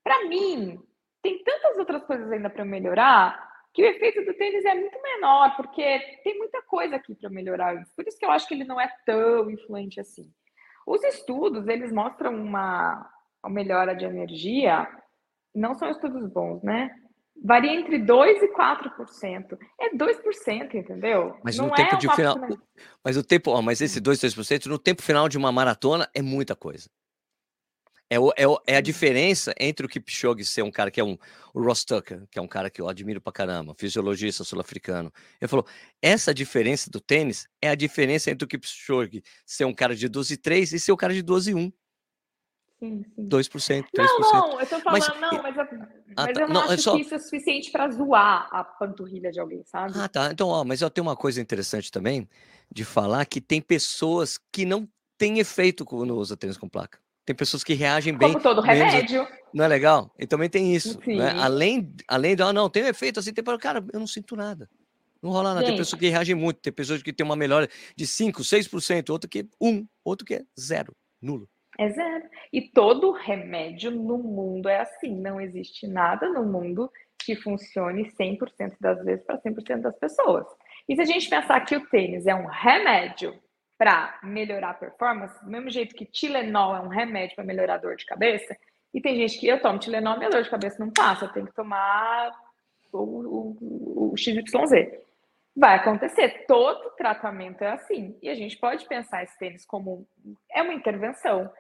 Para 0.04 0.26
mim, 0.28 0.80
tem 1.22 1.42
tantas 1.44 1.78
outras 1.78 2.04
coisas 2.04 2.32
ainda 2.32 2.50
para 2.50 2.66
melhorar 2.66 3.52
que 3.74 3.82
o 3.82 3.88
efeito 3.88 4.24
do 4.24 4.34
tênis 4.36 4.64
é 4.66 4.76
muito 4.76 5.02
menor, 5.02 5.56
porque 5.56 6.00
tem 6.24 6.38
muita 6.38 6.62
coisa 6.62 6.98
aqui 6.98 7.16
para 7.16 7.30
melhorar. 7.30 7.84
Por 7.96 8.08
isso 8.08 8.20
que 8.20 8.26
eu 8.26 8.30
acho 8.30 8.48
que 8.48 8.54
ele 8.54 8.66
não 8.66 8.80
é 8.80 8.88
tão 9.06 9.50
influente 9.50 10.00
assim. 10.00 10.32
Os 10.86 11.04
estudos, 11.04 11.68
eles 11.68 11.92
mostram 11.92 12.36
uma, 12.36 13.10
melhora 13.50 13.96
de 13.96 14.06
energia, 14.06 14.88
não 15.56 15.74
são 15.74 15.90
estudos 15.90 16.30
bons, 16.30 16.62
né? 16.62 16.94
Varia 17.42 17.74
entre 17.74 18.00
2% 18.00 18.42
e 18.42 18.48
4%. 18.54 19.58
É 19.80 19.96
2%, 19.96 20.76
entendeu? 20.76 21.38
Mas 21.44 21.58
não 21.58 21.68
no 21.68 21.74
tempo 21.74 21.96
é 21.96 21.98
de 21.98 22.16
final. 22.16 22.38
Mas 23.04 23.18
o 23.18 23.24
tempo, 23.24 23.52
ó, 23.52 23.62
mas 23.62 23.82
esse 23.82 24.00
2, 24.00 24.20
3% 24.20 24.66
no 24.68 24.80
tempo 24.80 25.02
final 25.02 25.28
de 25.30 25.38
uma 25.38 25.52
maratona 25.52 26.10
é 26.14 26.22
muita 26.22 26.56
coisa. 26.56 26.90
É, 28.10 28.20
o, 28.20 28.32
é, 28.38 28.48
o, 28.48 28.60
é, 28.68 28.76
a 28.76 28.82
diferença 28.82 29.56
entre 29.60 29.86
o 29.86 29.90
Kipchoge 29.90 30.46
ser 30.46 30.62
um 30.62 30.70
cara 30.70 30.92
que 30.92 31.00
é 31.00 31.04
um 31.04 31.18
o 31.54 31.64
Ross 31.64 31.84
Tucker, 31.84 32.28
que 32.30 32.38
é 32.38 32.42
um 32.42 32.48
cara 32.48 32.70
que 32.70 32.80
eu 32.80 32.88
admiro 32.88 33.20
pra 33.20 33.34
caramba, 33.34 33.74
fisiologista 33.76 34.44
sul-africano. 34.44 35.12
Ele 35.42 35.48
falou: 35.48 35.66
essa 36.02 36.34
diferença 36.34 36.92
do 36.92 37.00
tênis 37.00 37.48
é 37.62 37.70
a 37.70 37.76
diferença 37.76 38.30
entre 38.30 38.46
o 38.46 38.48
Kipchoge 38.48 39.24
ser 39.46 39.66
um 39.66 39.74
cara 39.74 39.96
de 39.96 40.08
12,3 40.08 40.74
e 40.74 40.80
ser 40.80 40.92
um 40.92 40.98
cara 40.98 41.14
de 41.14 41.24
12,1. 41.24 41.74
Sim, 42.84 43.06
sim. 43.16 43.30
2%, 43.30 43.86
3%. 43.86 43.86
Não, 43.96 44.32
não, 44.32 44.60
eu 44.60 44.68
tô 44.68 44.80
falando, 44.82 44.92
mas, 44.92 45.22
não, 45.22 45.42
mas, 45.42 45.56
eu, 45.56 45.64
ah, 45.64 46.26
mas 46.26 46.34
tá, 46.34 46.42
eu 46.42 46.48
não, 46.50 46.54
não 46.54 46.70
acho 46.70 46.84
só... 46.84 46.96
que 46.96 47.02
isso 47.02 47.16
é 47.16 47.20
suficiente 47.20 47.72
para 47.72 47.90
zoar 47.90 48.50
a 48.52 48.62
panturrilha 48.62 49.32
de 49.32 49.40
alguém, 49.40 49.64
sabe? 49.64 49.94
Ah, 49.96 50.10
tá. 50.10 50.30
Então, 50.34 50.50
ó, 50.50 50.66
mas 50.66 50.82
eu 50.82 50.90
tenho 50.90 51.08
uma 51.08 51.16
coisa 51.16 51.40
interessante 51.40 51.90
também 51.90 52.28
de 52.70 52.84
falar 52.84 53.26
que 53.26 53.40
tem 53.40 53.62
pessoas 53.62 54.38
que 54.52 54.66
não 54.66 54.86
têm 55.18 55.40
efeito 55.40 55.86
quando 55.86 56.14
usa 56.14 56.36
tênis 56.36 56.58
com 56.58 56.68
placa. 56.68 57.00
Tem 57.26 57.34
pessoas 57.34 57.64
que 57.64 57.74
reagem 57.74 58.18
bem. 58.18 58.34
Como 58.34 58.44
todo 58.44 58.60
remédio. 58.60 59.26
Não 59.54 59.64
é 59.64 59.68
legal? 59.70 60.14
E 60.20 60.28
também 60.28 60.50
tem 60.50 60.76
isso. 60.76 61.00
Né? 61.08 61.30
Além, 61.40 61.90
além 62.06 62.36
de, 62.36 62.44
ah, 62.44 62.52
não, 62.52 62.70
tem 62.70 62.84
um 62.84 62.88
efeito 62.88 63.22
assim, 63.22 63.32
tem, 63.32 63.44
cara, 63.58 63.82
eu 63.94 64.00
não 64.00 64.08
sinto 64.08 64.36
nada. 64.36 64.70
Não 65.22 65.32
rola 65.32 65.54
nada. 65.54 65.62
Gente. 65.62 65.70
Tem 65.70 65.78
pessoas 65.78 66.00
que 66.02 66.10
reagem 66.10 66.36
muito, 66.36 66.60
tem 66.60 66.74
pessoas 66.74 67.02
que 67.02 67.14
tem 67.14 67.24
uma 67.24 67.38
melhora 67.38 67.70
de 67.96 68.06
5%, 68.06 68.34
6%, 68.42 69.10
outro 69.10 69.30
que 69.30 69.40
é 69.40 69.46
1, 69.62 69.88
outro 70.04 70.26
que 70.26 70.34
é 70.34 70.44
zero, 70.60 70.94
nulo. 71.22 71.48
É 71.78 71.90
zero. 71.90 72.26
E 72.52 72.62
todo 72.62 73.12
remédio 73.12 73.92
no 73.92 74.18
mundo 74.18 74.70
é 74.70 74.82
assim. 74.82 75.16
Não 75.20 75.42
existe 75.42 75.88
nada 75.88 76.30
no 76.30 76.44
mundo 76.44 76.92
que 77.18 77.36
funcione 77.36 78.12
100% 78.12 78.76
das 78.80 79.04
vezes 79.04 79.26
para 79.26 79.40
100% 79.40 79.82
das 79.82 79.98
pessoas. 79.98 80.46
E 80.88 80.96
se 80.96 81.02
a 81.02 81.06
gente 81.06 81.30
pensar 81.30 81.60
que 81.62 81.76
o 81.76 81.88
tênis 81.88 82.28
é 82.28 82.36
um 82.36 82.46
remédio 82.46 83.34
para 83.78 84.20
melhorar 84.24 84.72
a 84.72 84.76
performance, 84.76 85.44
do 85.44 85.50
mesmo 85.50 85.70
jeito 85.70 85.96
que 85.96 86.06
Tilenol 86.06 86.76
é 86.76 86.82
um 86.82 86.90
remédio 86.90 87.36
para 87.36 87.46
melhorar 87.46 87.76
a 87.76 87.78
dor 87.78 87.96
de 87.96 88.06
cabeça, 88.06 88.56
e 88.94 89.02
tem 89.02 89.16
gente 89.16 89.40
que 89.40 89.48
eu 89.48 89.62
tomo 89.62 89.80
Tilenol, 89.80 90.18
minha 90.18 90.30
dor 90.30 90.44
de 90.44 90.50
cabeça 90.50 90.78
não 90.80 90.92
passa, 90.92 91.26
eu 91.26 91.34
tenho 91.34 91.48
que 91.48 91.56
tomar 91.56 92.32
o, 92.92 93.00
o, 93.00 94.12
o 94.12 94.18
XYZ. 94.18 94.44
Vai 95.56 95.76
acontecer, 95.76 96.46
todo 96.48 96.92
tratamento 96.96 97.64
é 97.64 97.72
assim. 97.72 98.18
E 98.22 98.30
a 98.30 98.36
gente 98.36 98.58
pode 98.58 98.86
pensar 98.88 99.24
esse 99.24 99.38
tênis 99.38 99.66
como 99.66 100.08
é 100.52 100.62
uma 100.62 100.74
intervenção. 100.74 101.52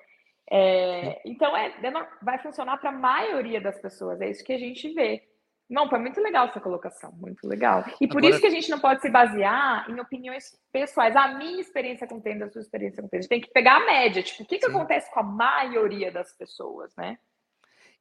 É, 0.55 1.19
então, 1.25 1.57
é, 1.57 1.73
vai 2.21 2.37
funcionar 2.37 2.77
para 2.77 2.91
a 2.91 2.93
maioria 2.93 3.59
das 3.59 3.81
pessoas, 3.81 4.21
é 4.21 4.29
isso 4.29 4.43
que 4.43 4.53
a 4.53 4.59
gente 4.59 4.93
vê. 4.93 5.23
Não, 5.67 5.89
foi 5.89 5.97
muito 5.97 6.21
legal 6.21 6.47
essa 6.47 6.59
colocação, 6.59 7.11
muito 7.13 7.47
legal. 7.47 7.83
E 7.99 8.07
por 8.07 8.17
Agora... 8.17 8.29
isso 8.29 8.39
que 8.39 8.45
a 8.45 8.51
gente 8.51 8.69
não 8.69 8.79
pode 8.79 9.01
se 9.01 9.09
basear 9.09 9.89
em 9.89 9.99
opiniões 9.99 10.55
pessoais. 10.71 11.15
A 11.15 11.29
minha 11.29 11.59
experiência 11.59 12.05
com 12.05 12.19
tênis, 12.19 12.43
a 12.43 12.51
sua 12.51 12.61
experiência 12.61 13.01
com 13.01 13.09
tênis. 13.09 13.25
A 13.25 13.27
gente 13.27 13.29
tem 13.29 13.41
que 13.41 13.51
pegar 13.51 13.77
a 13.77 13.85
média. 13.85 14.21
Tipo, 14.21 14.43
o 14.43 14.45
que, 14.45 14.59
que 14.59 14.65
acontece 14.67 15.11
com 15.11 15.21
a 15.21 15.23
maioria 15.23 16.11
das 16.11 16.31
pessoas, 16.37 16.93
né? 16.95 17.17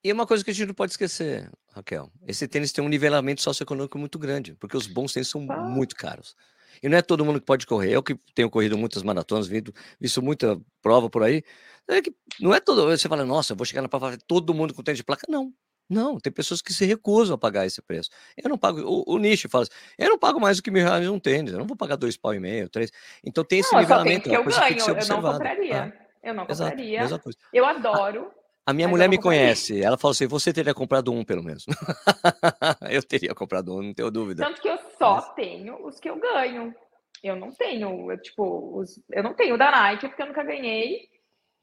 E 0.04 0.12
uma 0.12 0.26
coisa 0.26 0.44
que 0.44 0.50
a 0.50 0.54
gente 0.54 0.66
não 0.66 0.74
pode 0.74 0.92
esquecer, 0.92 1.50
Raquel, 1.70 2.10
esse 2.26 2.46
tênis 2.46 2.72
tem 2.72 2.84
um 2.84 2.88
nivelamento 2.88 3.40
socioeconômico 3.40 3.96
muito 3.96 4.18
grande, 4.18 4.54
porque 4.56 4.76
os 4.76 4.86
bons 4.86 5.14
tênis 5.14 5.28
são 5.28 5.46
ah. 5.48 5.56
muito 5.56 5.96
caros. 5.96 6.36
E 6.82 6.88
não 6.88 6.96
é 6.96 7.02
todo 7.02 7.24
mundo 7.24 7.40
que 7.40 7.46
pode 7.46 7.66
correr. 7.66 7.92
Eu 7.92 8.02
que 8.02 8.16
tenho 8.34 8.48
corrido 8.48 8.78
muitas 8.78 9.02
maratonas, 9.02 9.46
visto, 9.46 9.72
visto 10.00 10.22
muita 10.22 10.60
prova 10.80 11.10
por 11.10 11.22
aí, 11.22 11.42
é 11.88 12.00
que 12.00 12.14
não 12.40 12.54
é 12.54 12.60
todo. 12.60 12.86
Você 12.86 13.08
fala, 13.08 13.24
nossa, 13.24 13.52
eu 13.52 13.56
vou 13.56 13.66
chegar 13.66 13.82
na 13.82 13.88
prova, 13.88 14.16
todo 14.26 14.54
mundo 14.54 14.74
com 14.74 14.82
tênis 14.82 14.98
de 14.98 15.04
placa. 15.04 15.26
Não. 15.28 15.52
Não, 15.90 16.18
tem 16.18 16.32
pessoas 16.32 16.62
que 16.62 16.72
se 16.72 16.86
recusam 16.86 17.34
a 17.34 17.38
pagar 17.38 17.66
esse 17.66 17.82
preço. 17.82 18.08
Eu 18.42 18.48
não 18.48 18.56
pago, 18.56 18.80
o, 18.80 19.14
o 19.14 19.18
nicho 19.18 19.46
fala 19.48 19.64
assim, 19.64 19.72
eu 19.98 20.08
não 20.08 20.18
pago 20.18 20.40
mais 20.40 20.56
do 20.56 20.62
que 20.62 20.70
mil 20.70 20.82
reais 20.82 21.06
um 21.06 21.18
tênis, 21.18 21.52
eu 21.52 21.58
não 21.58 21.66
vou 21.66 21.76
pagar 21.76 21.96
dois 21.96 22.16
pau 22.16 22.32
e 22.32 22.40
meio, 22.40 22.66
três. 22.68 22.90
Então 23.22 23.44
tem 23.44 23.58
esse 23.58 23.72
não, 23.74 23.80
nivelamento. 23.80 24.28
Que 24.28 24.34
eu 24.34 24.42
ganho, 24.42 24.76
que 24.76 24.90
eu 24.90 24.94
não 25.08 25.22
compraria. 25.22 25.82
Ah, 25.82 25.92
eu 26.22 26.34
não 26.34 26.46
compraria. 26.46 27.02
Exato, 27.02 27.30
eu 27.52 27.66
adoro. 27.66 28.30
A, 28.30 28.41
a 28.64 28.72
minha 28.72 28.88
mulher 28.88 29.08
me 29.08 29.18
conhece, 29.18 29.82
ela 29.82 29.98
falou 29.98 30.12
assim: 30.12 30.26
você 30.26 30.52
teria 30.52 30.74
comprado 30.74 31.12
um, 31.12 31.24
pelo 31.24 31.42
menos. 31.42 31.66
eu 32.90 33.02
teria 33.02 33.34
comprado 33.34 33.76
um, 33.76 33.82
não 33.82 33.94
tenho 33.94 34.10
dúvida. 34.10 34.44
Tanto 34.44 34.60
que 34.60 34.68
eu 34.68 34.78
só 34.98 35.16
Mas... 35.16 35.34
tenho 35.34 35.84
os 35.84 35.98
que 35.98 36.08
eu 36.08 36.16
ganho. 36.16 36.74
Eu 37.22 37.36
não 37.36 37.50
tenho, 37.52 38.10
eu, 38.10 38.20
tipo, 38.20 38.78
os, 38.78 39.00
eu 39.10 39.22
não 39.22 39.34
tenho 39.34 39.56
da 39.56 39.70
Nike, 39.70 40.08
porque 40.08 40.22
eu 40.22 40.26
nunca 40.26 40.42
ganhei 40.42 41.08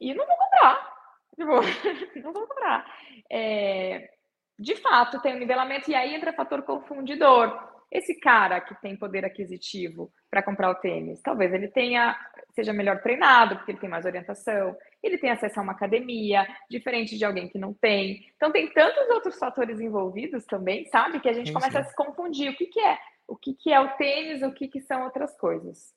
e 0.00 0.14
não 0.14 0.26
vou 0.26 0.36
comprar. 0.36 0.90
Tipo, 1.36 2.20
não 2.22 2.32
vou 2.32 2.46
comprar. 2.46 2.86
É, 3.30 4.10
de 4.58 4.76
fato, 4.76 5.20
tem 5.20 5.34
um 5.34 5.38
nivelamento, 5.38 5.90
e 5.90 5.94
aí 5.94 6.14
entra 6.14 6.32
fator 6.32 6.62
confundidor. 6.62 7.69
Esse 7.90 8.14
cara 8.20 8.60
que 8.60 8.74
tem 8.80 8.96
poder 8.96 9.24
aquisitivo 9.24 10.12
para 10.30 10.42
comprar 10.42 10.70
o 10.70 10.76
tênis, 10.76 11.20
talvez 11.20 11.52
ele 11.52 11.68
tenha 11.68 12.16
seja 12.54 12.72
melhor 12.72 13.00
treinado, 13.00 13.56
porque 13.56 13.72
ele 13.72 13.80
tem 13.80 13.88
mais 13.88 14.04
orientação, 14.04 14.76
ele 15.02 15.18
tem 15.18 15.30
acesso 15.30 15.58
a 15.58 15.62
uma 15.62 15.72
academia, 15.72 16.46
diferente 16.68 17.16
de 17.16 17.24
alguém 17.24 17.48
que 17.48 17.58
não 17.58 17.72
tem. 17.72 18.26
Então 18.36 18.52
tem 18.52 18.72
tantos 18.72 19.08
outros 19.10 19.36
fatores 19.38 19.80
envolvidos 19.80 20.44
também, 20.46 20.86
sabe? 20.86 21.20
Que 21.20 21.28
a 21.28 21.32
gente 21.32 21.48
sim, 21.48 21.52
começa 21.52 21.72
sim. 21.72 21.78
a 21.78 21.84
se 21.84 21.96
confundir. 21.96 22.50
O 22.50 22.56
que, 22.56 22.66
que 22.66 22.80
é? 22.80 22.98
O 23.26 23.36
que, 23.36 23.54
que 23.54 23.72
é 23.72 23.80
o 23.80 23.96
tênis? 23.96 24.42
O 24.42 24.52
que, 24.52 24.68
que 24.68 24.80
são 24.80 25.04
outras 25.04 25.36
coisas? 25.36 25.92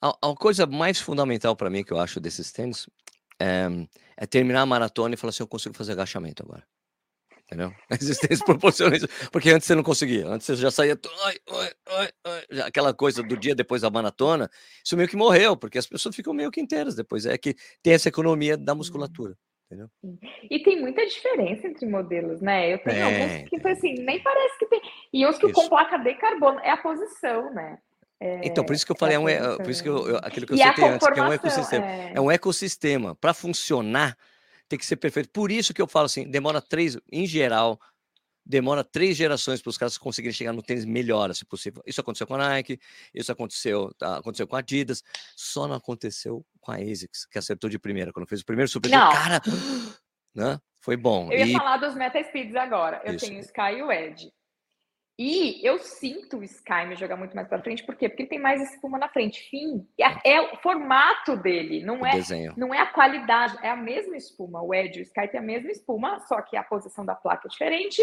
A, 0.00 0.08
a 0.10 0.34
coisa 0.36 0.66
mais 0.66 1.00
fundamental 1.00 1.56
para 1.56 1.70
mim 1.70 1.84
que 1.84 1.92
eu 1.92 1.98
acho 1.98 2.20
desses 2.20 2.52
tênis 2.52 2.88
é, 3.40 3.66
é 4.16 4.26
terminar 4.26 4.62
a 4.62 4.66
maratona 4.66 5.14
e 5.14 5.18
falar 5.18 5.30
assim: 5.30 5.42
eu 5.42 5.48
consigo 5.48 5.76
fazer 5.76 5.92
agachamento 5.92 6.42
agora 6.42 6.64
entendeu? 7.52 7.72
A 7.90 7.94
existência 7.94 8.44
proporciona 8.44 8.96
isso, 8.96 9.06
porque 9.30 9.50
antes 9.50 9.66
você 9.66 9.74
não 9.74 9.82
conseguia, 9.82 10.26
antes 10.26 10.46
você 10.46 10.56
já 10.56 10.70
saía, 10.70 10.98
ai, 11.24 11.36
ai, 11.86 12.08
ai, 12.24 12.60
aquela 12.62 12.94
coisa 12.94 13.22
do 13.22 13.36
dia 13.36 13.54
depois 13.54 13.82
da 13.82 13.90
maratona, 13.90 14.50
isso 14.84 14.96
meio 14.96 15.08
que 15.08 15.16
morreu, 15.16 15.56
porque 15.56 15.78
as 15.78 15.86
pessoas 15.86 16.16
ficam 16.16 16.32
meio 16.32 16.50
que 16.50 16.60
inteiras 16.60 16.94
depois, 16.94 17.26
é 17.26 17.36
que 17.36 17.54
tem 17.82 17.92
essa 17.92 18.08
economia 18.08 18.56
da 18.56 18.74
musculatura. 18.74 19.36
Entendeu? 19.66 19.88
E 20.50 20.62
tem 20.62 20.78
muita 20.78 21.06
diferença 21.06 21.66
entre 21.66 21.86
modelos, 21.86 22.42
né? 22.42 22.74
Eu 22.74 22.78
tenho 22.80 22.94
é, 22.94 23.02
alguns 23.02 23.48
que 23.48 23.58
foi 23.58 23.70
assim, 23.70 23.94
nem 23.94 24.22
parece 24.22 24.58
que 24.58 24.66
tem. 24.66 24.82
E 25.10 25.24
os 25.24 25.38
que 25.38 25.46
isso. 25.46 25.54
com 25.54 25.66
placa 25.66 25.96
de 25.96 26.14
carbono 26.16 26.60
é 26.60 26.70
a 26.70 26.76
posição, 26.76 27.54
né? 27.54 27.78
É, 28.20 28.40
então, 28.44 28.62
por 28.62 28.74
isso 28.74 28.84
que 28.84 28.92
eu 28.92 28.96
falei, 28.96 29.16
é, 29.16 29.18
um, 29.18 29.56
por 29.56 29.70
isso 29.70 29.82
que 29.82 29.88
eu, 29.88 30.18
aquilo 30.18 30.46
que 30.46 30.52
eu 30.52 30.58
citei 30.58 30.84
antes, 30.84 31.08
que 31.08 31.18
é 31.18 31.22
um 31.22 31.32
ecossistema. 31.32 31.86
É, 31.86 32.12
é 32.14 32.20
um 32.20 32.30
ecossistema. 32.30 33.14
Para 33.16 33.32
funcionar, 33.32 34.14
tem 34.72 34.78
que 34.78 34.86
ser 34.86 34.96
perfeito. 34.96 35.28
Por 35.28 35.52
isso 35.52 35.74
que 35.74 35.82
eu 35.82 35.86
falo 35.86 36.06
assim, 36.06 36.28
demora 36.28 36.60
três, 36.60 36.96
em 37.10 37.26
geral, 37.26 37.78
demora 38.44 38.82
três 38.82 39.16
gerações 39.18 39.60
para 39.60 39.68
os 39.68 39.76
caras 39.76 39.98
conseguirem 39.98 40.34
chegar 40.34 40.52
no 40.54 40.62
tênis 40.62 40.86
melhor, 40.86 41.34
se 41.34 41.44
possível. 41.44 41.82
Isso 41.86 42.00
aconteceu 42.00 42.26
com 42.26 42.34
a 42.34 42.38
Nike, 42.38 42.80
isso 43.12 43.30
aconteceu, 43.30 43.92
tá, 43.98 44.16
aconteceu 44.16 44.46
com 44.46 44.56
a 44.56 44.60
Adidas, 44.60 45.02
só 45.36 45.68
não 45.68 45.76
aconteceu 45.76 46.42
com 46.58 46.72
a 46.72 46.76
ASICS, 46.76 47.26
que 47.26 47.38
acertou 47.38 47.68
de 47.68 47.78
primeira, 47.78 48.12
quando 48.14 48.26
fez 48.26 48.40
o 48.40 48.46
primeiro 48.46 48.70
super. 48.70 48.90
Cara, 48.90 49.42
né? 50.34 50.58
Foi 50.80 50.96
bom. 50.96 51.30
Eu 51.30 51.38
ia 51.38 51.44
e... 51.44 51.52
falar 51.52 51.76
dos 51.76 51.94
Meta 51.94 52.22
Speeds 52.24 52.56
agora. 52.56 53.02
Eu 53.04 53.14
isso. 53.14 53.26
tenho 53.26 53.38
o 53.38 53.42
Sky 53.42 53.76
e 53.76 53.82
o 53.82 53.92
Edge. 53.92 54.32
E 55.18 55.60
eu 55.66 55.78
sinto 55.78 56.38
o 56.38 56.44
Sky 56.44 56.86
me 56.88 56.96
jogar 56.96 57.16
muito 57.16 57.36
mais 57.36 57.46
para 57.46 57.62
frente, 57.62 57.84
por 57.84 57.94
quê? 57.94 58.08
Porque 58.08 58.22
ele 58.22 58.30
tem 58.30 58.38
mais 58.38 58.62
espuma 58.62 58.98
na 58.98 59.08
frente. 59.08 59.48
Fim. 59.50 59.86
É, 60.00 60.36
é 60.36 60.40
o 60.40 60.56
formato 60.56 61.36
dele, 61.36 61.84
não 61.84 62.00
o 62.00 62.06
é, 62.06 62.12
desenho. 62.12 62.54
não 62.56 62.72
é 62.72 62.80
a 62.80 62.86
qualidade, 62.86 63.56
é 63.62 63.70
a 63.70 63.76
mesma 63.76 64.16
espuma. 64.16 64.62
O 64.62 64.74
Edge, 64.74 65.00
o 65.00 65.02
Sky 65.02 65.28
tem 65.28 65.40
a 65.40 65.42
mesma 65.42 65.70
espuma, 65.70 66.18
só 66.20 66.40
que 66.40 66.56
a 66.56 66.62
posição 66.62 67.04
da 67.04 67.14
placa 67.14 67.46
é 67.46 67.50
diferente. 67.50 68.02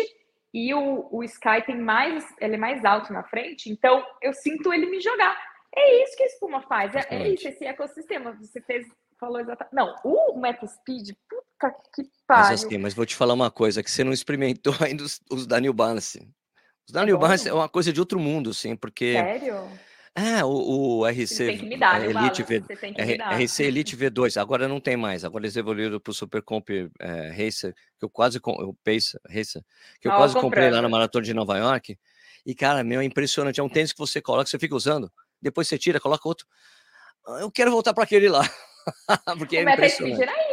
E 0.54 0.74
o, 0.74 1.08
o 1.12 1.24
Sky 1.24 1.64
tem 1.66 1.78
mais, 1.78 2.26
ele 2.40 2.56
é 2.56 2.58
mais 2.58 2.84
alto 2.86 3.12
na 3.12 3.24
frente, 3.24 3.70
então 3.70 4.04
eu 4.22 4.34
sinto 4.34 4.74
ele 4.74 4.88
me 4.88 5.00
jogar. 5.00 5.38
É 5.76 6.04
isso 6.04 6.18
que 6.18 6.24
a 6.24 6.28
espuma 6.28 6.62
faz, 6.62 6.96
é, 6.96 7.06
é 7.10 7.30
isso, 7.30 7.48
esse 7.48 7.66
ecossistema. 7.66 8.36
Você 8.40 8.60
fez, 8.62 8.88
falou 9.20 9.40
exatamente. 9.40 9.76
Não, 9.76 9.96
o 10.04 10.40
Meta 10.40 10.66
Speed, 10.66 11.12
puta 11.30 11.76
que 11.94 12.04
pariu. 12.26 12.50
Mas, 12.50 12.66
assim, 12.66 12.78
mas 12.78 12.94
vou 12.94 13.06
te 13.06 13.16
falar 13.16 13.34
uma 13.34 13.52
coisa, 13.52 13.84
que 13.84 13.92
você 13.92 14.04
não 14.04 14.12
experimentou 14.12 14.74
ainda 14.82 15.04
os, 15.04 15.22
os 15.30 15.46
da 15.46 15.60
New 15.60 15.74
Balance. 15.74 16.28
Os 16.90 17.20
Balance 17.20 17.48
é 17.48 17.54
uma 17.54 17.70
coisa 17.70 17.94
de 17.94 18.00
outro 18.00 18.20
mundo, 18.20 18.50
assim, 18.50 18.76
porque. 18.76 19.14
Sério? 19.14 19.70
É, 20.16 20.44
o, 20.44 20.50
o 20.50 21.08
RC 21.08 21.78
dar, 21.78 22.04
Elite 22.04 22.44
V, 22.44 22.64
RC 23.38 23.64
Elite 23.64 23.96
V2, 23.96 24.42
agora 24.42 24.68
não 24.68 24.80
tem 24.80 24.98
mais, 24.98 25.24
agora 25.24 25.46
eles 25.46 25.56
evoluíram 25.56 26.00
para 26.00 26.12
o 26.12 26.14
Super 26.14 26.42
Comp 26.42 26.68
é, 27.00 27.30
Racer, 27.30 27.74
que 27.98 28.04
eu 28.04 28.10
quase, 28.10 28.40
o 28.44 28.74
Pace 28.84 29.18
Racer, 29.30 29.62
que 30.02 30.08
eu 30.08 30.12
ah, 30.12 30.18
quase 30.18 30.34
comprei 30.34 30.70
lá 30.72 30.82
na 30.82 30.90
Maratona 30.90 31.24
de 31.24 31.34
Nova 31.34 31.58
York, 31.58 31.98
e 32.46 32.56
cara, 32.56 32.84
meu, 32.84 33.00
é 33.00 33.06
impressionante, 33.06 33.60
é 33.60 33.64
um 33.64 33.70
tênis 33.70 33.94
que 33.94 34.00
você 34.00 34.20
coloca, 34.20 34.50
você 34.50 34.60
fica 34.60 34.76
usando, 34.76 35.12
depois 35.40 35.68
você 35.68 35.78
tira, 35.78 36.00
coloca 36.02 36.28
outro, 36.28 36.46
eu 37.40 37.52
quero 37.52 37.72
voltar 37.72 37.94
para 37.94 38.04
aquele 38.04 38.28
lá, 38.28 38.42
porque 39.38 39.58
o 39.58 39.60
é 39.60 39.74
impressionante. 39.74 40.24
Era 40.24 40.49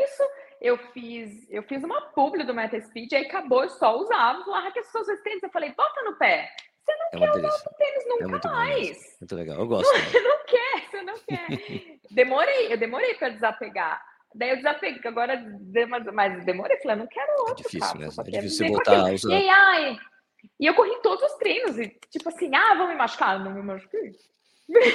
eu 0.67 0.77
fiz, 0.93 1.49
eu 1.49 1.63
fiz 1.63 1.83
uma 1.85 2.01
publi 2.11 2.45
do 2.45 2.53
MetaSpeed, 2.53 3.15
aí 3.15 3.27
acabou, 3.27 3.63
eu 3.63 3.71
só 3.71 3.97
usava, 3.97 4.45
lá 4.51 4.71
que 4.73 4.81
as 4.81 4.87
pessoas 4.87 5.21
tênis, 5.23 5.43
eu 5.43 5.51
falei, 5.51 5.73
bota 5.73 6.03
no 6.03 6.19
pé. 6.19 6.51
Você 6.85 6.97
não 6.97 7.07
é 7.07 7.33
quer 7.33 7.47
usar 7.47 7.71
o 7.71 7.75
tênis 7.75 8.09
nunca 8.09 8.25
é 8.25 8.27
muito 8.27 8.49
mais. 8.49 9.17
muito 9.21 9.35
legal, 9.37 9.59
eu 9.59 9.67
gosto. 9.67 9.93
Você 10.11 10.21
não 10.21 10.45
quer, 10.45 10.91
você 10.91 11.03
não 11.03 11.15
quer. 11.15 11.99
demorei, 12.11 12.73
eu 12.73 12.79
demorei 12.79 13.15
para 13.15 13.31
desapegar. 13.31 14.01
Daí 14.35 14.51
eu 14.51 14.57
desapeguei, 14.57 15.01
agora, 15.05 15.43
mas 16.13 16.45
demorei, 16.45 16.77
falei, 16.79 16.97
não 16.97 17.07
quero 17.07 17.31
é 17.31 17.41
outro. 17.41 17.55
É 17.55 17.63
difícil 17.63 17.99
mesmo, 17.99 18.23
é 18.23 18.31
difícil 18.31 18.67
você 18.67 18.73
voltar 18.73 19.01
a 19.01 19.13
usar. 19.13 19.31
E 19.31 19.35
aí, 19.35 19.49
ai, 19.49 19.97
e 20.61 20.67
eu 20.67 20.75
corri 20.75 21.01
todos 21.03 21.25
os 21.25 21.39
treinos, 21.39 21.79
e 21.79 21.89
tipo 22.11 22.29
assim, 22.29 22.55
ah, 22.55 22.75
vou 22.75 22.89
me 22.89 22.95
machucar, 22.95 23.43
não 23.43 23.53
me 23.53 23.63
machuquei. 23.63 24.13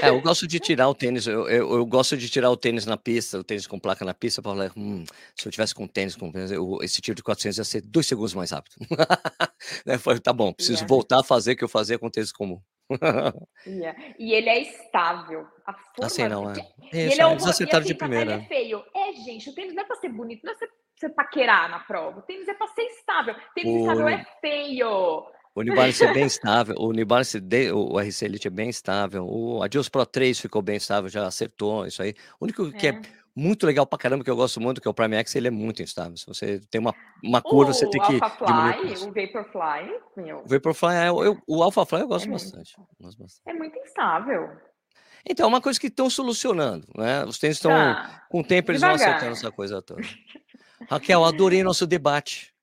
É, 0.02 0.10
eu 0.10 0.20
gosto 0.22 0.46
de 0.46 0.60
tirar 0.60 0.90
o 0.90 0.96
tênis, 0.96 1.26
eu, 1.28 1.48
eu, 1.48 1.74
eu, 1.74 1.86
gosto 1.86 2.18
de 2.18 2.30
tirar 2.30 2.52
o 2.52 2.58
tênis 2.58 2.86
na 2.86 2.98
pista, 2.98 3.40
o 3.40 3.44
tênis 3.44 3.66
com 3.66 3.80
placa 3.80 4.04
na 4.04 4.14
pista, 4.14 4.42
para 4.42 4.52
falar, 4.52 4.72
hum, 4.76 5.06
se 5.34 5.48
eu 5.48 5.52
tivesse 5.52 5.74
com 5.74 5.88
tênis, 5.88 6.16
com 6.16 6.30
eu, 6.36 6.80
esse 6.82 7.02
tiro 7.02 7.16
de 7.16 7.24
400 7.24 7.58
ia 7.58 7.64
ser 7.64 7.82
dois 7.82 8.06
segundos 8.06 8.34
mais 8.34 8.52
rápido. 8.52 8.76
né? 9.86 9.98
Falei, 9.98 10.20
tá 10.20 10.34
bom, 10.34 10.52
preciso 10.52 10.80
yeah. 10.80 10.88
voltar 10.88 11.20
a 11.22 11.24
fazer 11.24 11.54
o 11.54 11.56
que 11.56 11.64
eu 11.64 11.70
fazia 11.70 11.98
com 11.98 12.10
tênis 12.10 12.34
comum. 12.34 12.60
yeah. 13.66 13.98
E 14.20 14.34
ele 14.34 14.50
é 14.50 14.62
estável. 14.62 15.48
A 15.66 15.74
forma 15.74 16.06
assim 16.06 16.28
não, 16.28 16.52
é. 16.52 16.56
E 16.92 16.98
ele 16.98 17.22
é 17.22 17.28
um, 17.28 17.32
eles 17.32 17.48
acertaram 17.48 17.84
assim, 17.84 17.94
de 17.94 17.98
primeira. 17.98 18.34
Ele 18.34 18.44
é 18.44 18.48
feio. 18.48 18.84
É, 18.94 19.14
gente, 19.14 19.50
o 19.50 19.56
tênis 19.56 19.74
não 19.74 19.84
é 19.84 19.86
para 19.86 19.96
ser 19.96 20.10
bonito, 20.10 20.44
não 20.44 20.52
é 20.52 20.56
para 20.56 20.68
você 20.98 21.10
paquerar 21.10 21.70
na 21.70 21.80
prova. 21.80 22.20
O 22.20 22.24
tênis 22.24 22.48
é 22.48 22.54
para 22.54 22.68
ser 22.68 22.84
estável. 22.84 23.36
O 23.36 23.54
tênis 23.54 23.74
o... 23.74 23.80
estável 23.80 24.08
é 24.10 24.26
feio. 24.42 25.26
O 25.54 25.62
New 25.64 25.76
Balance 25.76 26.04
é 26.04 26.14
bem 26.14 26.26
estável, 26.26 26.76
o 26.78 26.94
New 26.94 27.06
Balance, 27.06 27.38
o 27.74 28.00
RC 28.00 28.26
Elite 28.26 28.48
é 28.48 28.52
bem 28.52 28.70
estável, 28.70 29.28
o 29.28 29.62
Adios 29.62 29.90
Pro 29.90 30.06
3 30.06 30.40
ficou 30.40 30.62
bem 30.62 30.78
estável, 30.78 31.10
já 31.10 31.28
acertou 31.28 31.86
isso 31.86 32.02
aí. 32.02 32.14
O 32.40 32.46
único 32.46 32.68
é. 32.68 32.72
que 32.72 32.88
é 32.88 33.02
muito 33.36 33.66
legal 33.66 33.86
pra 33.86 34.00
caramba, 34.00 34.24
que 34.24 34.30
eu 34.30 34.36
gosto 34.36 34.62
muito, 34.62 34.80
que 34.80 34.88
é 34.88 34.92
o 34.92 34.94
Prime 34.94 35.16
X, 35.18 35.36
ele 35.36 35.50
é 35.50 35.52
muito 35.52 35.84
instável. 35.84 36.16
Se 36.16 36.26
você 36.26 36.62
tem 36.70 36.80
uma, 36.80 36.96
uma 37.22 37.42
curva, 37.42 37.72
o 37.72 37.74
você 37.74 37.90
tem 37.90 38.02
que. 38.02 38.16
O 38.16 38.24
Alphafly, 38.24 38.94
o 38.94 39.14
Vaporfly, 39.14 40.00
meu. 40.16 40.38
O 40.40 40.48
Vaporfly, 40.48 40.96
é, 40.96 41.10
eu, 41.10 41.38
o 41.46 41.64
Alphafly 41.64 42.00
eu 42.00 42.08
gosto, 42.08 42.28
é 42.28 42.32
bastante, 42.32 42.76
gosto 43.00 43.22
bastante. 43.22 43.42
É 43.46 43.54
muito 43.54 43.78
instável. 43.78 44.50
Então, 45.30 45.46
é 45.46 45.48
uma 45.50 45.62
coisa 45.62 45.80
que 45.80 45.88
estão 45.88 46.10
solucionando, 46.10 46.88
né? 46.98 47.26
Os 47.26 47.38
tênis 47.38 47.58
estão. 47.58 47.72
Tá. 47.72 48.26
Com 48.30 48.40
o 48.40 48.44
tempo, 48.44 48.72
eles 48.72 48.82
Devagar. 48.82 48.98
vão 48.98 49.08
acertando 49.08 49.34
essa 49.34 49.52
coisa 49.52 49.82
toda. 49.82 50.02
Raquel, 50.90 51.24
adorei 51.26 51.62
nosso 51.62 51.86
debate. 51.86 52.54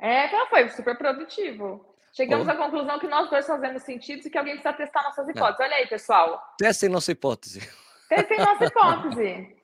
É, 0.00 0.28
foi 0.48 0.68
super 0.70 0.98
produtivo. 0.98 1.93
Chegamos 2.16 2.48
à 2.48 2.54
conclusão 2.54 2.98
que 3.00 3.08
nós 3.08 3.28
dois 3.28 3.44
fazemos 3.44 3.82
sentido 3.82 4.24
e 4.24 4.30
que 4.30 4.38
alguém 4.38 4.54
precisa 4.54 4.72
testar 4.72 5.02
nossas 5.02 5.28
hipóteses. 5.28 5.60
Olha 5.60 5.76
aí, 5.76 5.86
pessoal. 5.88 6.54
Testem 6.56 6.88
nossa 6.88 7.10
hipótese. 7.10 7.60
Testem 8.08 8.38
nossa 8.44 8.64
hipótese. 8.66 9.56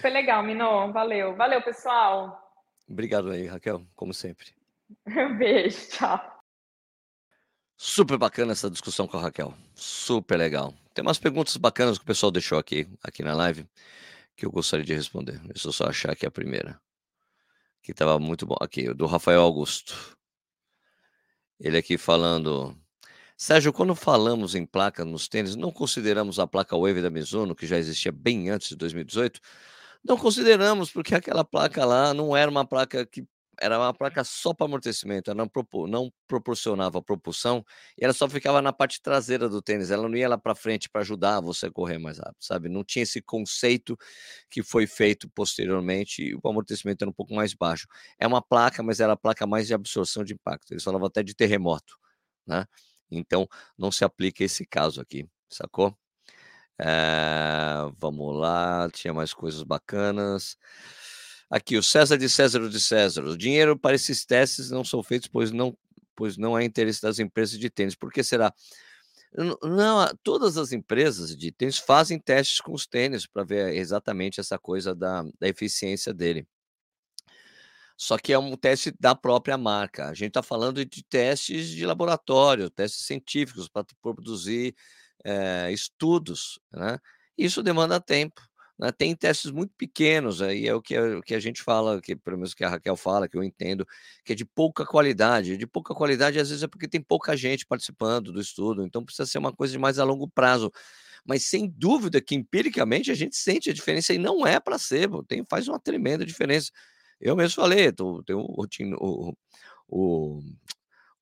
Foi 0.00 0.10
legal, 0.10 0.42
Minô. 0.42 0.90
Valeu. 0.90 1.36
Valeu, 1.36 1.62
pessoal. 1.62 2.42
Obrigado 2.88 3.30
aí, 3.30 3.46
Raquel, 3.46 3.86
como 3.94 4.14
sempre. 4.14 4.54
Um 5.06 5.36
beijo, 5.36 5.90
tchau. 5.90 6.42
Super 7.76 8.16
bacana 8.16 8.52
essa 8.52 8.70
discussão 8.70 9.06
com 9.06 9.18
a 9.18 9.22
Raquel. 9.22 9.52
Super 9.74 10.38
legal. 10.38 10.72
Tem 10.94 11.02
umas 11.04 11.18
perguntas 11.18 11.58
bacanas 11.58 11.98
que 11.98 12.04
o 12.04 12.06
pessoal 12.06 12.32
deixou 12.32 12.58
aqui, 12.58 12.88
aqui 13.02 13.22
na 13.22 13.34
live 13.34 13.68
que 14.34 14.46
eu 14.46 14.50
gostaria 14.50 14.84
de 14.84 14.94
responder. 14.94 15.38
Deixa 15.40 15.68
eu 15.68 15.72
só 15.72 15.88
achar 15.88 16.12
aqui 16.12 16.24
a 16.24 16.30
primeira. 16.30 16.80
Que 17.82 17.92
estava 17.92 18.18
muito 18.18 18.46
bom. 18.46 18.56
Aqui, 18.62 18.94
do 18.94 19.04
Rafael 19.04 19.42
Augusto. 19.42 20.16
Ele 21.60 21.78
aqui 21.78 21.96
falando. 21.96 22.76
Sérgio, 23.36 23.72
quando 23.72 23.94
falamos 23.94 24.54
em 24.54 24.64
placa 24.64 25.04
nos 25.04 25.28
tênis, 25.28 25.56
não 25.56 25.70
consideramos 25.70 26.38
a 26.38 26.46
placa 26.46 26.76
Wave 26.76 27.02
da 27.02 27.10
Mizuno, 27.10 27.54
que 27.54 27.66
já 27.66 27.76
existia 27.78 28.12
bem 28.12 28.50
antes 28.50 28.70
de 28.70 28.76
2018? 28.76 29.40
Não 30.04 30.16
consideramos, 30.16 30.90
porque 30.90 31.14
aquela 31.14 31.44
placa 31.44 31.84
lá 31.84 32.14
não 32.14 32.36
era 32.36 32.50
uma 32.50 32.64
placa 32.64 33.04
que 33.04 33.26
era 33.60 33.78
uma 33.78 33.92
placa 33.94 34.22
só 34.24 34.52
para 34.54 34.66
amortecimento, 34.66 35.30
ela 35.30 35.38
não, 35.38 35.48
propor, 35.48 35.88
não 35.88 36.12
proporcionava 36.28 37.02
propulsão 37.02 37.64
e 37.98 38.04
ela 38.04 38.12
só 38.12 38.28
ficava 38.28 38.60
na 38.62 38.72
parte 38.72 39.00
traseira 39.00 39.48
do 39.48 39.62
tênis, 39.62 39.90
ela 39.90 40.08
não 40.08 40.16
ia 40.16 40.28
lá 40.28 40.38
para 40.38 40.54
frente 40.54 40.88
para 40.90 41.00
ajudar 41.02 41.40
você 41.40 41.66
a 41.66 41.70
correr 41.70 41.98
mais 41.98 42.18
rápido, 42.18 42.36
sabe? 42.40 42.68
Não 42.68 42.84
tinha 42.84 43.02
esse 43.02 43.22
conceito 43.22 43.96
que 44.50 44.62
foi 44.62 44.86
feito 44.86 45.28
posteriormente 45.30 46.22
e 46.22 46.34
o 46.34 46.40
amortecimento 46.48 47.02
era 47.02 47.10
um 47.10 47.14
pouco 47.14 47.34
mais 47.34 47.54
baixo. 47.54 47.86
É 48.18 48.26
uma 48.26 48.42
placa, 48.42 48.82
mas 48.82 49.00
era 49.00 49.14
a 49.14 49.16
placa 49.16 49.46
mais 49.46 49.66
de 49.66 49.74
absorção 49.74 50.24
de 50.24 50.34
impacto, 50.34 50.72
eles 50.72 50.84
falavam 50.84 51.06
até 51.06 51.22
de 51.22 51.34
terremoto, 51.34 51.96
né? 52.46 52.66
Então 53.10 53.48
não 53.78 53.90
se 53.92 54.04
aplica 54.04 54.44
esse 54.44 54.66
caso 54.66 55.00
aqui, 55.00 55.26
sacou? 55.48 55.96
É, 56.78 57.90
vamos 57.98 58.36
lá, 58.38 58.88
tinha 58.90 59.14
mais 59.14 59.32
coisas 59.32 59.62
bacanas. 59.62 60.56
Aqui, 61.48 61.76
o 61.76 61.82
César 61.82 62.18
de 62.18 62.28
César 62.28 62.68
de 62.68 62.80
César. 62.80 63.24
O 63.24 63.36
dinheiro 63.36 63.78
para 63.78 63.94
esses 63.94 64.24
testes 64.24 64.70
não 64.70 64.84
são 64.84 65.02
feitos, 65.02 65.28
pois 65.28 65.52
não, 65.52 65.76
pois 66.14 66.36
não 66.36 66.56
há 66.56 66.64
interesse 66.64 67.00
das 67.00 67.18
empresas 67.18 67.58
de 67.58 67.70
tênis. 67.70 67.94
Por 67.94 68.12
que 68.12 68.24
será? 68.24 68.52
Não, 69.62 70.06
todas 70.22 70.56
as 70.56 70.72
empresas 70.72 71.36
de 71.36 71.52
tênis 71.52 71.78
fazem 71.78 72.18
testes 72.18 72.60
com 72.60 72.72
os 72.72 72.86
tênis 72.86 73.26
para 73.26 73.44
ver 73.44 73.74
exatamente 73.74 74.40
essa 74.40 74.58
coisa 74.58 74.94
da, 74.94 75.22
da 75.38 75.48
eficiência 75.48 76.12
dele. 76.12 76.46
Só 77.96 78.18
que 78.18 78.32
é 78.32 78.38
um 78.38 78.56
teste 78.56 78.92
da 78.98 79.14
própria 79.14 79.56
marca. 79.56 80.08
A 80.08 80.14
gente 80.14 80.28
está 80.28 80.42
falando 80.42 80.84
de 80.84 81.02
testes 81.04 81.68
de 81.68 81.86
laboratório, 81.86 82.70
testes 82.70 83.06
científicos 83.06 83.68
para 83.68 83.86
produzir 84.02 84.74
é, 85.24 85.70
estudos. 85.72 86.58
Né? 86.72 86.98
Isso 87.38 87.62
demanda 87.62 88.00
tempo. 88.00 88.42
Né? 88.78 88.92
Tem 88.92 89.14
testes 89.16 89.50
muito 89.50 89.72
pequenos, 89.76 90.42
aí 90.42 90.66
é 90.66 90.74
o 90.74 90.82
que, 90.82 90.96
a, 90.96 91.18
o 91.18 91.22
que 91.22 91.34
a 91.34 91.40
gente 91.40 91.62
fala, 91.62 92.00
que 92.00 92.14
pelo 92.14 92.36
menos 92.36 92.54
que 92.54 92.64
a 92.64 92.68
Raquel 92.68 92.96
fala, 92.96 93.28
que 93.28 93.36
eu 93.36 93.42
entendo, 93.42 93.86
que 94.24 94.32
é 94.32 94.36
de 94.36 94.44
pouca 94.44 94.84
qualidade. 94.84 95.56
De 95.56 95.66
pouca 95.66 95.94
qualidade, 95.94 96.38
às 96.38 96.48
vezes, 96.50 96.62
é 96.62 96.68
porque 96.68 96.88
tem 96.88 97.00
pouca 97.00 97.36
gente 97.36 97.66
participando 97.66 98.32
do 98.32 98.40
estudo, 98.40 98.84
então 98.84 99.04
precisa 99.04 99.26
ser 99.26 99.38
uma 99.38 99.52
coisa 99.52 99.72
de 99.72 99.78
mais 99.78 99.98
a 99.98 100.04
longo 100.04 100.28
prazo. 100.28 100.70
Mas 101.26 101.44
sem 101.46 101.68
dúvida 101.68 102.20
que 102.20 102.34
empiricamente 102.34 103.10
a 103.10 103.14
gente 103.14 103.36
sente 103.36 103.70
a 103.70 103.72
diferença 103.74 104.12
e 104.14 104.18
não 104.18 104.46
é 104.46 104.60
placebo, 104.60 105.24
tem, 105.24 105.44
faz 105.48 105.68
uma 105.68 105.80
tremenda 105.80 106.24
diferença. 106.24 106.70
Eu 107.20 107.34
mesmo 107.36 107.56
falei, 107.56 107.90
tem 107.92 108.36
o, 108.36 108.44
o, 109.00 109.34
o, 109.88 110.40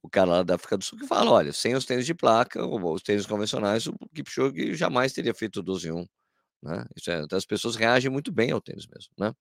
o 0.03 0.11
cara 0.11 0.31
lá 0.31 0.43
da 0.43 0.57
África 0.57 0.77
do 0.77 0.85
Sul 0.85 0.99
que 0.99 1.07
fala: 1.07 1.31
olha, 1.31 1.53
sem 1.53 1.75
os 1.75 1.85
tênis 1.85 2.05
de 2.07 2.15
placa, 2.15 2.65
os 2.67 3.03
tênis 3.03 3.27
convencionais, 3.27 3.87
o 3.87 3.95
Kipchoge 4.15 4.75
jamais 4.75 5.13
teria 5.13 5.35
feito 5.35 5.63
12 5.63 5.89
em 5.89 5.93
1. 5.93 6.07
Né? 6.65 6.85
É, 7.09 7.21
então 7.21 7.37
as 7.37 7.45
pessoas 7.45 7.77
reagem 7.77 8.11
muito 8.11 8.33
bem 8.33 8.51
ao 8.51 8.61
tênis 8.61 8.87
mesmo. 8.87 9.13
Né? 9.19 9.33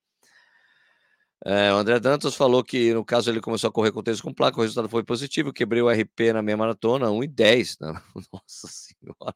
É, 1.45 1.74
o 1.74 1.78
André 1.78 1.99
Dantas 1.99 2.36
falou 2.36 2.63
que, 2.63 2.93
no 2.93 3.03
caso, 3.03 3.30
ele 3.30 3.41
começou 3.41 3.69
a 3.69 3.71
correr 3.71 3.91
com 3.91 4.03
tênis 4.03 4.21
com 4.21 4.34
placa, 4.34 4.57
o 4.57 4.61
resultado 4.61 4.89
foi 4.89 5.03
positivo, 5.03 5.53
quebrei 5.53 5.82
o 5.82 5.89
RP 5.89 6.34
na 6.34 6.41
minha 6.41 6.57
maratona, 6.57 7.07
1,10. 7.07 7.78
Né? 7.82 8.01
Nossa 8.32 8.67
Senhora! 8.67 9.36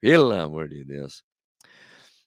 Pelo 0.00 0.32
amor 0.32 0.68
de 0.68 0.84
Deus. 0.84 1.22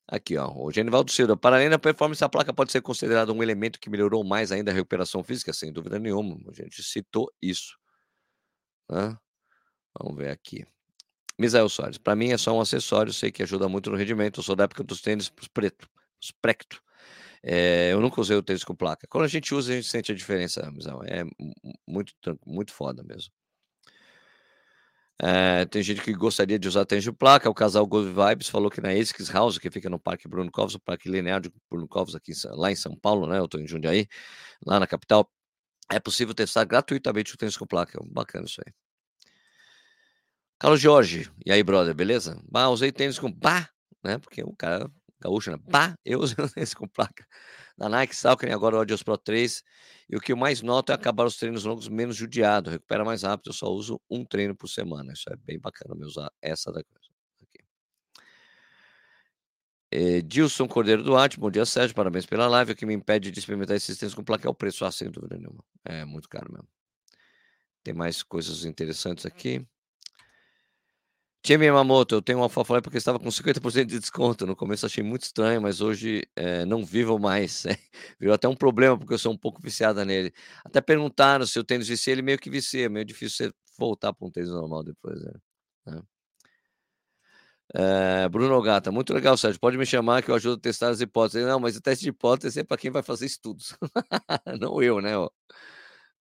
Aqui, 0.07 0.37
ó, 0.37 0.51
o 0.53 0.71
Genivaldo 0.71 1.11
Silva. 1.11 1.37
Para 1.37 1.55
além 1.55 1.69
da 1.69 1.79
performance, 1.79 2.23
a 2.23 2.29
placa 2.29 2.53
pode 2.53 2.71
ser 2.71 2.81
considerada 2.81 3.31
um 3.31 3.41
elemento 3.41 3.79
que 3.79 3.89
melhorou 3.89 4.23
mais 4.23 4.51
ainda 4.51 4.71
a 4.71 4.73
recuperação 4.73 5.23
física, 5.23 5.53
sem 5.53 5.71
dúvida 5.71 5.97
nenhuma. 5.97 6.37
A 6.49 6.53
gente 6.53 6.83
citou 6.83 7.31
isso. 7.41 7.77
Né? 8.91 9.17
Vamos 9.99 10.17
ver 10.17 10.29
aqui. 10.29 10.65
Misael 11.39 11.67
Soares, 11.69 11.97
para 11.97 12.15
mim 12.15 12.31
é 12.31 12.37
só 12.37 12.55
um 12.55 12.61
acessório, 12.61 13.11
sei 13.11 13.31
que 13.31 13.43
ajuda 13.43 13.67
muito 13.67 13.89
no 13.89 13.97
rendimento. 13.97 14.39
Eu 14.39 14.43
sou 14.43 14.55
da 14.55 14.65
época 14.65 14.83
dos 14.83 15.01
tênis 15.01 15.29
preto, 15.53 15.89
os 16.21 16.31
precto. 16.31 16.81
É, 17.43 17.91
eu 17.91 17.99
nunca 17.99 18.21
usei 18.21 18.37
o 18.37 18.43
tênis 18.43 18.63
com 18.63 18.75
placa. 18.75 19.07
Quando 19.09 19.25
a 19.25 19.27
gente 19.27 19.53
usa, 19.53 19.73
a 19.73 19.75
gente 19.75 19.87
sente 19.87 20.11
a 20.11 20.15
diferença, 20.15 20.69
Misael. 20.71 21.01
É 21.03 21.23
muito, 21.87 22.13
muito 22.45 22.73
foda 22.73 23.03
mesmo. 23.03 23.33
É, 25.21 25.65
tem 25.65 25.81
gente 25.83 26.01
que 26.01 26.11
gostaria 26.13 26.59
de 26.59 26.67
usar 26.67 26.85
tênis 26.85 27.03
de 27.03 27.11
placa. 27.11 27.49
O 27.49 27.53
casal 27.53 27.85
Gold 27.85 28.09
Vibes 28.09 28.49
falou 28.49 28.69
que 28.69 28.81
na 28.81 28.89
ASICS 28.89 29.29
House, 29.29 29.57
que 29.57 29.69
fica 29.69 29.89
no 29.89 29.99
Parque 29.99 30.27
Bruno 30.27 30.51
Covas, 30.51 30.75
o 30.75 30.79
Parque 30.79 31.09
Linear 31.09 31.39
de 31.41 31.51
Bruno 31.69 31.87
Covas, 31.87 32.15
aqui, 32.15 32.33
lá 32.51 32.71
em 32.71 32.75
São 32.75 32.95
Paulo, 32.95 33.27
né? 33.27 33.39
Eu 33.39 33.45
estou 33.45 33.59
em 33.61 33.67
Jundiaí, 33.67 34.07
lá 34.65 34.79
na 34.79 34.87
capital. 34.87 35.29
É 35.91 35.99
possível 35.99 36.33
testar 36.33 36.65
gratuitamente 36.65 37.33
o 37.33 37.37
tênis 37.37 37.57
com 37.57 37.65
placa. 37.67 37.99
Bacana 38.05 38.45
isso 38.45 38.61
aí. 38.65 38.73
Carlos 40.63 40.79
Jorge, 40.79 41.29
e 41.45 41.51
aí, 41.51 41.61
brother, 41.61 41.93
beleza? 41.93 42.41
Bah, 42.49 42.69
usei 42.69 42.89
tênis 42.89 43.19
com 43.19 43.29
pá, 43.29 43.69
né? 44.01 44.17
Porque 44.17 44.41
o 44.41 44.55
cara 44.55 44.89
gaúcho, 45.21 45.51
né? 45.51 45.57
Pá, 45.69 45.93
eu 46.05 46.21
usei 46.21 46.37
tênis 46.55 46.73
com 46.73 46.87
placa. 46.87 47.27
Na 47.77 47.89
Nike 47.89 48.15
Salcone, 48.15 48.53
agora 48.53 48.77
o 48.77 49.03
Pro 49.03 49.17
3. 49.17 49.61
E 50.09 50.15
o 50.15 50.21
que 50.21 50.31
eu 50.31 50.37
mais 50.37 50.61
noto 50.61 50.93
é 50.93 50.95
acabar 50.95 51.25
os 51.25 51.35
treinos 51.35 51.65
longos 51.65 51.89
menos 51.89 52.15
judiado, 52.15 52.69
recupera 52.69 53.03
mais 53.03 53.23
rápido. 53.23 53.49
Eu 53.49 53.53
só 53.53 53.67
uso 53.67 53.99
um 54.09 54.23
treino 54.23 54.55
por 54.55 54.69
semana. 54.69 55.11
Isso 55.11 55.29
é 55.29 55.35
bem 55.35 55.59
bacana 55.59 55.95
me 55.95 56.05
usar 56.05 56.31
essa 56.41 56.71
da 56.71 56.81
coisa. 56.81 57.09
É, 59.91 60.21
Dilson 60.21 60.65
Cordeiro 60.65 61.03
Duarte, 61.03 61.37
bom 61.37 61.51
dia, 61.51 61.65
Sérgio. 61.65 61.93
Parabéns 61.93 62.25
pela 62.25 62.47
live. 62.47 62.71
O 62.71 62.75
que 62.77 62.85
me 62.85 62.93
impede 62.93 63.31
de 63.31 63.37
experimentar 63.37 63.75
esses 63.75 63.97
tênis 63.97 64.15
com 64.15 64.23
placa 64.23 64.47
é 64.47 64.49
o 64.49 64.55
preço, 64.55 64.85
ah, 64.85 64.91
sem 64.93 65.11
dúvida 65.11 65.35
nenhuma. 65.37 65.61
É 65.83 66.05
muito 66.05 66.29
caro 66.29 66.49
mesmo. 66.53 66.69
Tem 67.83 67.93
mais 67.93 68.23
coisas 68.23 68.63
interessantes 68.63 69.25
aqui. 69.25 69.67
Tia 71.43 71.57
Yamamoto, 71.57 72.15
eu 72.15 72.21
tenho 72.21 72.39
um 72.39 72.43
Alphafly 72.43 72.81
porque 72.81 72.97
estava 72.97 73.19
com 73.19 73.29
50% 73.29 73.85
de 73.85 73.99
desconto. 73.99 74.45
No 74.45 74.55
começo 74.55 74.85
achei 74.85 75.03
muito 75.03 75.23
estranho, 75.23 75.61
mas 75.61 75.81
hoje 75.81 76.25
é, 76.37 76.63
não 76.63 76.85
vivo 76.85 77.19
mais. 77.19 77.65
Virou 78.17 78.33
até 78.33 78.47
um 78.47 78.55
problema 78.55 78.97
porque 78.97 79.13
eu 79.13 79.17
sou 79.19 79.33
um 79.33 79.37
pouco 79.37 79.61
viciada 79.61 80.05
nele. 80.05 80.33
Até 80.63 80.79
perguntaram 80.79 81.45
se 81.45 81.59
o 81.59 81.63
tênis 81.63 81.89
vicia, 81.89 82.13
ele 82.13 82.21
meio 82.21 82.39
que 82.39 82.49
vicia. 82.49 82.85
É 82.85 82.89
meio 82.89 83.05
difícil 83.05 83.49
você 83.49 83.53
voltar 83.77 84.13
para 84.13 84.25
um 84.25 84.31
tênis 84.31 84.49
normal 84.49 84.83
depois. 84.85 85.21
Né? 85.85 86.01
É, 87.75 88.29
Bruno 88.29 88.61
Gata, 88.61 88.91
muito 88.91 89.13
legal, 89.13 89.35
Sérgio. 89.35 89.59
Pode 89.59 89.77
me 89.77 89.85
chamar 89.85 90.23
que 90.23 90.31
eu 90.31 90.35
ajudo 90.35 90.57
a 90.57 90.61
testar 90.61 90.89
as 90.89 91.01
hipóteses. 91.01 91.45
Não, 91.45 91.59
mas 91.59 91.75
o 91.75 91.81
teste 91.81 92.03
de 92.03 92.09
hipótese 92.09 92.61
é 92.61 92.63
para 92.63 92.77
quem 92.77 92.89
vai 92.91 93.03
fazer 93.03 93.25
estudos. 93.25 93.75
não 94.61 94.81
eu, 94.81 95.01
né? 95.01 95.11
Ai, 95.17 95.31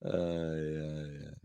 ai, 0.04 1.26
ai. 1.28 1.41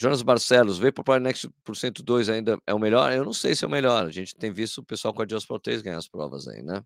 Jonas 0.00 0.22
Barcelos, 0.22 0.78
veio 0.78 0.92
para 0.92 1.02
o 1.02 1.50
por 1.62 1.76
102 1.76 2.28
ainda 2.28 2.58
é 2.66 2.74
o 2.74 2.78
melhor? 2.78 3.12
Eu 3.12 3.24
não 3.24 3.32
sei 3.32 3.54
se 3.54 3.64
é 3.64 3.68
o 3.68 3.70
melhor. 3.70 4.06
A 4.06 4.10
gente 4.10 4.34
tem 4.34 4.52
visto 4.52 4.78
o 4.78 4.84
pessoal 4.84 5.14
com 5.14 5.22
a 5.22 5.26
Just 5.28 5.46
Pro 5.46 5.58
3 5.58 5.82
ganhar 5.82 5.98
as 5.98 6.08
provas 6.08 6.48
aí, 6.48 6.62
né? 6.62 6.84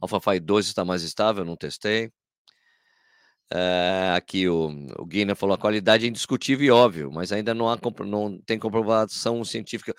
AlphaFi 0.00 0.40
2 0.40 0.66
está 0.66 0.84
mais 0.84 1.02
estável, 1.02 1.44
não 1.44 1.56
testei. 1.56 2.10
É, 3.52 4.12
aqui 4.16 4.48
o, 4.48 4.68
o 4.98 5.04
Guina 5.04 5.34
falou: 5.34 5.54
a 5.54 5.58
qualidade 5.58 6.06
é 6.06 6.08
indiscutível 6.08 6.66
e 6.66 6.70
óbvio, 6.70 7.10
mas 7.12 7.32
ainda 7.32 7.52
não, 7.52 7.68
há, 7.68 7.78
não 8.06 8.40
tem 8.40 8.58
comprovação 8.58 9.44
científica. 9.44 9.94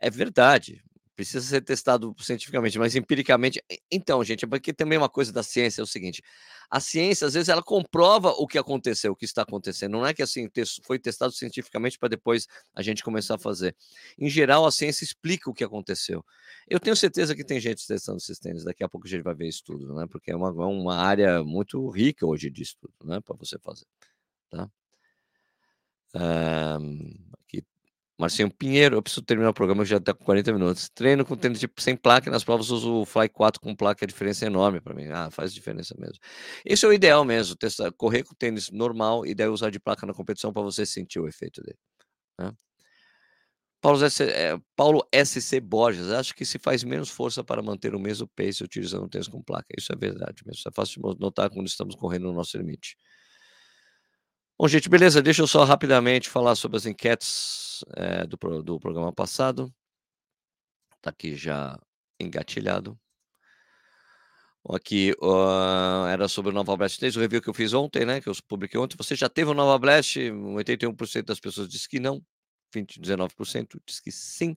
É 0.00 0.10
verdade, 0.10 0.82
precisa 1.16 1.40
ser 1.44 1.62
testado 1.62 2.14
cientificamente, 2.20 2.78
mas 2.78 2.94
empiricamente. 2.94 3.60
Então, 3.90 4.22
gente, 4.22 4.44
é 4.44 4.48
porque 4.48 4.72
também 4.72 4.98
uma 4.98 5.08
coisa 5.08 5.32
da 5.32 5.42
ciência 5.42 5.80
é 5.80 5.84
o 5.84 5.86
seguinte: 5.86 6.22
a 6.70 6.78
ciência, 6.78 7.26
às 7.26 7.34
vezes, 7.34 7.48
ela 7.48 7.62
comprova 7.62 8.30
o 8.30 8.46
que 8.46 8.58
aconteceu, 8.58 9.12
o 9.12 9.16
que 9.16 9.24
está 9.24 9.42
acontecendo. 9.42 9.92
Não 9.92 10.06
é 10.06 10.12
que 10.12 10.22
assim 10.22 10.48
foi 10.84 10.98
testado 10.98 11.32
cientificamente 11.32 11.98
para 11.98 12.10
depois 12.10 12.46
a 12.74 12.82
gente 12.82 13.02
começar 13.02 13.36
a 13.36 13.38
fazer. 13.38 13.74
Em 14.18 14.28
geral, 14.28 14.66
a 14.66 14.70
ciência 14.70 15.04
explica 15.04 15.48
o 15.48 15.54
que 15.54 15.64
aconteceu. 15.64 16.24
Eu 16.68 16.78
tenho 16.78 16.94
certeza 16.94 17.34
que 17.34 17.44
tem 17.44 17.58
gente 17.58 17.86
testando 17.86 18.20
sistemas. 18.20 18.64
Daqui 18.64 18.84
a 18.84 18.88
pouco 18.88 19.06
a 19.06 19.10
gente 19.10 19.22
vai 19.22 19.34
ver 19.34 19.48
isso 19.48 19.62
tudo, 19.64 19.94
né? 19.94 20.06
Porque 20.10 20.30
é 20.30 20.36
uma, 20.36 20.48
é 20.48 20.66
uma 20.66 20.96
área 20.96 21.42
muito 21.42 21.88
rica 21.88 22.26
hoje 22.26 22.50
de 22.50 22.62
estudo, 22.62 22.94
né? 23.04 23.20
Para 23.20 23.36
você 23.36 23.58
fazer. 23.58 23.86
Tá? 24.50 24.70
Um, 26.14 27.26
Marcinho 28.18 28.50
Pinheiro, 28.50 28.96
eu 28.96 29.02
preciso 29.02 29.22
terminar 29.22 29.50
o 29.50 29.54
programa 29.54 29.84
já 29.84 29.98
está 29.98 30.14
com 30.14 30.24
40 30.24 30.52
minutos. 30.52 30.88
Treino 30.88 31.24
com 31.24 31.36
tênis 31.36 31.60
de, 31.60 31.68
sem 31.78 31.94
placa 31.94 32.30
nas 32.30 32.42
provas, 32.42 32.70
uso 32.70 33.02
o 33.02 33.04
Fly 33.04 33.28
4 33.28 33.60
com 33.60 33.74
placa, 33.76 34.06
a 34.06 34.08
diferença 34.08 34.46
é 34.46 34.48
enorme 34.48 34.80
para 34.80 34.94
mim. 34.94 35.06
Ah, 35.08 35.30
faz 35.30 35.52
diferença 35.52 35.94
mesmo. 35.98 36.18
Esse 36.64 36.86
é 36.86 36.88
o 36.88 36.92
ideal 36.94 37.24
mesmo, 37.26 37.54
testar, 37.54 37.92
correr 37.92 38.22
com 38.22 38.34
tênis 38.34 38.70
normal 38.70 39.26
e 39.26 39.34
daí 39.34 39.48
usar 39.48 39.68
de 39.70 39.78
placa 39.78 40.06
na 40.06 40.14
competição 40.14 40.50
para 40.50 40.62
você 40.62 40.86
sentir 40.86 41.20
o 41.20 41.28
efeito 41.28 41.62
dele. 41.62 41.78
Né? 42.38 42.52
Paulo, 43.82 44.00
é, 44.02 44.58
Paulo 44.74 45.06
SC 45.12 45.60
Borges, 45.60 46.08
acho 46.10 46.34
que 46.34 46.46
se 46.46 46.58
faz 46.58 46.82
menos 46.82 47.10
força 47.10 47.44
para 47.44 47.62
manter 47.62 47.94
o 47.94 48.00
mesmo 48.00 48.26
pace 48.28 48.64
utilizando 48.64 49.04
o 49.04 49.08
tênis 49.10 49.28
com 49.28 49.42
placa. 49.42 49.68
Isso 49.76 49.92
é 49.92 49.96
verdade 49.96 50.42
mesmo. 50.46 50.58
Isso 50.58 50.68
é 50.68 50.72
fácil 50.72 51.02
de 51.02 51.20
notar 51.20 51.50
quando 51.50 51.66
estamos 51.66 51.94
correndo 51.94 52.24
no 52.28 52.32
nosso 52.32 52.56
limite. 52.56 52.96
Bom, 54.58 54.66
gente, 54.66 54.88
beleza. 54.88 55.20
Deixa 55.20 55.42
eu 55.42 55.46
só 55.46 55.64
rapidamente 55.64 56.30
falar 56.30 56.54
sobre 56.54 56.78
as 56.78 56.86
enquetes 56.86 57.65
é, 57.96 58.26
do, 58.26 58.36
do 58.62 58.80
programa 58.80 59.12
passado. 59.12 59.72
Está 60.96 61.10
aqui 61.10 61.36
já 61.36 61.78
engatilhado. 62.18 62.98
Aqui 64.68 65.14
uh, 65.22 66.06
era 66.08 66.26
sobre 66.26 66.50
o 66.50 66.54
Nova 66.54 66.76
Blast 66.76 66.98
3, 66.98 67.16
o 67.16 67.20
review 67.20 67.40
que 67.40 67.48
eu 67.48 67.54
fiz 67.54 67.72
ontem, 67.72 68.04
né? 68.04 68.20
Que 68.20 68.28
eu 68.28 68.32
publiquei 68.48 68.78
ontem. 68.80 68.96
Você 68.96 69.14
já 69.14 69.28
teve 69.28 69.50
o 69.50 69.54
Nova 69.54 69.78
Blast? 69.78 70.16
81% 70.16 71.22
das 71.22 71.38
pessoas 71.38 71.68
disse 71.68 71.88
que 71.88 72.00
não, 72.00 72.20
20, 72.74 73.00
19% 73.00 73.80
disse 73.86 74.02
que 74.02 74.10
sim. 74.10 74.56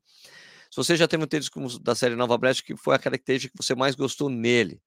Se 0.71 0.77
você 0.77 0.95
já 0.95 1.07
teve 1.07 1.23
um 1.23 1.27
tênis 1.27 1.49
da 1.79 1.93
série 1.93 2.15
Nova 2.15 2.37
Blast, 2.37 2.63
que 2.63 2.75
foi 2.75 2.95
a 2.95 2.99
característica 2.99 3.51
que 3.55 3.63
você 3.63 3.75
mais 3.75 3.93
gostou 3.95 4.29
nele? 4.29 4.81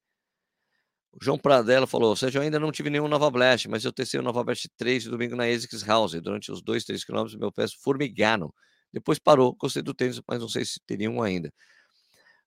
O 1.13 1.23
João 1.23 1.37
Pradella 1.37 1.85
falou: 1.85 2.15
seja, 2.15 2.39
eu 2.39 2.43
ainda 2.43 2.59
não 2.59 2.71
tive 2.71 2.89
nenhum 2.89 3.07
Nova 3.07 3.29
Blast, 3.29 3.67
mas 3.69 3.85
eu 3.85 3.93
testei 3.93 4.19
o 4.19 4.23
Nova 4.23 4.43
Blast 4.43 4.67
3 4.77 5.05
domingo 5.05 5.35
na 5.35 5.45
ASICS 5.45 5.83
House. 5.83 6.13
Durante 6.13 6.51
os 6.51 6.61
2, 6.61 6.83
3 6.83 7.03
quilômetros, 7.03 7.35
meu 7.35 7.51
pé 7.51 7.65
formigaram. 7.81 8.53
Depois 8.91 9.19
parou, 9.19 9.55
gostei 9.55 9.81
do 9.81 9.93
tênis, 9.93 10.21
mas 10.27 10.39
não 10.39 10.49
sei 10.49 10.65
se 10.65 10.79
teria 10.85 11.09
um 11.09 11.21
ainda. 11.21 11.51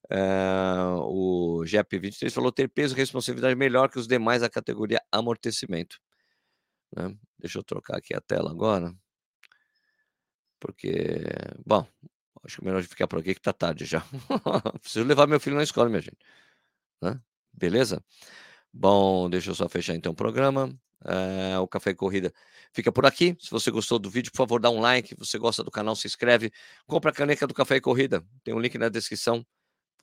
Uh, 0.09 1.01
o 1.01 1.63
GEP23 1.65 2.31
falou 2.31 2.51
ter 2.51 2.69
peso 2.69 2.95
e 2.95 2.97
responsabilidade 2.97 3.55
melhor 3.55 3.89
que 3.89 3.99
os 3.99 4.07
demais 4.07 4.41
da 4.41 4.49
categoria 4.49 5.01
amortecimento. 5.11 5.99
Né? 6.95 7.15
Deixa 7.37 7.59
eu 7.59 7.63
trocar 7.63 7.97
aqui 7.97 8.13
a 8.13 8.21
tela 8.21 8.49
agora. 8.49 8.93
Porque, 10.59 11.23
bom, 11.65 11.85
acho 12.43 12.57
que 12.57 12.63
é 12.63 12.65
melhor 12.65 12.83
ficar 12.83 13.07
por 13.07 13.19
aqui 13.19 13.35
que 13.35 13.41
tá 13.41 13.53
tarde 13.53 13.85
já. 13.85 14.01
Preciso 14.81 15.05
levar 15.05 15.27
meu 15.27 15.39
filho 15.39 15.55
na 15.55 15.63
escola, 15.63 15.89
minha 15.89 16.01
gente. 16.01 16.17
Né? 17.01 17.19
Beleza? 17.53 18.03
Bom, 18.79 19.27
deixa 19.27 19.49
eu 19.49 19.55
só 19.55 19.67
fechar 19.67 19.95
então 19.95 20.11
o 20.11 20.15
programa. 20.15 20.71
É, 21.03 21.57
o 21.57 21.67
Café 21.67 21.95
Corrida 21.95 22.31
fica 22.71 22.91
por 22.91 23.07
aqui. 23.07 23.35
Se 23.39 23.49
você 23.49 23.71
gostou 23.71 23.97
do 23.97 24.07
vídeo, 24.07 24.31
por 24.31 24.37
favor, 24.37 24.61
dá 24.61 24.69
um 24.69 24.79
like. 24.79 25.09
Se 25.09 25.15
você 25.17 25.39
gosta 25.39 25.63
do 25.63 25.71
canal, 25.71 25.95
se 25.95 26.05
inscreve. 26.05 26.51
Compra 26.85 27.09
a 27.09 27.13
caneca 27.13 27.47
do 27.47 27.55
Café 27.55 27.77
e 27.77 27.81
Corrida. 27.81 28.23
Tem 28.43 28.53
um 28.53 28.59
link 28.59 28.77
na 28.77 28.87
descrição. 28.87 29.43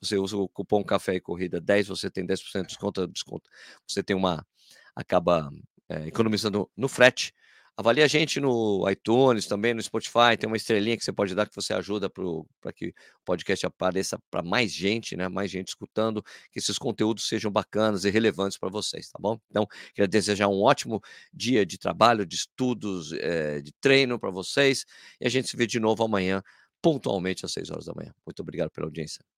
Você 0.01 0.17
usa 0.17 0.35
o 0.35 0.49
cupom 0.49 0.83
Café 0.83 1.15
e 1.15 1.21
Corrida 1.21 1.61
10, 1.61 1.87
você 1.87 2.11
tem 2.11 2.27
10% 2.27 2.61
de 2.63 2.67
desconto, 2.67 3.07
desconto. 3.07 3.49
Você 3.87 4.03
tem 4.03 4.13
uma. 4.13 4.45
acaba 4.93 5.49
é, 5.87 6.07
economizando 6.07 6.69
no 6.75 6.89
frete. 6.89 7.33
Avalie 7.77 8.03
a 8.03 8.07
gente 8.07 8.39
no 8.39 8.89
iTunes, 8.89 9.47
também 9.47 9.73
no 9.73 9.83
Spotify, 9.83 10.37
tem 10.39 10.47
uma 10.47 10.55
estrelinha 10.55 10.95
que 10.95 11.03
você 11.03 11.11
pode 11.11 11.35
dar 11.35 11.45
que 11.45 11.53
você 11.53 11.73
ajuda 11.73 12.09
para 12.09 12.71
que 12.73 12.87
o 12.87 12.93
podcast 13.25 13.65
apareça 13.65 14.17
para 14.31 14.41
mais 14.41 14.71
gente, 14.71 15.17
né? 15.17 15.27
Mais 15.27 15.51
gente 15.51 15.67
escutando, 15.67 16.23
que 16.51 16.59
esses 16.59 16.77
conteúdos 16.77 17.27
sejam 17.27 17.51
bacanas 17.51 18.05
e 18.05 18.09
relevantes 18.09 18.57
para 18.57 18.69
vocês, 18.69 19.09
tá 19.09 19.19
bom? 19.19 19.37
Então, 19.49 19.67
queria 19.93 20.07
desejar 20.07 20.47
um 20.47 20.61
ótimo 20.61 21.01
dia 21.33 21.65
de 21.65 21.77
trabalho, 21.77 22.25
de 22.25 22.35
estudos, 22.35 23.11
é, 23.11 23.59
de 23.61 23.73
treino 23.81 24.17
para 24.17 24.31
vocês. 24.31 24.85
E 25.19 25.27
a 25.27 25.29
gente 25.29 25.49
se 25.49 25.57
vê 25.57 25.67
de 25.67 25.79
novo 25.79 26.01
amanhã, 26.01 26.41
pontualmente 26.81 27.45
às 27.45 27.51
6 27.51 27.71
horas 27.71 27.85
da 27.85 27.93
manhã. 27.93 28.13
Muito 28.25 28.39
obrigado 28.41 28.69
pela 28.71 28.87
audiência. 28.87 29.34